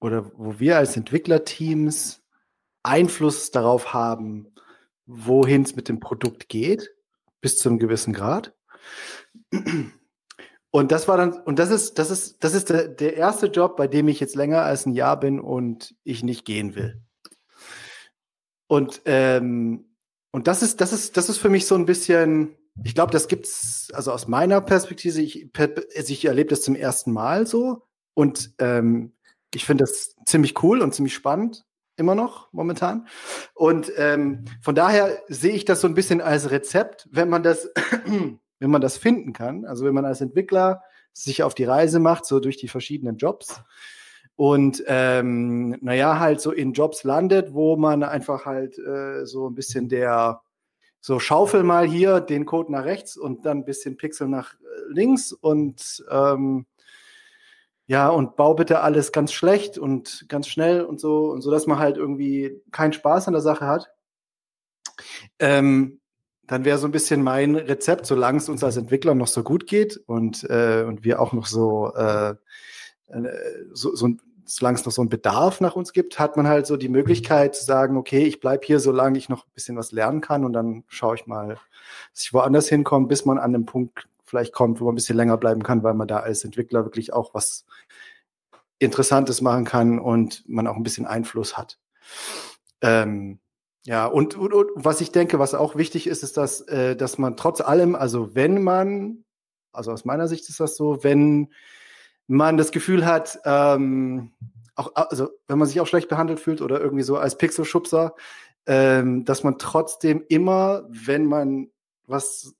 [0.00, 2.22] oder wo wir als Entwicklerteams
[2.82, 4.54] Einfluss darauf haben,
[5.06, 6.94] wohin es mit dem Produkt geht,
[7.40, 8.54] bis zu einem gewissen Grad.
[10.76, 13.78] Und das war dann, und das ist, das ist, das ist der, der erste Job,
[13.78, 17.00] bei dem ich jetzt länger als ein Jahr bin und ich nicht gehen will.
[18.66, 19.86] Und, ähm,
[20.32, 23.26] und das ist, das ist, das ist für mich so ein bisschen, ich glaube, das
[23.26, 27.86] gibt's, also aus meiner Perspektive, ich, also ich erlebe das zum ersten Mal so.
[28.12, 29.14] Und ähm,
[29.54, 31.64] ich finde das ziemlich cool und ziemlich spannend,
[31.96, 33.08] immer noch momentan.
[33.54, 37.70] Und ähm, von daher sehe ich das so ein bisschen als Rezept, wenn man das
[38.58, 42.26] wenn man das finden kann, also wenn man als Entwickler sich auf die Reise macht,
[42.26, 43.62] so durch die verschiedenen Jobs
[44.36, 49.54] und ähm, naja, halt so in Jobs landet, wo man einfach halt äh, so ein
[49.54, 50.42] bisschen der
[51.00, 54.56] so Schaufel mal hier den Code nach rechts und dann ein bisschen Pixel nach äh,
[54.88, 56.66] links und ähm,
[57.86, 61.66] ja, und bau bitte alles ganz schlecht und ganz schnell und so, und so, dass
[61.66, 63.92] man halt irgendwie keinen Spaß an der Sache hat.
[65.38, 66.00] Ähm,
[66.46, 69.66] dann wäre so ein bisschen mein Rezept, solange es uns als Entwickler noch so gut
[69.66, 72.34] geht und, äh, und wir auch noch so, äh,
[73.08, 73.28] äh
[73.72, 74.08] so, so
[74.48, 77.56] solange es noch so einen Bedarf nach uns gibt, hat man halt so die Möglichkeit
[77.56, 80.52] zu sagen, okay, ich bleibe hier, solange ich noch ein bisschen was lernen kann und
[80.52, 81.58] dann schaue ich mal,
[82.12, 85.16] dass ich woanders hinkomme, bis man an den Punkt vielleicht kommt, wo man ein bisschen
[85.16, 87.64] länger bleiben kann, weil man da als Entwickler wirklich auch was
[88.78, 91.78] Interessantes machen kann und man auch ein bisschen Einfluss hat.
[92.82, 93.40] Ähm,
[93.86, 97.18] ja, und, und, und, was ich denke, was auch wichtig ist, ist, dass, äh, dass
[97.18, 99.24] man trotz allem, also wenn man,
[99.72, 101.52] also aus meiner Sicht ist das so, wenn
[102.26, 104.32] man das Gefühl hat, ähm,
[104.74, 108.16] auch, also wenn man sich auch schlecht behandelt fühlt oder irgendwie so als Pixelschubser,
[108.66, 111.70] ähm, dass man trotzdem immer, wenn man
[112.08, 112.56] was,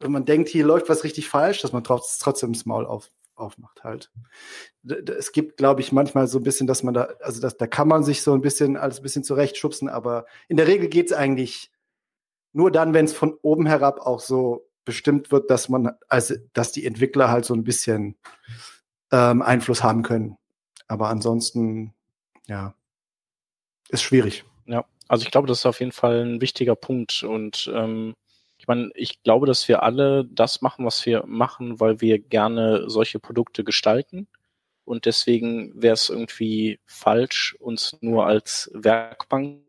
[0.00, 3.10] wenn man denkt, hier läuft was richtig falsch, dass man trotz, trotzdem das Maul auf,
[3.34, 4.10] aufmacht halt.
[4.84, 7.88] Es gibt, glaube ich, manchmal so ein bisschen, dass man da, also das, da kann
[7.88, 11.12] man sich so ein bisschen alles ein bisschen zurechtschubsen, aber in der Regel geht es
[11.12, 11.70] eigentlich
[12.52, 16.72] nur dann, wenn es von oben herab auch so bestimmt wird, dass man, also dass
[16.72, 18.16] die Entwickler halt so ein bisschen
[19.10, 20.36] ähm, Einfluss haben können.
[20.88, 21.94] Aber ansonsten,
[22.46, 22.74] ja,
[23.88, 24.44] ist schwierig.
[24.66, 28.14] Ja, also ich glaube, das ist auf jeden Fall ein wichtiger Punkt und ähm,
[28.62, 32.88] ich meine, ich glaube, dass wir alle das machen, was wir machen, weil wir gerne
[32.88, 34.28] solche Produkte gestalten.
[34.84, 39.64] Und deswegen wäre es irgendwie falsch, uns nur als Werkbank.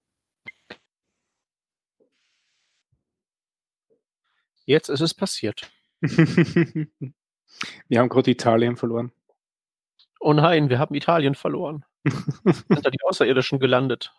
[4.66, 5.72] Jetzt ist es passiert.
[6.02, 6.88] wir
[7.96, 9.12] haben gerade Italien verloren.
[10.20, 11.84] Oh nein, wir haben Italien verloren.
[12.06, 14.14] sind da die Außerirdischen gelandet.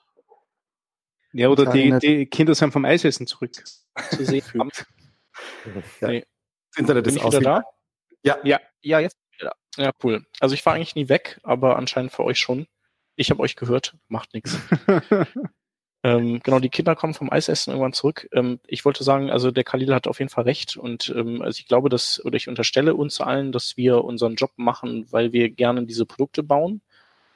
[1.32, 3.62] Ja, oder die, die, Kinder sind vom Eisessen zurück.
[4.10, 4.42] Zu sehen.
[6.00, 6.08] ja.
[6.08, 6.24] nee.
[6.76, 7.62] Internet ist wieder da?
[8.22, 8.38] Ja.
[8.44, 9.82] Ja, ja jetzt wieder da.
[9.82, 10.24] Ja, cool.
[10.40, 12.66] Also ich war eigentlich nie weg, aber anscheinend für euch schon.
[13.16, 14.58] Ich habe euch gehört, macht nichts.
[16.02, 18.28] ähm, genau, die Kinder kommen vom Eisessen irgendwann zurück.
[18.32, 21.60] Ähm, ich wollte sagen, also der Khalil hat auf jeden Fall recht und ähm, also
[21.60, 25.50] ich glaube, dass, oder ich unterstelle uns allen, dass wir unseren Job machen, weil wir
[25.50, 26.82] gerne diese Produkte bauen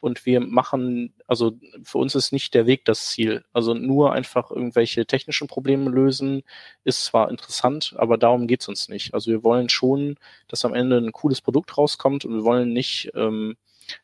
[0.01, 1.53] und wir machen, also
[1.83, 3.45] für uns ist nicht der Weg das Ziel.
[3.53, 6.43] Also nur einfach irgendwelche technischen Probleme lösen
[6.85, 9.15] ist zwar interessant, aber darum geht's uns nicht.
[9.15, 10.17] Also wir wollen schon,
[10.49, 13.57] dass am Ende ein cooles Produkt rauskommt und wir wollen nicht ähm,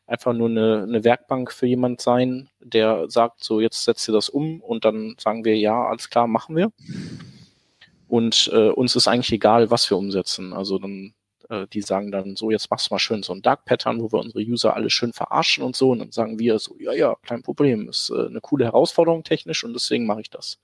[0.07, 4.29] einfach nur eine, eine Werkbank für jemand sein, der sagt, so jetzt setzt ihr das
[4.29, 6.71] um und dann sagen wir, ja, alles klar, machen wir.
[8.07, 10.53] Und äh, uns ist eigentlich egal, was wir umsetzen.
[10.53, 11.13] Also dann
[11.49, 14.11] äh, die sagen dann so, jetzt machst du mal schön so ein Dark Pattern, wo
[14.11, 15.91] wir unsere User alle schön verarschen und so.
[15.91, 19.63] Und dann sagen wir so, ja, ja, kein Problem, ist äh, eine coole Herausforderung technisch
[19.63, 20.59] und deswegen mache ich das.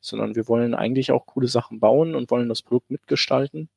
[0.00, 3.68] Sondern wir wollen eigentlich auch coole Sachen bauen und wollen das Produkt mitgestalten.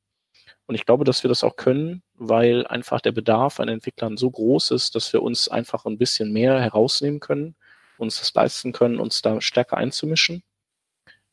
[0.66, 4.30] Und ich glaube, dass wir das auch können, weil einfach der Bedarf an Entwicklern so
[4.30, 7.56] groß ist, dass wir uns einfach ein bisschen mehr herausnehmen können,
[7.98, 10.42] uns das leisten können, uns da stärker einzumischen.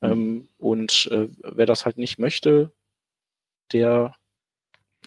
[0.01, 0.11] Mhm.
[0.11, 2.71] Ähm, und äh, wer das halt nicht möchte,
[3.71, 4.15] der,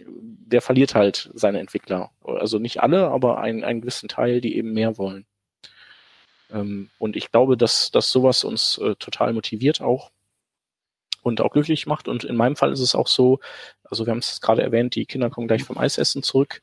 [0.06, 2.10] der verliert halt seine Entwickler.
[2.22, 5.26] Also nicht alle, aber ein, einen gewissen Teil, die eben mehr wollen.
[6.52, 10.10] Ähm, und ich glaube, dass, dass sowas uns äh, total motiviert auch
[11.22, 12.08] und auch glücklich macht.
[12.08, 13.40] Und in meinem Fall ist es auch so,
[13.84, 16.62] also wir haben es gerade erwähnt, die Kinder kommen gleich vom Eisessen zurück,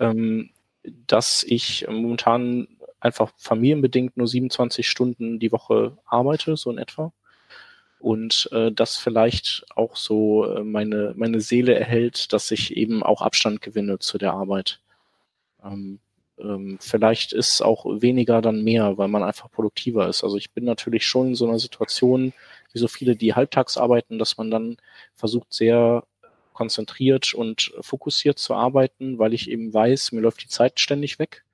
[0.00, 0.50] ähm,
[0.82, 2.68] dass ich momentan
[3.00, 7.12] einfach familienbedingt nur 27 Stunden die Woche arbeite, so in etwa.
[8.02, 13.22] Und äh, das vielleicht auch so äh, meine, meine Seele erhält, dass ich eben auch
[13.22, 14.80] Abstand gewinne zu der Arbeit.
[15.64, 16.00] Ähm,
[16.36, 20.24] ähm, vielleicht ist auch weniger dann mehr, weil man einfach produktiver ist.
[20.24, 22.32] Also ich bin natürlich schon in so einer Situation,
[22.72, 24.78] wie so viele, die halbtags arbeiten, dass man dann
[25.14, 26.02] versucht, sehr
[26.52, 31.44] konzentriert und fokussiert zu arbeiten, weil ich eben weiß, mir läuft die Zeit ständig weg.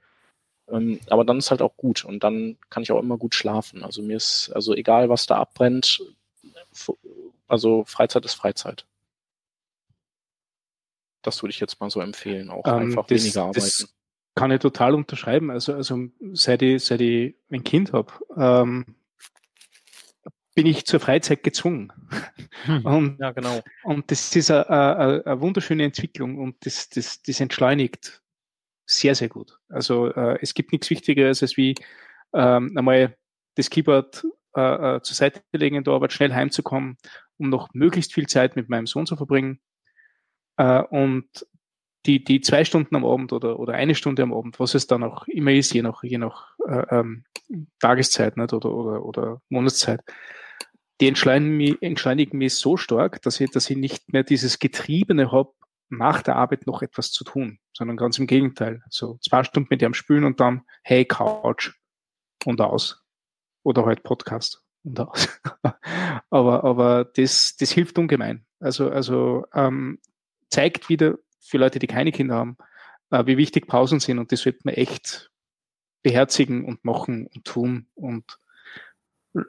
[0.70, 3.84] Ähm, aber dann ist halt auch gut und dann kann ich auch immer gut schlafen.
[3.84, 6.00] Also mir ist, also egal was da abbrennt,
[7.46, 8.86] also Freizeit ist Freizeit.
[11.22, 13.56] Das würde ich jetzt mal so empfehlen, auch ähm, einfach das, weniger arbeiten.
[13.56, 13.94] Das
[14.34, 15.50] kann ich total unterschreiben.
[15.50, 18.94] Also, also seit ich, seit ich ein Kind habe, ähm,
[20.54, 21.92] bin ich zur Freizeit gezwungen.
[22.64, 23.62] Hm, und, ja, genau.
[23.84, 28.22] Und das ist eine, eine, eine wunderschöne Entwicklung und das, das, das entschleunigt
[28.84, 29.58] sehr, sehr gut.
[29.68, 31.74] Also äh, es gibt nichts Wichtigeres, als wie
[32.32, 33.16] ähm, einmal
[33.54, 34.26] das Keyboard
[34.58, 36.96] äh, äh, zur Seite legen in der Arbeit, schnell heimzukommen,
[37.36, 39.60] um noch möglichst viel Zeit mit meinem Sohn zu verbringen.
[40.56, 41.28] Äh, und
[42.06, 45.04] die, die zwei Stunden am Abend oder, oder eine Stunde am Abend, was es dann
[45.04, 47.24] auch immer ist, je nach, je nach äh, ähm,
[47.80, 50.00] Tageszeit nicht, oder, oder, oder Monatszeit,
[51.00, 55.30] die entschleunigen mich, entschleunigen mich so stark, dass ich, dass ich nicht mehr dieses Getriebene
[55.30, 55.52] habe,
[55.90, 58.82] nach der Arbeit noch etwas zu tun, sondern ganz im Gegenteil.
[58.90, 61.74] So zwei Stunden mit dem Spülen und dann, hey, Couch
[62.44, 63.07] und aus.
[63.62, 64.62] Oder halt Podcast
[66.30, 68.46] aber aber das, das hilft ungemein.
[68.60, 69.98] Also, also ähm,
[70.50, 72.56] zeigt wieder, für Leute, die keine Kinder haben,
[73.10, 75.30] äh, wie wichtig Pausen sind und das sollte man echt
[76.02, 78.38] beherzigen und machen und tun und
[79.34, 79.40] äh,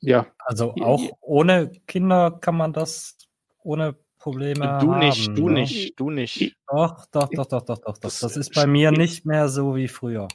[0.00, 0.26] ja.
[0.38, 3.16] Also auch ohne Kinder kann man das
[3.62, 4.98] ohne Probleme du haben.
[4.98, 5.60] Nicht, du ne?
[5.60, 6.56] nicht, du nicht.
[6.66, 7.98] Doch, doch, doch, doch, doch, doch.
[7.98, 10.28] Das, das ist bei mir nicht mehr so wie früher.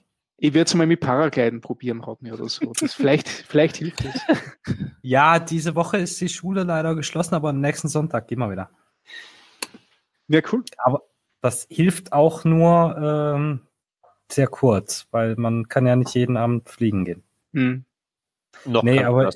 [0.43, 2.73] Ich werde es mal mit Paragliden probieren, Rodney, oder so.
[2.77, 4.21] Das vielleicht, vielleicht hilft es.
[5.01, 8.69] Ja, diese Woche ist die Schule leider geschlossen, aber am nächsten Sonntag gehen wir wieder.
[10.27, 10.65] Ja, cool.
[10.79, 11.03] Aber
[11.39, 13.61] das hilft auch nur ähm,
[14.29, 17.23] sehr kurz, weil man kann ja nicht jeden Abend fliegen gehen.
[17.53, 17.85] Hm.
[18.65, 19.29] Noch nee, aber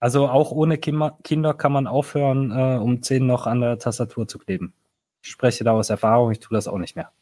[0.00, 4.38] also auch ohne Kinder kann man aufhören, äh, um 10 noch an der Tastatur zu
[4.38, 4.72] kleben.
[5.20, 7.12] Ich spreche da aus Erfahrung, ich tue das auch nicht mehr.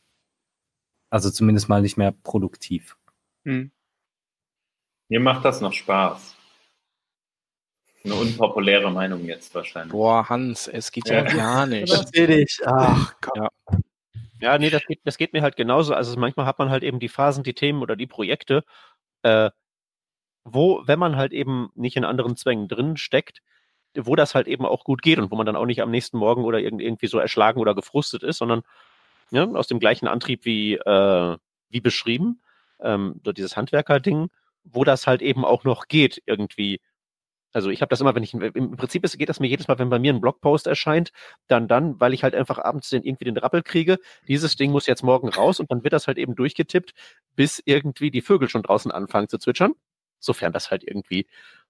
[1.11, 2.97] Also zumindest mal nicht mehr produktiv.
[3.45, 3.70] Hm.
[5.09, 6.37] Mir macht das noch Spaß.
[8.05, 9.93] Eine unpopuläre Meinung jetzt wahrscheinlich.
[9.93, 11.93] Boah, Hans, es geht ja, ja gar nicht.
[11.93, 12.61] Das ich.
[12.65, 13.37] Ach, Gott.
[13.37, 13.78] Ja.
[14.41, 15.95] ja, nee, das geht, das geht mir halt genauso.
[15.95, 18.65] Also manchmal hat man halt eben die Phasen, die Themen oder die Projekte,
[19.23, 19.51] äh,
[20.45, 23.43] wo, wenn man halt eben nicht in anderen Zwängen drin steckt,
[23.97, 26.19] wo das halt eben auch gut geht und wo man dann auch nicht am nächsten
[26.19, 28.62] Morgen oder irgendwie so erschlagen oder gefrustet ist, sondern
[29.31, 31.36] ja, aus dem gleichen Antrieb wie, äh,
[31.69, 32.43] wie beschrieben,
[32.81, 34.28] ähm, so dieses Handwerker-Ding,
[34.65, 36.81] wo das halt eben auch noch geht, irgendwie
[37.57, 39.78] also ich habe das immer, wenn ich, im Prinzip ist, geht das mir jedes Mal,
[39.78, 41.11] wenn bei mir ein Blogpost erscheint,
[41.48, 43.98] dann dann, weil ich halt einfach abends den, irgendwie den Rappel kriege,
[44.28, 46.93] dieses Ding muss jetzt morgen raus und dann wird das halt eben durchgetippt,
[47.35, 49.73] bis irgendwie die Vögel schon draußen anfangen zu zwitschern,
[50.19, 51.27] sofern das halt irgendwie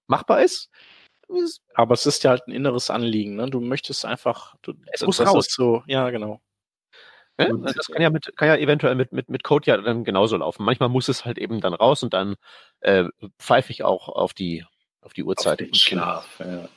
[0.07, 0.69] machbar ist.
[1.73, 3.49] Aber es ist ja halt ein inneres Anliegen, ne?
[3.49, 5.47] Du möchtest einfach, du, es muss raus.
[5.49, 6.41] so, ja, genau.
[7.39, 10.37] Ja, das kann ja, mit, kann ja eventuell mit, mit, mit Code ja dann genauso
[10.37, 10.63] laufen.
[10.63, 12.35] Manchmal muss es halt eben dann raus und dann
[12.79, 13.05] äh,
[13.39, 14.65] pfeife ich auch auf die
[15.01, 15.61] auf die Uhrzeit.
[15.61, 16.67] Auf Schlaf, ja.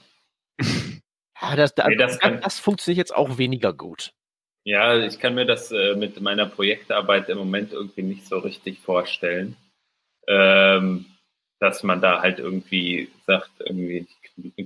[1.43, 4.13] ja das, das, nee, das, kann, das, funktioniert jetzt auch weniger gut.
[4.65, 8.79] Ja, ich kann mir das äh, mit meiner Projektarbeit im Moment irgendwie nicht so richtig
[8.79, 9.57] vorstellen.
[10.29, 11.07] Ähm,
[11.61, 14.07] dass man da halt irgendwie sagt, irgendwie,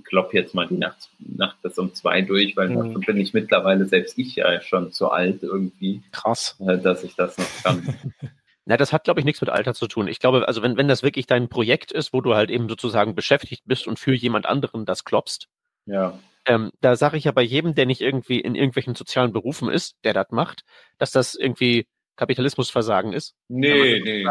[0.04, 3.00] klopp jetzt mal die Nacht, Nacht bis um zwei durch, weil mhm.
[3.00, 6.02] bin ich mittlerweile selbst ich ja schon zu alt irgendwie.
[6.12, 6.56] Krass.
[6.60, 7.94] Äh, dass ich das noch kann.
[8.66, 10.08] Na, das hat, glaube ich, nichts mit Alter zu tun.
[10.08, 13.14] Ich glaube, also wenn, wenn das wirklich dein Projekt ist, wo du halt eben sozusagen
[13.14, 15.48] beschäftigt bist und für jemand anderen das klopfst,
[15.86, 16.18] ja.
[16.46, 19.96] Ähm, da sage ich ja bei jedem, der nicht irgendwie in irgendwelchen sozialen Berufen ist,
[20.04, 20.64] der das macht,
[20.98, 21.86] dass das irgendwie
[22.16, 23.34] Kapitalismusversagen ist.
[23.48, 24.26] Nee, nee.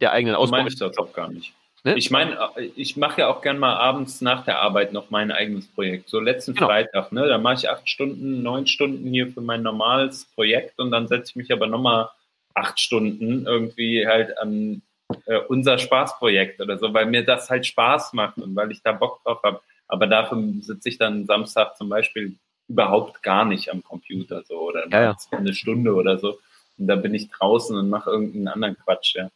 [0.00, 0.68] Der eigenen Ausbeutung.
[0.68, 1.54] Ich das auch gar nicht.
[1.84, 1.96] Ne?
[1.96, 2.38] Ich meine,
[2.76, 6.08] ich mache ja auch gern mal abends nach der Arbeit noch mein eigenes Projekt.
[6.08, 6.66] So letzten Genau.
[6.66, 7.28] Freitag, ne?
[7.28, 11.30] Da mache ich acht Stunden, neun Stunden hier für mein normales Projekt und dann setze
[11.30, 12.08] ich mich aber nochmal
[12.54, 14.80] acht Stunden irgendwie halt an
[15.26, 18.92] äh, unser Spaßprojekt oder so, weil mir das halt Spaß macht und weil ich da
[18.92, 19.60] Bock drauf habe.
[19.86, 22.36] Aber dafür sitze ich dann Samstag zum Beispiel
[22.68, 25.16] überhaupt gar nicht am Computer so oder Ja, ja.
[25.32, 26.38] eine Stunde oder so.
[26.78, 29.28] Und da bin ich draußen und mache irgendeinen anderen Quatsch, ja.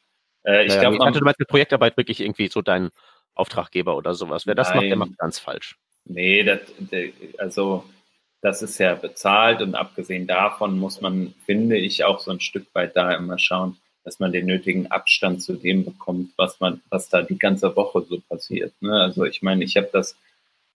[0.44, 2.90] Äh, ich Ja, glaube, ich meinst mit Projektarbeit wirklich irgendwie so dein
[3.34, 4.46] Auftraggeber oder sowas.
[4.46, 4.98] Wer das macht, der Nein.
[4.98, 5.78] macht ganz falsch.
[6.04, 6.60] Nee, das,
[7.38, 7.84] also
[8.40, 12.66] das ist ja bezahlt und abgesehen davon muss man, finde ich, auch so ein Stück
[12.72, 17.08] weit da immer schauen, dass man den nötigen Abstand zu dem bekommt, was man, was
[17.08, 18.72] da die ganze Woche so passiert.
[18.80, 18.92] Ne?
[18.92, 20.16] Also ich meine, ich habe das,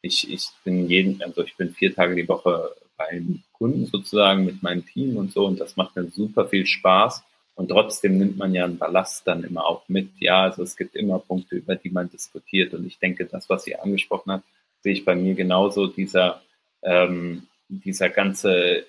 [0.01, 4.61] ich, ich bin jeden, also ich bin vier Tage die Woche beim Kunden sozusagen mit
[4.61, 7.23] meinem Team und so und das macht mir super viel Spaß.
[7.55, 10.09] Und trotzdem nimmt man ja einen Ballast dann immer auch mit.
[10.19, 12.73] Ja, also es gibt immer Punkte, über die man diskutiert.
[12.73, 14.43] Und ich denke, das, was sie angesprochen hat,
[14.81, 15.87] sehe ich bei mir genauso.
[15.87, 16.41] Dieser,
[16.81, 18.85] ähm, dieser ganze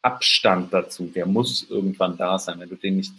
[0.00, 2.58] Abstand dazu, der muss irgendwann da sein.
[2.60, 3.12] Wenn du den nicht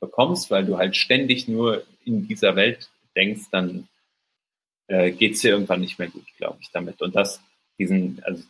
[0.00, 3.88] bekommst, weil du halt ständig nur in dieser Welt denkst, dann
[4.88, 7.02] äh, geht's dir irgendwann nicht mehr gut, glaube ich, damit.
[7.02, 7.40] Und das,
[7.78, 8.42] diesen, also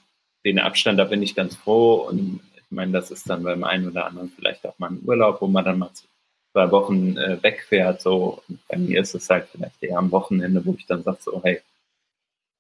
[0.45, 2.07] den Abstand, da bin ich ganz froh.
[2.09, 5.41] Und ich meine, das ist dann beim einen oder anderen vielleicht auch mal ein Urlaub,
[5.41, 5.91] wo man dann mal
[6.53, 8.01] zwei Wochen äh, wegfährt.
[8.01, 8.43] So.
[8.69, 11.63] Bei mir ist es halt vielleicht eher am Wochenende, wo ich dann sage, so, hey,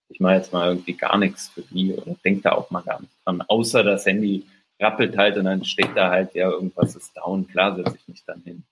[0.09, 3.01] ich mache jetzt mal irgendwie gar nichts für die oder denke da auch mal gar
[3.01, 3.43] nicht dran.
[3.43, 4.47] Außer das Handy
[4.79, 7.49] rappelt halt und dann steht da halt, ja, irgendwas ist down.
[7.49, 8.63] Klar setze ich mich dann hin.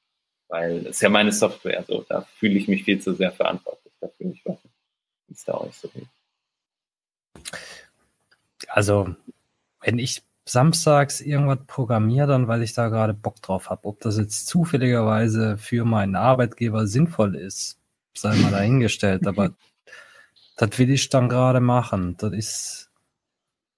[0.48, 3.92] Weil es ist ja meine Software, so da fühle ich mich viel zu sehr verantwortlich
[4.00, 4.30] dafür.
[4.32, 4.74] Ich weiß nicht,
[5.26, 6.06] wie es da euch so geht.
[8.68, 9.14] Also,
[9.80, 13.86] wenn ich samstags irgendwas programmiere, dann weil ich da gerade Bock drauf habe.
[13.88, 17.78] Ob das jetzt zufälligerweise für meinen Arbeitgeber sinnvoll ist,
[18.14, 19.26] sei mal dahingestellt.
[19.26, 19.54] Aber
[20.56, 22.16] das will ich dann gerade machen.
[22.18, 22.90] Das ist,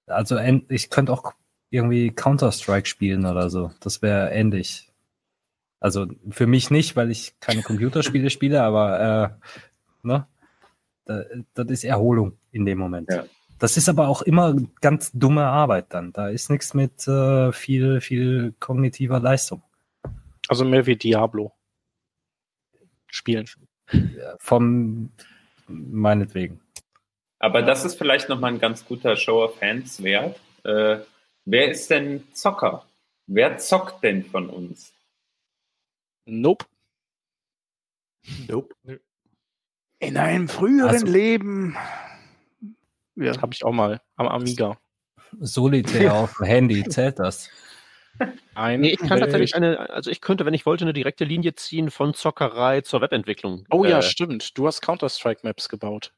[0.06, 0.38] also
[0.68, 1.34] ich könnte auch
[1.70, 3.72] irgendwie Counter-Strike spielen oder so.
[3.80, 4.92] Das wäre ähnlich.
[5.78, 10.26] Also für mich nicht, weil ich keine Computerspiele spiele, aber äh, ne,
[11.04, 11.22] da,
[11.54, 13.10] das ist Erholung in dem Moment.
[13.10, 13.24] Ja.
[13.58, 16.12] Das ist aber auch immer ganz dumme Arbeit dann.
[16.12, 19.62] Da ist nichts mit äh, viel, viel kognitiver Leistung.
[20.48, 21.52] Also mehr wie Diablo
[23.06, 23.46] spielen.
[23.92, 25.10] Ja, Vom
[25.68, 26.60] meinetwegen.
[27.38, 30.38] Aber das ist vielleicht nochmal ein ganz guter Show of Hands wert.
[30.64, 30.98] Äh,
[31.44, 32.84] wer ist denn Zocker?
[33.26, 34.92] Wer zockt denn von uns?
[36.26, 36.66] Nope.
[38.48, 38.74] Nope.
[39.98, 41.76] In einem früheren Also- Leben.
[43.16, 43.40] Ja.
[43.40, 44.78] Habe ich auch mal am Amiga.
[45.40, 47.50] Solitär auf dem Handy, zählt das?
[48.54, 51.24] Ein Nee, ich kann tatsächlich ich, eine, also ich könnte, wenn ich wollte, eine direkte
[51.24, 53.66] Linie ziehen von Zockerei zur Webentwicklung.
[53.70, 54.56] Oh ja, Äh, stimmt.
[54.56, 56.12] Du hast Counter-Strike-Maps gebaut.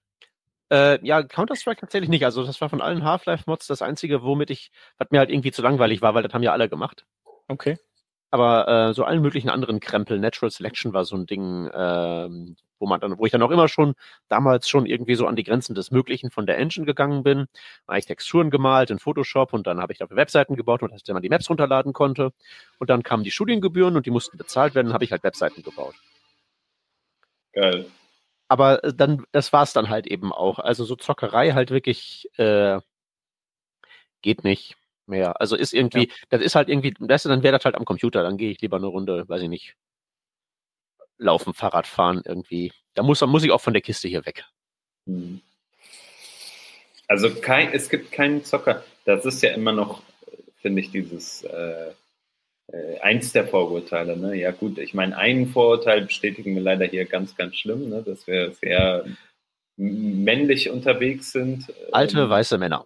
[0.70, 2.24] Äh, ja, Counter-Strike tatsächlich nicht.
[2.24, 5.62] Also das war von allen Half-Life-Mods das einzige, womit ich, was mir halt irgendwie zu
[5.62, 7.06] langweilig war, weil das haben ja alle gemacht.
[7.48, 7.78] Okay.
[8.30, 12.86] Aber äh, so allen möglichen anderen Krempel, Natural Selection war so ein Ding, ähm, wo
[12.86, 13.94] man dann, wo ich dann auch immer schon
[14.28, 17.46] damals schon irgendwie so an die Grenzen des Möglichen von der Engine gegangen bin.
[17.86, 21.06] Habe ich Texturen gemalt in Photoshop und dann habe ich dafür Webseiten gebaut und dass
[21.08, 22.32] man die Maps runterladen konnte.
[22.78, 25.94] Und dann kamen die Studiengebühren und die mussten bezahlt werden, habe ich halt Webseiten gebaut.
[27.52, 27.86] Geil.
[28.48, 30.58] Aber äh, dann, das war's dann halt eben auch.
[30.58, 32.80] Also so Zockerei halt wirklich äh,
[34.22, 34.76] geht nicht
[35.08, 35.40] mehr.
[35.40, 38.22] Also ist irgendwie, das ist halt irgendwie, das, dann wäre das halt am Computer.
[38.22, 39.74] Dann gehe ich lieber eine Runde, weiß ich nicht,
[41.18, 42.72] laufen, Fahrrad fahren irgendwie.
[42.94, 44.44] Da muss, muss ich auch von der Kiste hier weg.
[45.06, 45.40] Hm.
[47.06, 48.84] Also kein, es gibt keinen Zocker.
[49.04, 50.02] Das ist ja immer noch,
[50.60, 51.92] finde ich, dieses äh,
[52.70, 54.16] äh, eins der Vorurteile.
[54.16, 54.36] Ne?
[54.36, 58.02] Ja gut, ich meine, einen Vorurteil bestätigen wir leider hier ganz, ganz schlimm, ne?
[58.02, 59.06] dass wir sehr
[59.76, 61.72] männlich unterwegs sind.
[61.92, 62.84] Alte, Ähm, weiße Männer.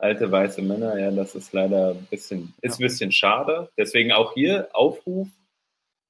[0.00, 3.70] Alte weiße Männer, ja, das ist leider ein bisschen, ist ein bisschen schade.
[3.76, 5.28] Deswegen auch hier Aufruf,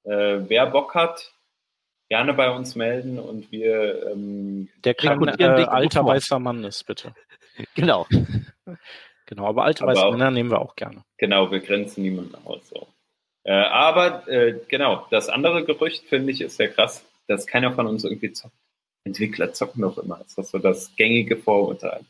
[0.03, 1.31] äh, wer Bock hat,
[2.09, 7.13] gerne bei uns melden und wir ähm, Der Kann, äh, alter weißer Mann ist, bitte.
[7.75, 8.07] Genau.
[9.27, 11.05] Genau, aber alte Aber weiße auch- Männer nehmen wir auch gerne.
[11.17, 12.67] Genau, wir grenzen niemanden aus.
[12.67, 12.85] So.
[13.45, 17.87] Äh, aber äh, genau, das andere Gerücht finde ich ist ja krass, dass keiner von
[17.87, 18.53] uns irgendwie zockt.
[19.05, 20.17] Entwickler zocken doch immer.
[20.17, 22.01] Das ist so das gängige Vorurteil.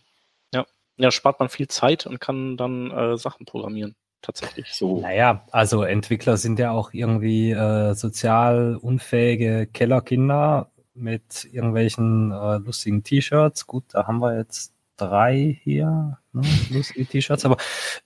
[1.02, 3.96] Ja, spart man viel Zeit und kann dann äh, Sachen programmieren.
[4.22, 4.74] Tatsächlich.
[4.74, 5.02] So.
[5.02, 13.04] Naja, also Entwickler sind ja auch irgendwie äh, sozial unfähige Kellerkinder mit irgendwelchen äh, lustigen
[13.04, 13.66] T-Shirts.
[13.66, 17.58] Gut, da haben wir jetzt drei hier, ne, plus die T-Shirts, aber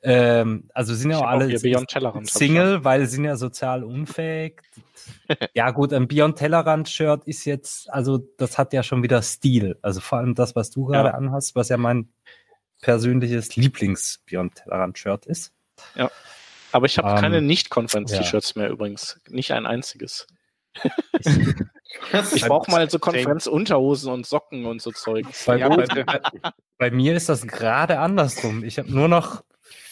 [0.01, 1.93] ähm, also sind ja auch auch alle Beyond
[2.23, 4.61] ich Single, weil sie sind ja sozial unfähig.
[5.53, 9.77] ja gut, ein Beyond Tellerrand Shirt ist jetzt, also das hat ja schon wieder Stil.
[9.81, 12.09] Also vor allem das, was du gerade anhast, was ja mein
[12.81, 15.51] persönliches Lieblings Beyond Tellerrand Shirt ist.
[16.71, 19.19] Aber ich habe Ähm, keine Nicht-Konferenz-T-Shirts mehr übrigens.
[19.29, 20.27] Nicht ein einziges.
[22.33, 25.25] Ich brauche mal so Konferenz-Unterhosen und Socken und so Zeug.
[25.45, 26.21] Bei, Ja, bei, bei-
[26.77, 28.63] bei mir ist das gerade andersrum.
[28.65, 29.43] Ich habe nur noch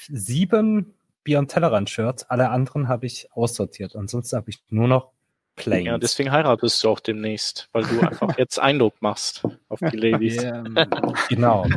[0.09, 0.93] sieben
[1.23, 2.29] Beyond Tellerrand Shirts.
[2.29, 3.95] Alle anderen habe ich aussortiert.
[3.95, 5.12] Ansonsten habe ich nur noch
[5.55, 5.85] Plain.
[5.85, 10.43] Ja, deswegen heiratest du auch demnächst, weil du einfach jetzt Eindruck machst auf die Ladies.
[10.43, 10.75] Ähm,
[11.29, 11.67] genau.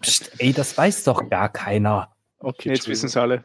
[0.00, 2.12] Psst, ey, das weiß doch gar keiner.
[2.40, 3.44] Okay, Jetzt wissen es alle.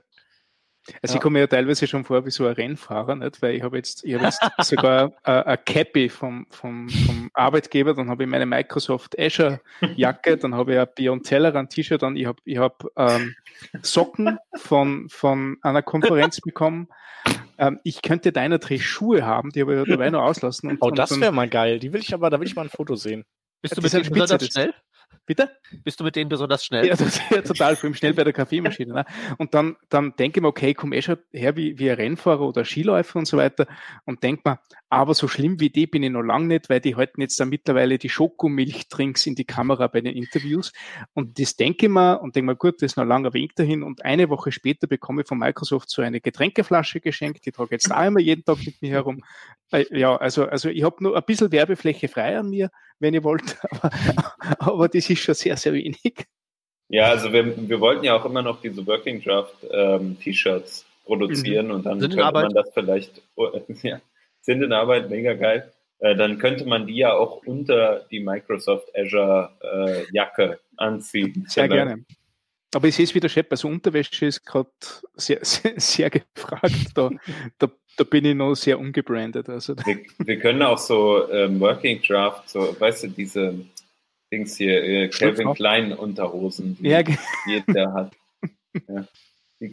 [1.01, 1.17] Also Ja.
[1.17, 3.41] ich komme mir ja teilweise schon vor wie so ein Rennfahrer, nicht?
[3.41, 7.93] weil ich habe jetzt, ich hab jetzt sogar äh, ein Cappy vom, vom, vom Arbeitgeber,
[7.93, 9.61] dann habe ich meine Microsoft Azure
[9.95, 13.33] Jacke, dann habe ich ein Beyond Tellerrand T-Shirt, dann ich habe ich hab, ähm,
[13.81, 16.87] Socken von, von einer Konferenz bekommen.
[17.57, 20.69] Ähm, ich könnte deiner Dreh Schuhe haben, die habe ich dabei noch auslassen.
[20.69, 21.79] Und, Oh, und das wäre mal geil.
[21.79, 23.23] Die will ich aber, da will ich mal ein Foto sehen.
[23.61, 24.73] Bist du mit sind denen spitze, schnell?
[25.25, 25.49] Bitte?
[25.83, 26.87] Bist du mit denen besonders schnell?
[26.87, 28.93] Ja, das, ja total, vor allem schnell bei der Kaffeemaschine.
[28.93, 29.05] Ne?
[29.37, 31.95] Und dann, dann denke ich mir, okay, ich komme eh schon her wie, wie ein
[31.95, 33.67] Rennfahrer oder Skiläufer und so weiter
[34.05, 34.59] und denke mir,
[34.93, 37.49] aber so schlimm wie die bin ich noch lange nicht, weil die halten jetzt dann
[37.49, 40.71] mittlerweile die Schokomilchtrinks in die Kamera bei den Interviews.
[41.13, 43.55] Und das denke ich mir und denke mir, gut, das ist noch ein langer Weg
[43.55, 43.81] dahin.
[43.81, 47.83] Und eine Woche später bekomme ich von Microsoft so eine Getränkeflasche geschenkt, die trage ich
[47.83, 49.23] jetzt auch immer jeden Tag mit mir herum.
[49.71, 53.23] Äh, Ja, also, also ich habe nur ein bisschen Werbefläche frei an mir, wenn ihr
[53.23, 53.91] wollt, aber,
[54.59, 56.27] aber das ist schon sehr, sehr wenig.
[56.89, 61.71] Ja, also wir, wir wollten ja auch immer noch diese Working Draft ähm, T-Shirts produzieren
[61.71, 62.43] und dann Sind in könnte Arbeit.
[62.45, 63.49] man das vielleicht, oh,
[63.81, 63.99] ja,
[64.43, 65.71] sind in Arbeit, mega geil.
[65.99, 71.45] Äh, dann könnte man die ja auch unter die Microsoft Azure äh, Jacke anziehen.
[71.47, 71.87] Sehr Vielleicht.
[71.87, 72.05] gerne.
[72.75, 74.69] Aber ich sehe es wieder, Shep, also Unterwäsche ist gerade
[75.15, 76.91] sehr, sehr, sehr gefragt.
[76.95, 77.09] Da,
[77.57, 79.47] da, da bin ich noch sehr ungebrandet.
[79.47, 83.55] Also, Wir, wir können auch so ähm, Working Draft, so, weißt du, diese
[84.31, 85.53] Dings hier, äh, Calvin.
[85.53, 87.01] Klein Unterhosen, die ja,
[87.47, 88.11] jeder hat.
[88.87, 89.05] Ja.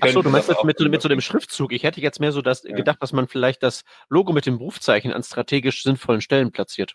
[0.01, 1.21] Achso, du meinst das das mit, so- mit so dem.
[1.21, 1.73] Schriftzug.
[1.73, 2.75] Ich hätte jetzt mehr so das Ja.
[2.77, 6.95] gedacht, dass man vielleicht das Logo mit dem Berufszeichen an strategisch sinnvollen Stellen platziert.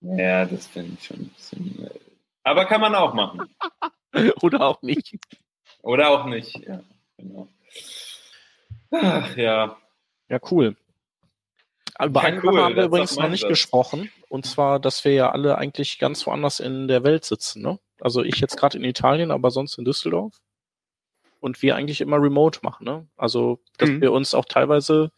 [0.00, 1.84] Ja, das finde ich schon ein bisschen.
[1.86, 1.90] äh,
[2.42, 3.40] Aber kann man auch machen.
[4.42, 5.16] Oder auch nicht.
[5.82, 6.56] Oder auch nicht.
[6.66, 6.82] Ja,
[7.16, 7.48] genau.
[8.90, 9.76] Ach, ja.
[10.28, 10.76] Ja, cool.
[12.02, 13.48] Über Ja, eine cool, haben wir das übrigens noch nicht Satz.
[13.50, 14.10] gesprochen.
[14.28, 17.62] Und zwar, dass wir ja alle eigentlich ganz woanders in der Welt sitzen.
[17.62, 17.78] Ne?
[18.00, 20.34] Also ich jetzt gerade in Italien, aber sonst in Düsseldorf.
[21.40, 22.84] Und wir eigentlich immer remote machen.
[22.84, 23.08] Ne?
[23.16, 24.00] Also, dass Mhm.
[24.02, 25.10] wir uns auch teilweise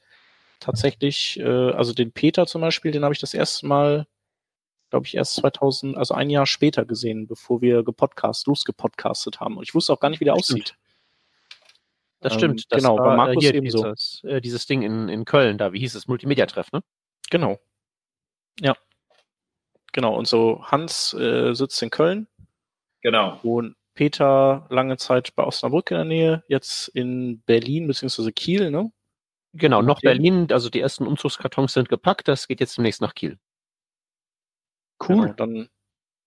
[0.60, 4.06] tatsächlich, äh, also den Peter zum Beispiel, den habe ich das erste Mal,
[4.90, 9.56] glaube ich, erst 2000, also ein Jahr später gesehen, bevor wir gepodcast, losgepodcastet haben.
[9.56, 10.60] Und ich wusste auch gar nicht, wie der Stimmt.
[10.60, 10.76] aussieht.
[12.20, 12.72] Das Ähm, stimmt.
[12.72, 13.82] Das genau, bei war, Markus äh, hier ebenso.
[13.92, 15.72] Dieses, äh, dieses Ding in, in Köln da.
[15.72, 16.06] Wie hieß es?
[16.06, 16.84] Multimedia-Treff, ne?
[17.30, 17.58] Genau.
[18.60, 18.76] Ja.
[19.92, 20.14] Genau.
[20.16, 22.28] Und so Hans äh, sitzt in Köln
[23.00, 23.40] Genau.
[23.42, 28.90] und Peter lange Zeit bei Osnabrück in der Nähe, jetzt in Berlin beziehungsweise Kiel, ne?
[29.54, 30.00] Genau, noch.
[30.00, 30.50] Berlin.
[30.50, 32.26] Also die ersten Umzugskartons sind gepackt.
[32.26, 33.38] Das geht jetzt demnächst nach Kiel.
[35.06, 35.22] Cool.
[35.22, 35.68] Genau, dann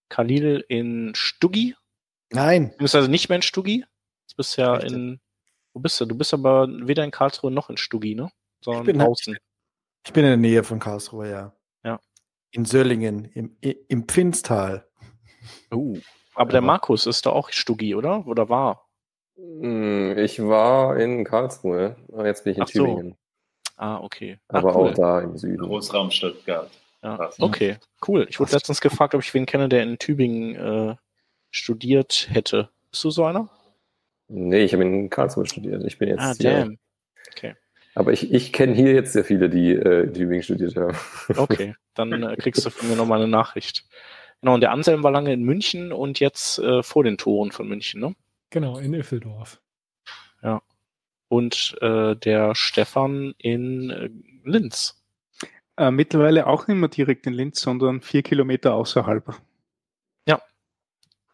[0.10, 1.76] Khalil in Stuggi,
[2.32, 3.86] Nein, beziehungsweise nicht mehr in Stuggi.
[4.28, 4.94] Jetzt bist du ja Richtig.
[4.94, 5.22] in,
[5.74, 6.06] wo bist du?
[6.06, 8.30] Du bist aber weder in Karlsruhe noch in Stuggi, ne?
[8.62, 9.38] Sondern Ich bin- draußen.
[10.06, 11.56] ich bin in der Nähe von Karlsruhe, ja.
[11.84, 12.00] Ja.
[12.52, 14.88] In Söllingen, im, im Pfinstal.
[15.74, 16.00] Uh.
[16.36, 18.26] Aber der Markus ist da auch Stuggi, oder?
[18.28, 18.88] Oder war?
[19.38, 22.86] Hm, Ich war in Karlsruhe, aber jetzt bin ich in Ach so.
[22.86, 23.16] Tübingen.
[23.78, 24.40] Ah, okay.
[24.48, 24.90] Ah, Aber cool.
[24.92, 25.58] auch da im Süden.
[25.66, 26.70] Großraum Stuttgart.
[27.04, 27.30] Ja, ne?
[27.40, 28.26] okay, cool.
[28.30, 30.96] Ich wurde letztens gefragt, ob ich wen kenne, der in Tübingen äh,
[31.52, 32.70] studiert hätte.
[32.92, 33.50] Bist du so einer?
[34.28, 35.84] Nee, ich habe in Karlsruhe studiert.
[35.86, 36.52] Ich bin jetzt Ah, hier.
[36.52, 36.78] damn.
[37.98, 40.98] Aber ich, ich kenne hier jetzt sehr viele, die äh, in Tübingen studiert haben.
[41.38, 43.86] Okay, dann äh, kriegst du von mir nochmal eine Nachricht.
[44.46, 47.68] Genau, und der Anselm war lange in München und jetzt äh, vor den Toren von
[47.68, 48.16] München, ne?
[48.52, 49.60] Genau, in Iffeldorf.
[51.28, 54.10] Und äh, der Stefan in äh,
[54.44, 55.04] Linz.
[55.78, 59.34] äh, mittlerweile auch nicht mehr direkt in Linz, sondern vier Kilometer außerhalb.
[60.28, 60.40] Ja.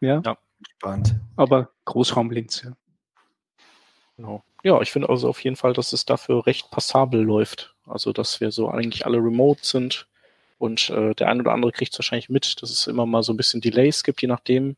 [0.00, 0.38] Ja, Ja.
[0.78, 1.14] Spannend.
[1.36, 2.62] aber Großraum Linz.
[2.62, 2.72] Ja.
[4.16, 4.42] Genau.
[4.64, 7.76] Ja, ich finde also auf jeden Fall, dass es dafür recht passabel läuft.
[7.84, 10.08] Also, dass wir so eigentlich alle remote sind
[10.62, 13.32] und äh, der ein oder andere kriegt es wahrscheinlich mit, dass es immer mal so
[13.32, 14.76] ein bisschen Delays gibt, je nachdem.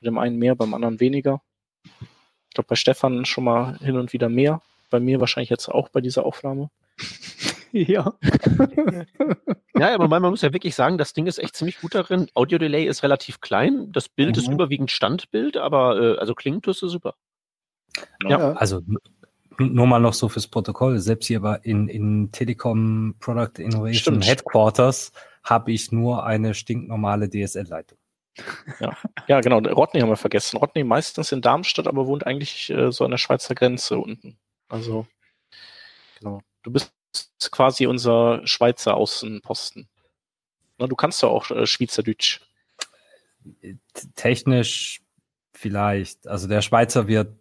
[0.00, 1.40] Mit dem einen mehr, beim anderen weniger.
[1.84, 4.60] Ich glaube, bei Stefan schon mal hin und wieder mehr.
[4.90, 6.70] Bei mir wahrscheinlich jetzt auch bei dieser Aufnahme.
[7.72, 8.12] ja.
[9.76, 12.28] Ja, aber man, man muss ja wirklich sagen, das Ding ist echt ziemlich gut darin.
[12.34, 14.54] Audio-Delay ist relativ klein, das Bild ist Mhm.
[14.54, 17.14] überwiegend Standbild, aber äh, also klingt tust du super.
[18.28, 18.52] Ja.
[18.54, 18.98] Also n-
[19.60, 20.98] nur mal noch so fürs Protokoll.
[20.98, 24.26] Selbst hier bei in, in Telekom Product Innovation Stimmt.
[24.26, 25.12] Headquarters
[25.44, 27.98] habe ich nur eine stinknormale DSL-Leitung.
[29.26, 29.58] Ja, genau.
[29.58, 30.56] Rodney haben wir vergessen.
[30.56, 34.38] Rodney meistens in Darmstadt, aber wohnt eigentlich äh, so an der Schweizer Grenze unten.
[34.68, 35.06] Also,
[36.18, 36.40] genau.
[36.62, 36.92] Du bist
[37.50, 39.88] quasi unser Schweizer Außenposten.
[40.78, 42.40] Na, du kannst ja auch äh, Schweizerdeutsch.
[43.62, 43.78] T-
[44.14, 45.02] Technisch
[45.52, 46.26] vielleicht.
[46.26, 47.36] Also der Schweizer wird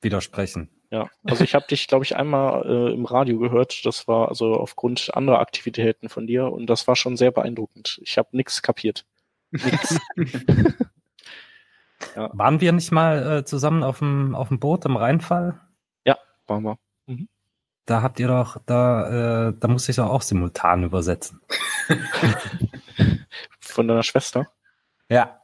[0.00, 0.70] widersprechen.
[0.92, 3.86] Ja, also ich habe dich, glaube ich, einmal äh, im Radio gehört.
[3.86, 7.98] Das war also aufgrund anderer Aktivitäten von dir und das war schon sehr beeindruckend.
[8.02, 9.06] Ich habe nichts kapiert.
[9.52, 9.98] Nix.
[12.14, 15.58] Waren wir nicht mal äh, zusammen auf dem, auf dem Boot im Rheinfall?
[16.46, 16.78] Waren wir.
[17.86, 21.40] Da habt ihr doch, da, äh, da musste ich doch auch simultan übersetzen.
[23.60, 24.52] Von deiner Schwester.
[25.08, 25.41] Ja.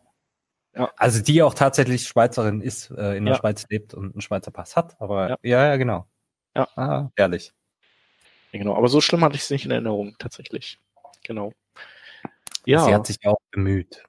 [0.79, 0.93] Ja.
[0.97, 3.41] Also die auch tatsächlich Schweizerin ist, äh, in der Ja.
[3.41, 4.97] Schweiz lebt und einen Schweizer Pass hat.
[5.01, 5.37] Aber Ja.
[5.43, 6.07] ja, ja, genau.
[6.55, 6.69] Ja.
[6.77, 7.53] Ah, ehrlich.
[8.53, 8.75] Ja, genau.
[8.77, 10.79] Aber so schlimm hatte ich es nicht in Erinnerung, tatsächlich.
[11.25, 11.53] Genau.
[12.65, 12.85] Ja.
[12.85, 14.05] Sie hat sich ja auch bemüht.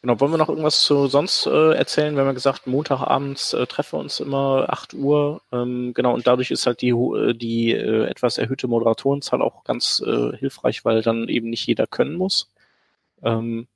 [0.00, 2.14] Genau, wollen wir noch irgendwas zu sonst äh, erzählen?
[2.14, 5.42] Wir haben ja gesagt, Montagabends äh, treffen wir uns immer 8 Uhr.
[5.50, 10.00] Ähm, genau, und dadurch ist halt die, äh, die äh, etwas erhöhte Moderatorenzahl auch ganz
[10.06, 12.48] äh, hilfreich, weil dann eben nicht jeder können muss.
[13.24, 13.66] Ähm,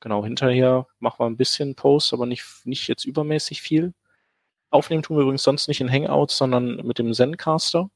[0.00, 3.94] genau, hinterher machen wir ein bisschen Post, aber nicht, nicht jetzt übermäßig viel.
[4.70, 7.90] Aufnehmen tun wir übrigens sonst nicht in Hangouts, sondern mit dem Zencaster.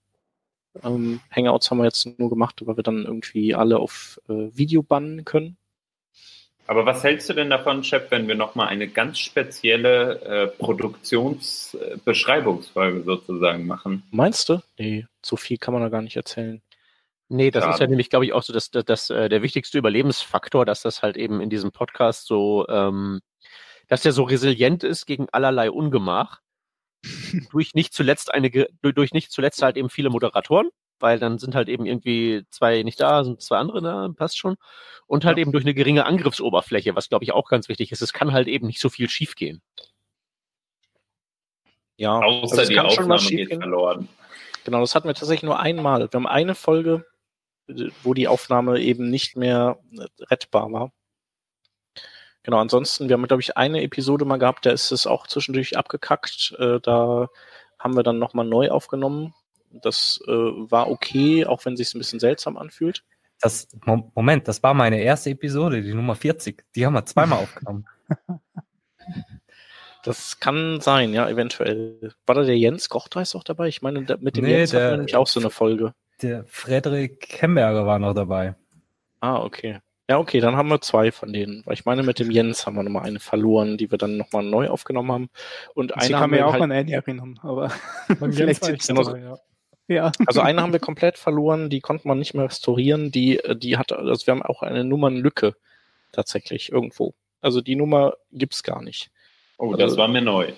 [0.83, 4.83] Ähm, Hangouts haben wir jetzt nur gemacht, weil wir dann irgendwie alle auf äh, Video
[4.83, 5.57] bannen können.
[6.67, 13.03] Aber was hältst du denn davon, Chef, wenn wir nochmal eine ganz spezielle äh, Produktionsbeschreibungsfolge
[13.03, 14.03] sozusagen machen?
[14.11, 14.63] Meinst du?
[14.79, 16.63] Nee, so viel kann man da gar nicht erzählen.
[17.29, 17.85] Nee, das ist Schade.
[17.85, 21.03] ja nämlich, glaube ich, auch so das, das, das, äh, der wichtigste Überlebensfaktor, dass das
[21.03, 23.21] halt eben in diesem Podcast so, ähm,
[23.89, 26.41] dass der so resilient ist gegen allerlei Ungemach.
[27.51, 28.51] durch nicht zuletzt eine,
[28.83, 30.71] durch, nicht zuletzt halt eben viele Moderatoren,
[31.01, 34.57] weil dann sind halt eben irgendwie zwei nicht da, sind zwei andere da, passt schon.
[35.07, 35.43] Und halt Ja.
[35.43, 38.01] eben durch eine geringe Angriffsoberfläche, was glaube ich auch ganz wichtig ist.
[38.01, 39.61] Es kann halt eben nicht so viel schiefgehen.
[41.97, 44.09] Ja, Außer also die kann schon mal Aufnahme geht verloren.
[44.65, 46.01] Genau, das hatten wir tatsächlich nur einmal.
[46.11, 47.05] Wir haben eine Folge,
[48.03, 50.93] wo die Aufnahme eben nicht mehr äh, rettbar war.
[52.43, 55.79] Genau, ansonsten, wir haben, glaube ich, eine Episode mal gehabt, da ist es auch zwischendurch
[55.79, 56.55] abgekackt.
[56.59, 57.29] Äh, da
[57.79, 59.33] haben wir dann nochmal neu aufgenommen.
[59.71, 63.03] Das äh, war okay, auch wenn es sich ein bisschen seltsam anfühlt.
[63.41, 66.65] Das, Mo- Moment, das war meine erste Episode, die Nummer 40.
[66.77, 67.87] Die haben wir zweimal aufgenommen.
[70.03, 72.13] Das kann sein, ja, eventuell.
[72.27, 73.69] War da der Jens Gochtreis auch dabei?
[73.69, 75.95] Ich meine, mit dem Nee, Jens hatten der- wir nämlich auch so eine Folge.
[76.23, 78.55] Der Frederik Kemberger war noch dabei.
[79.21, 79.81] Ah, okay.
[80.09, 81.63] Ja, okay, dann haben wir zwei von denen.
[81.65, 84.45] Weil ich meine, mit dem Jens haben wir nochmal eine verloren, die wir dann nochmal
[84.45, 85.31] neu aufgenommen haben.
[85.75, 87.71] Und Sie eine kann haben mir wir auch halt, an eine erinnern, aber
[88.31, 89.39] vielleicht sitzt genau dabei, ja.
[89.89, 90.13] ja.
[90.27, 93.13] also eine haben wir komplett verloren, die konnte man nicht mehr restaurieren.
[93.13, 95.57] Die, die hat, also wir haben auch eine Nummernlücke
[96.13, 97.15] tatsächlich irgendwo.
[97.41, 99.11] Also die Nummer gibt's gar nicht.
[99.57, 100.53] Oh, das war mir neu.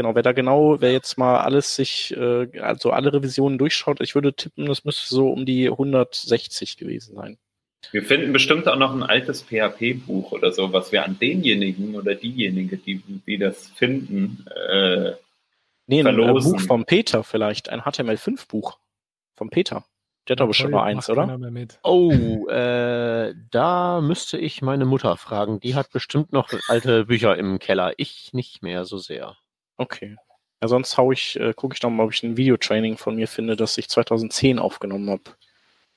[0.00, 4.14] Genau, wer da genau, wer jetzt mal alles sich, äh, also alle Revisionen durchschaut, ich
[4.14, 7.36] würde tippen, das müsste so um die 160 gewesen sein.
[7.92, 12.14] Wir finden bestimmt auch noch ein altes PHP-Buch oder so, was wir an denjenigen oder
[12.14, 15.12] diejenige, die, die das finden, äh,
[15.86, 16.52] Nee, ein äh, Verlosen.
[16.52, 18.78] Buch vom Peter vielleicht, ein HTML5-Buch
[19.36, 19.84] vom Peter.
[20.28, 21.38] Der hat bestimmt noch Voll, eins, oder?
[21.82, 25.60] Oh, äh, da müsste ich meine Mutter fragen.
[25.60, 27.92] Die hat bestimmt noch alte Bücher im Keller.
[27.98, 29.36] Ich nicht mehr so sehr.
[29.80, 30.16] Okay.
[30.62, 33.26] Ja, sonst hau ich, äh, gucke ich noch mal, ob ich ein Videotraining von mir
[33.28, 35.22] finde, das ich 2010 aufgenommen habe.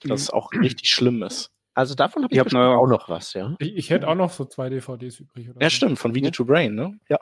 [0.05, 1.51] Das auch richtig schlimm ist.
[1.73, 3.55] Also davon habe Ich ich, hab auch noch was, ja.
[3.59, 5.49] Ich, ich hätte auch noch so zwei DVDs übrig.
[5.49, 5.75] Oder Ja, so.
[5.75, 6.97] stimmt, von Video to Brain, ne?
[7.09, 7.19] Ja.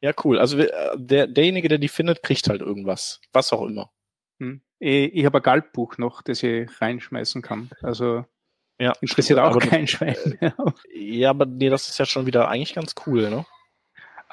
[0.00, 0.38] Ja, cool.
[0.38, 3.20] Also äh, der, derjenige, der die findet, kriegt halt irgendwas.
[3.32, 3.90] Was auch immer.
[4.38, 4.62] Hm.
[4.78, 7.68] Ich, habe ein Galtbuch noch, das ich reinschmeißen kann.
[7.82, 8.24] Also
[8.78, 8.92] Ja.
[9.02, 10.54] interessiert auch aber, kein Schwein mehr.
[10.94, 13.44] Ja, aber nee, das ist ja schon wieder eigentlich ganz cool, ne?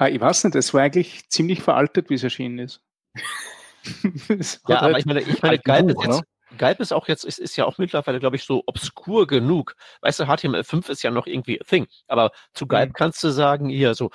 [0.00, 2.80] Ah, ich weiß nicht, es war eigentlich ziemlich veraltet, wie es erschienen ist.
[4.68, 6.92] Ja, hat aber halt- ich meine, ich meine, halt Galb Buch, ist, jetzt, Galb ist
[6.92, 9.74] auch jetzt, ist, ist ja auch mittlerweile, glaube ich, so obskur genug.
[10.02, 11.86] Weißt du, HTML5 ist ja noch irgendwie a thing.
[12.06, 12.92] Aber zu Galb Mhm.
[12.94, 14.10] kannst du sagen, hier so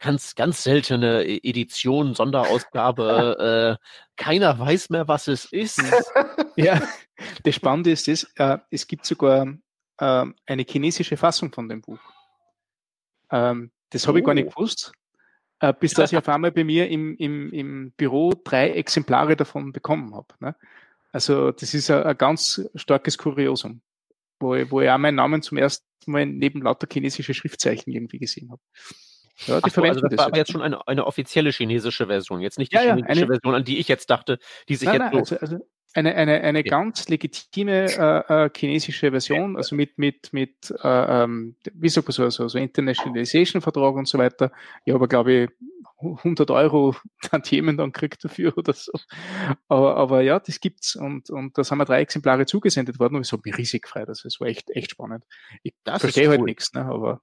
[0.00, 3.84] ganz, ganz seltene E- Edition, Sonderausgabe, äh,
[4.22, 5.80] keiner weiß mehr, was es ist.
[6.56, 6.80] Ja,
[7.42, 9.46] das Spannende ist, das, äh, es gibt sogar
[10.00, 11.98] ähm, eine chinesische Fassung von dem Buch.
[13.30, 14.50] Ähm, das habe ich gar nicht Oh.
[14.50, 14.92] gewusst.
[15.64, 19.72] Äh, bis dass ich auf einmal bei mir im, im, im Büro drei Exemplare davon
[19.72, 20.28] bekommen habe.
[20.40, 20.54] Ne?
[21.12, 23.80] Also das ist ein, ganz starkes Kuriosum,
[24.40, 28.18] wo ich, wo ich auch meinen Namen zum ersten Mal neben lauter chinesische Schriftzeichen irgendwie
[28.18, 28.60] gesehen habe.
[29.46, 32.40] Ja, die Ach so, also das war aber jetzt schon eine, eine offizielle chinesische Version,
[32.40, 34.38] jetzt nicht die Ja, ja, chinesische eine- Version, an die ich jetzt dachte,
[34.68, 35.36] die sich Nein, jetzt nein, so.
[35.36, 36.68] also, also eine, eine, eine Okay.
[36.68, 37.84] ganz legitime
[38.28, 42.48] äh, äh, chinesische Version, also mit, mit, mit äh, ähm, wie sagt man so, so,
[42.48, 44.50] so Internationalization-Vertrag und so weiter.
[44.84, 45.50] Ich habe, glaube ich,
[45.98, 48.92] 100 Euro Tantiemen dann kriegt dafür oder so.
[49.68, 53.22] Aber, aber ja, das gibt's und, und da sind mir drei Exemplare zugesendet worden und
[53.22, 54.08] es hat mich riesig gefreut.
[54.08, 55.24] Also es war echt, echt spannend.
[55.62, 56.46] Ich Das verstehe halt cool.
[56.46, 57.22] nichts, ne, aber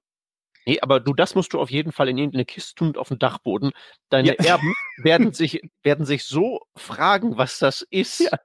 [0.64, 3.08] Nee, aber du, das musst du auf jeden Fall in irgendeine Kiste tun und auf
[3.08, 3.72] den Dachboden.
[4.10, 4.34] Deine Ja.
[4.34, 4.72] Erben
[5.02, 8.20] werden sich, werden sich so fragen, was das ist.
[8.20, 8.38] Ja.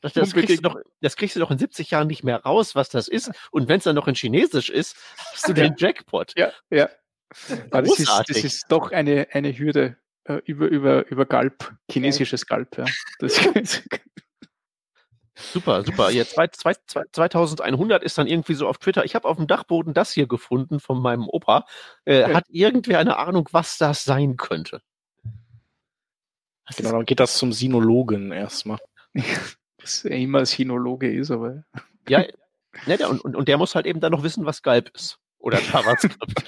[0.00, 2.88] Das, das, kriegst doch, das kriegst du doch in 70 Jahren nicht mehr raus, was
[2.88, 3.30] das ist.
[3.50, 4.96] Und wenn es dann noch in Chinesisch ist,
[5.32, 6.32] hast du den Jackpot.
[6.36, 6.88] Ja, ja.
[7.70, 8.36] Aber das ist, Großartig.
[8.36, 12.76] das ist doch eine, eine Hürde äh, über, über, über Galb, chinesisches Galb.
[12.78, 12.84] Ja.
[13.18, 13.40] Das,
[15.36, 16.10] Super, super.
[16.10, 19.04] Jetzt zwei, zwei, zwei, 2100 ist dann irgendwie so auf Twitter.
[19.04, 21.66] Ich habe auf dem Dachboden das hier gefunden von meinem Opa.
[22.04, 22.34] Äh, Ja.
[22.34, 24.80] Hat irgendwer eine Ahnung, was das sein könnte?
[26.76, 28.78] Genau, dann geht das zum Sinologen erstmal.
[29.84, 31.62] was ja immer Sinologe ist, aber
[32.08, 32.24] Ja,
[32.86, 35.18] ne, der, und, und, und der muss halt eben dann noch wissen, was Galb ist.
[35.38, 36.44] Oder JavaScript.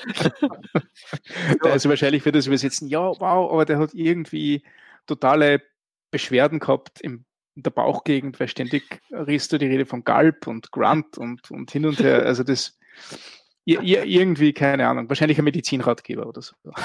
[1.61, 4.63] also wahrscheinlich wird das übersetzen, ja, wow, aber der hat irgendwie
[5.07, 5.63] totale
[6.11, 10.73] Beschwerden gehabt im, in der Bauchgegend, weil ständig riechst du die Rede von Galb und
[10.73, 12.25] Grunt und, und hin und her.
[12.25, 12.79] Also das
[13.67, 16.55] ir- ir- irgendwie, keine Ahnung, wahrscheinlich ein Medizinratgeber oder so.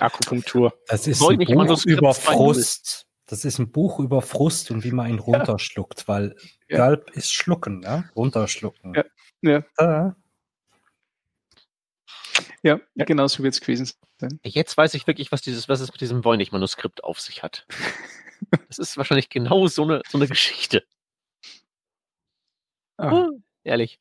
[0.00, 0.72] Akupunktur.
[0.88, 2.14] Das ist Soll ein Buch über 2.0.
[2.14, 3.06] Frust.
[3.32, 6.36] Das ist ein Buch über Frust und wie man ihn runterschluckt, weil
[6.68, 6.76] Ja.
[6.76, 8.04] Galb ist schlucken, ja?
[8.14, 8.92] Runterschlucken.
[8.94, 9.04] Ja.
[9.40, 9.64] Ja.
[9.78, 10.14] Ah.
[12.62, 13.88] Ja, genau so wird es gewesen
[14.20, 14.38] sein.
[14.44, 17.66] Jetzt weiß ich wirklich, was dieses, was es mit diesem Voynich-Manuskript auf sich hat.
[18.68, 20.84] Das ist wahrscheinlich genau so eine, so eine Geschichte.
[22.98, 23.28] Ah.
[23.64, 23.98] Ehrlich.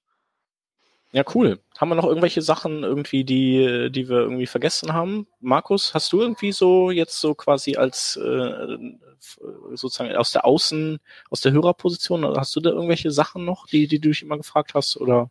[1.13, 1.59] Ja, cool.
[1.77, 5.27] Haben wir noch irgendwelche Sachen irgendwie, die, die wir irgendwie vergessen haben?
[5.41, 8.77] Markus, hast du irgendwie so jetzt so quasi als äh,
[9.19, 9.39] f-
[9.73, 13.99] sozusagen aus der Außen, aus der Hörerposition, hast du da irgendwelche Sachen noch, die, die
[13.99, 14.95] du dich immer gefragt hast?
[14.97, 15.29] Oder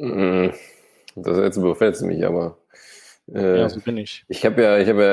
[0.00, 0.50] Mm,
[1.16, 2.58] Das jetzt überfällt mich, aber
[3.34, 4.26] äh, ja, so bin ich.
[4.28, 5.04] ich habe ja, ich habe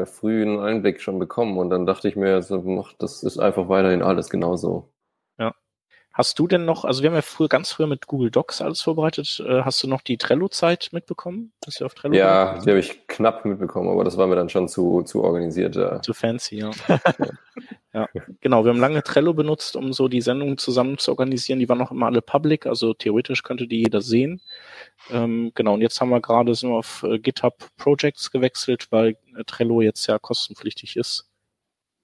[0.00, 3.38] ja früh einen Einblick schon bekommen und dann dachte ich mir, so, mach, das ist
[3.38, 4.90] einfach weiterhin alles genauso.
[6.18, 8.82] Hast du denn noch, also wir haben ja früher ganz früher mit Google Docs alles
[8.82, 11.52] vorbereitet, äh, hast du noch die Trello-Zeit mitbekommen?
[11.60, 14.48] Dass wir auf Trello Ja, die habe ich knapp mitbekommen, aber das war mir dann
[14.48, 15.76] schon zu, zu organisiert.
[15.76, 16.02] Ja.
[16.02, 16.72] Zu fancy, ja.
[17.94, 18.08] ja.
[18.40, 21.60] Genau, wir haben lange Trello benutzt, um so die Sendungen zusammen zu organisieren.
[21.60, 24.40] Die waren noch immer alle public, also theoretisch könnte die jeder sehen.
[25.10, 29.16] Ähm, genau, und jetzt haben wir gerade sind wir auf äh, GitHub Projects gewechselt, weil
[29.36, 31.27] äh, Trello jetzt ja kostenpflichtig ist.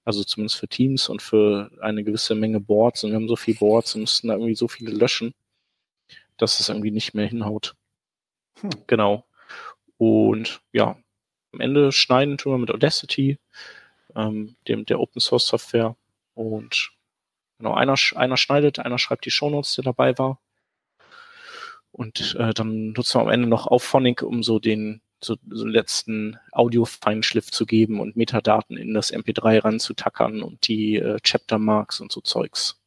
[0.05, 3.03] Also zumindest für Teams und für eine gewisse Menge Boards.
[3.03, 5.33] Und wir haben so viele Boards und müssten da irgendwie so viele löschen,
[6.37, 7.75] dass es irgendwie nicht mehr hinhaut.
[8.61, 8.69] Hm.
[8.87, 9.25] Genau.
[9.97, 10.97] Und ja,
[11.53, 13.39] am Ende schneiden tun wir mit Audacity,
[14.15, 15.95] ähm, dem, der Open Source Software.
[16.35, 16.91] Und
[17.57, 20.39] genau, einer, einer schneidet, einer schreibt die Shownotes, der dabei war.
[21.91, 25.73] Und äh, dann nutzen wir am Ende noch Auphonic, um so den so, so einen
[25.73, 31.99] letzten Audio-Feinschliff zu geben und Metadaten in das MP3 ranzutackern und die äh, Chapter Marks
[31.99, 32.79] und so Zeugs.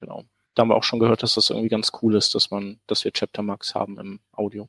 [0.00, 0.24] Genau.
[0.54, 3.04] Da haben wir auch schon gehört, dass das irgendwie ganz cool ist, dass man, dass
[3.04, 4.68] wir Chapter Marks haben im Audio.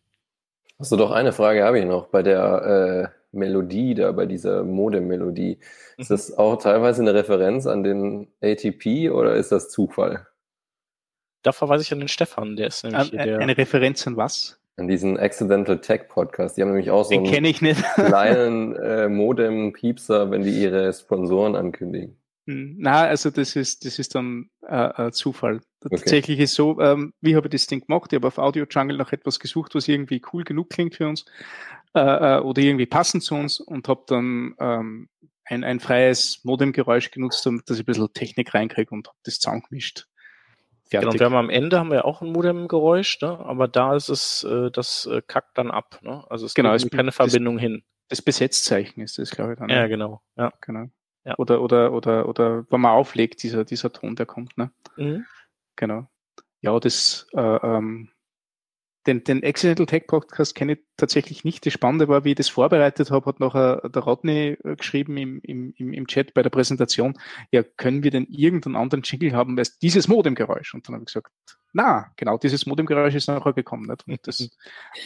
[0.80, 4.64] Hast du doch eine Frage habe ich noch bei der äh, Melodie da, bei dieser
[4.64, 5.60] Modem-Melodie.
[5.98, 6.14] Ist Mhm.
[6.14, 10.28] das auch teilweise eine Referenz an den ATP oder ist das Zufall?
[11.44, 13.40] Da verweise ich an den Stefan, der ist nämlich Ähm, der.
[13.40, 14.60] eine Referenz an was?
[14.78, 16.56] An diesen Accidental Tech Podcast.
[16.56, 17.54] Die haben nämlich auch so Den einen
[17.96, 22.16] kleinen äh, Modem-Piepser, wenn die ihre Sponsoren ankündigen.
[22.46, 25.62] Hm, Na, also das ist, das ist dann äh, Zufall.
[25.82, 28.14] Tatsächlich ist so, ähm, wie habe ich das Ding gemacht?
[28.14, 31.26] Ich habe auf Audio Jungle nach etwas gesucht, was irgendwie cool genug klingt für uns
[31.94, 35.10] äh, äh, oder irgendwie passend zu uns und habe dann ähm,
[35.44, 39.40] ein, ein freies Modemgeräusch genutzt, damit dass ich ein bisschen Technik reinkriege und habe das
[39.40, 40.08] zusammengemischt.
[40.90, 41.08] Genau, Fertig.
[41.12, 43.40] und wir haben am Ende haben wir auch ein Modemgeräusch, ne?
[43.40, 46.00] aber da ist es, äh, das äh, kackt dann ab.
[46.02, 46.24] Ne?
[46.30, 47.84] Also es Genau, gibt keine das- Verbindung hin.
[48.10, 49.70] das Besetzzeichen ist das, glaube ich, dann.
[49.70, 49.90] Ja, ne?
[49.90, 50.22] genau.
[50.38, 50.52] Ja.
[50.62, 50.86] genau.
[51.26, 51.36] Ja.
[51.38, 54.72] Oder, oder, oder, oder wenn man auflegt, dieser, dieser Ton, der kommt, ne?
[54.96, 55.26] Mhm.
[55.76, 56.08] Genau.
[56.62, 58.10] Ja, das, äh, ähm,
[59.08, 61.66] den, den Accidental Tech Podcast kenne ich tatsächlich nicht.
[61.66, 65.40] Das Spannende war, wie ich das vorbereitet habe, hat nachher der Rodney äh, geschrieben im,
[65.42, 67.18] im, im Chat bei der Präsentation,
[67.52, 70.74] ja, können wir denn irgendeinen anderen Jingle haben als dieses Modemgeräusch?
[70.74, 71.32] Und dann habe ich gesagt,
[71.74, 73.88] na, genau dieses Modemgeräusch ist nachher gekommen.
[73.88, 74.08] Nicht?
[74.08, 74.50] Und das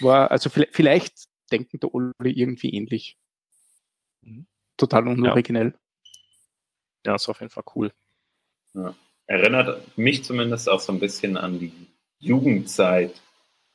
[0.01, 1.13] war, also vielleicht, vielleicht
[1.51, 3.17] denken da alle irgendwie ähnlich.
[4.77, 5.75] Total unoriginell.
[7.05, 7.91] Ja, ist auf jeden Fall cool.
[9.27, 11.71] Erinnert mich zumindest auch so ein bisschen an die
[12.19, 13.21] Jugendzeit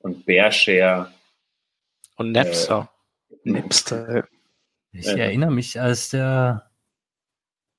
[0.00, 1.12] und Bearshare.
[2.16, 2.90] Und Napster.
[3.44, 4.26] Napster.
[4.92, 5.16] Ich Ja.
[5.16, 6.70] erinnere mich, als der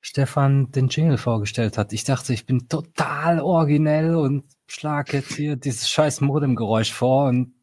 [0.01, 1.91] Stefan den Jingle vorgestellt hat.
[1.91, 7.55] Ich dachte, ich bin total originell und schlag jetzt hier dieses scheiß Modemgeräusch vor und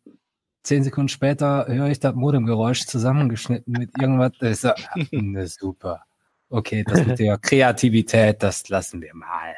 [0.63, 4.33] zehn Sekunden später höre ich das Modemgeräusch zusammengeschnitten mit irgendwas.
[4.41, 4.73] Ich so,
[5.13, 6.05] ne, super.
[6.49, 9.55] Okay, das mit der Kreativität, das lassen wir mal.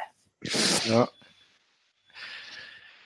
[0.84, 1.08] Ja.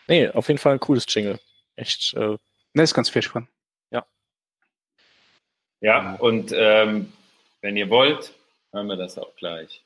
[0.08, 1.38] Nee, auf jeden Fall ein cooles Jingle.
[1.80, 2.36] Echt, äh,
[2.74, 3.48] Ne, ist ganz frisch geworden.
[5.82, 7.10] Ja, und ähm,
[7.62, 8.34] wenn ihr wollt,
[8.70, 9.82] hören wir das auch gleich.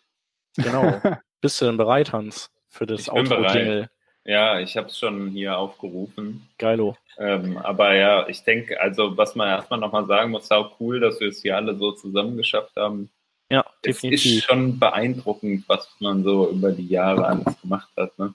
[0.56, 1.00] genau.
[1.40, 3.44] Bist du denn bereit, Hans, für das Ich bin bereit.
[3.46, 3.90] Outro-Jingle?
[4.24, 6.48] Ja, ich habe es schon hier aufgerufen.
[6.58, 6.96] Geilo.
[7.16, 11.20] Ähm, aber ja, ich denke, also was man erstmal nochmal sagen muss, auch cool, dass
[11.20, 13.08] wir es hier alle so zusammen geschafft haben.
[13.50, 14.44] Ja, Es ist definitiv.
[14.46, 18.18] schon beeindruckend, was man so über die Jahre alles gemacht hat.
[18.18, 18.34] Ne?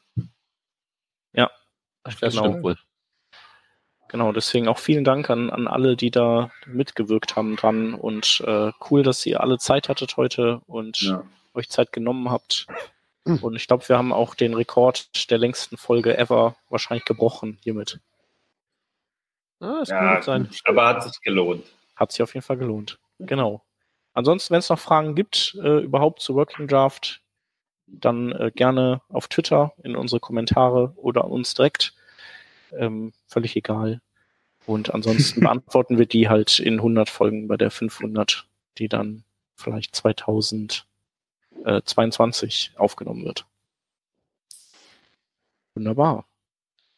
[2.05, 2.45] Das Genau.
[2.45, 2.77] stimmt wohl.
[4.09, 8.71] Genau, deswegen auch vielen Dank an, an alle, die da mitgewirkt haben dran und äh,
[8.89, 11.23] cool, dass ihr alle Zeit hattet heute und Ja.
[11.53, 12.65] euch Zeit genommen habt.
[13.41, 17.99] Und ich glaube, wir haben auch den Rekord der längsten Folge ever wahrscheinlich gebrochen hiermit.
[19.59, 20.49] Ah, das Ja, kann gut sein.
[20.65, 21.63] aber hat sich gelohnt.
[21.95, 22.97] Hat sich auf jeden Fall gelohnt.
[23.19, 23.61] Genau.
[24.13, 27.21] Ansonsten, wenn es noch Fragen gibt, äh, überhaupt zu Working Draft,
[27.85, 31.93] dann äh, gerne auf Twitter in unsere Kommentare oder an uns direkt.
[32.77, 34.01] Ähm, völlig egal.
[34.65, 38.45] Und ansonsten beantworten wir die halt in 100 Folgen bei der 500,
[38.77, 39.23] die dann
[39.55, 43.45] vielleicht 2022 aufgenommen wird.
[45.75, 46.25] Wunderbar.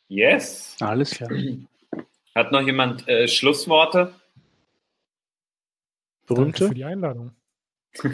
[0.07, 0.75] Yes.
[0.79, 1.29] Alles klar.
[2.35, 4.13] Hat noch jemand äh, Schlussworte?
[6.27, 6.67] Danke Berühmte?
[6.69, 7.31] für die Einladung.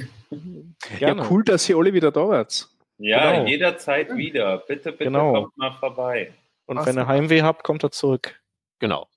[1.00, 2.68] Ja, cool, dass ihr alle wieder da wart.
[2.98, 3.48] Ja, Genau.
[3.48, 4.58] jederzeit wieder.
[4.58, 5.44] Bitte, bitte Genau.
[5.44, 6.34] kommt mal vorbei.
[6.68, 7.00] Und Ach wenn so.
[7.02, 8.40] ihr Heimweh habt, kommt er zurück.
[8.80, 9.08] Genau.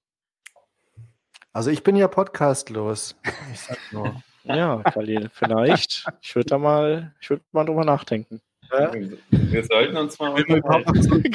[1.52, 3.16] Also ich bin ja podcastlos.
[3.52, 4.22] Ich sag nur.
[4.44, 6.06] Ja, Khalil, vielleicht.
[6.22, 8.40] Ich würde da mal, ich würde mal drüber nachdenken.
[8.72, 8.90] Ja?
[9.30, 11.22] Wir sollten uns mal unterhalten.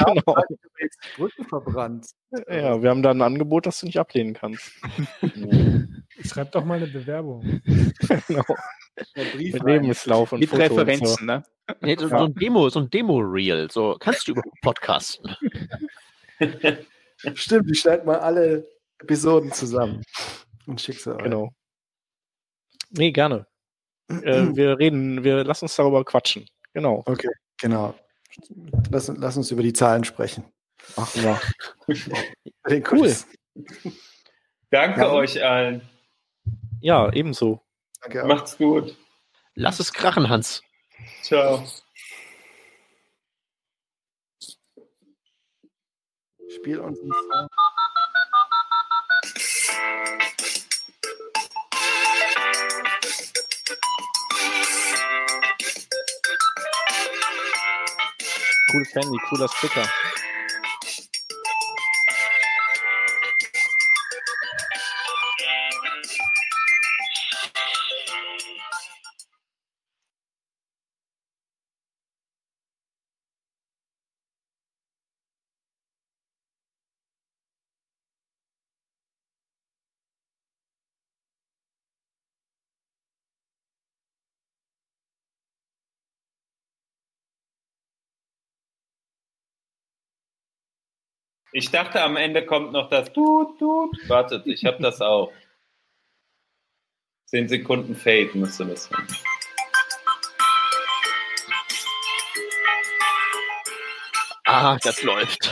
[1.16, 1.44] Genau.
[1.48, 2.08] verbrannt.
[2.50, 4.72] Ja, wir haben da ein Angebot, das du nicht ablehnen kannst.
[6.26, 7.62] Schreib doch mal eine Bewerbung.
[8.28, 8.44] genau.
[9.16, 9.64] Mit.
[9.64, 10.76] Lebenslauf und Mit Foto und so.
[10.76, 11.44] Referenzen, ne?
[11.82, 13.70] Nee, so, so ein Demo, so ein Demo-Reel.
[13.70, 15.36] So, kannst du überhaupt podcasten?
[17.36, 18.68] Stimmt, ich schneide mal alle
[18.99, 20.03] Episoden zusammen
[20.68, 21.24] und schicke sie euch.
[21.24, 21.49] Genau.
[22.91, 23.48] Nee, gerne.
[24.07, 26.48] Äh, wir reden, wir lassen uns darüber quatschen.
[26.74, 27.02] Genau.
[27.07, 27.28] Okay,
[27.60, 27.95] genau.
[28.91, 30.45] Lass, lass uns über die Zahlen sprechen.
[30.95, 33.26] Bei den Quiz.
[34.70, 35.12] Danke Ja.
[35.12, 35.82] euch allen.
[36.82, 37.62] Ja, ebenso.
[38.02, 38.28] Danke auch.
[38.28, 38.95] Macht's gut.
[39.56, 40.62] Lass es krachen, Hans.
[41.24, 41.66] Ciao.
[46.56, 47.48] Spiel uns einen Song.
[58.72, 59.90] Cooles Handy, cooler Sticker.
[91.57, 94.10] Ich dachte, am Ende kommt noch das Tut, Tut.
[94.10, 95.32] Wartet, ich habe das auch.
[97.27, 99.07] Zehn Sekunden Fade müsste das sein.
[104.44, 105.49] Ah, das läuft.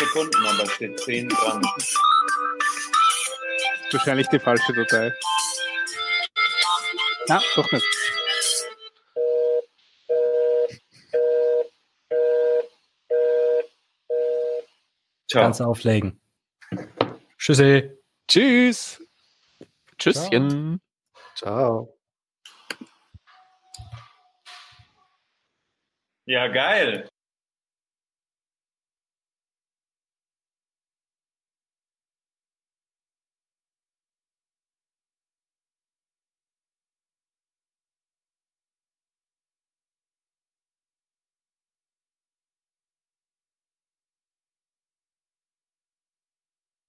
[0.00, 1.62] Sekunden, aber es steht 10 dran.
[3.92, 5.12] Wahrscheinlich die falsche Datei.
[7.28, 7.86] Na, doch nicht.
[15.30, 15.44] Ciao.
[15.44, 16.20] Kannst auflegen.
[17.38, 17.90] Tschüssi.
[18.26, 19.00] Tschüss.
[19.98, 20.80] Tschüsschen.
[21.36, 21.96] Ciao.
[26.26, 27.08] Ja, geil.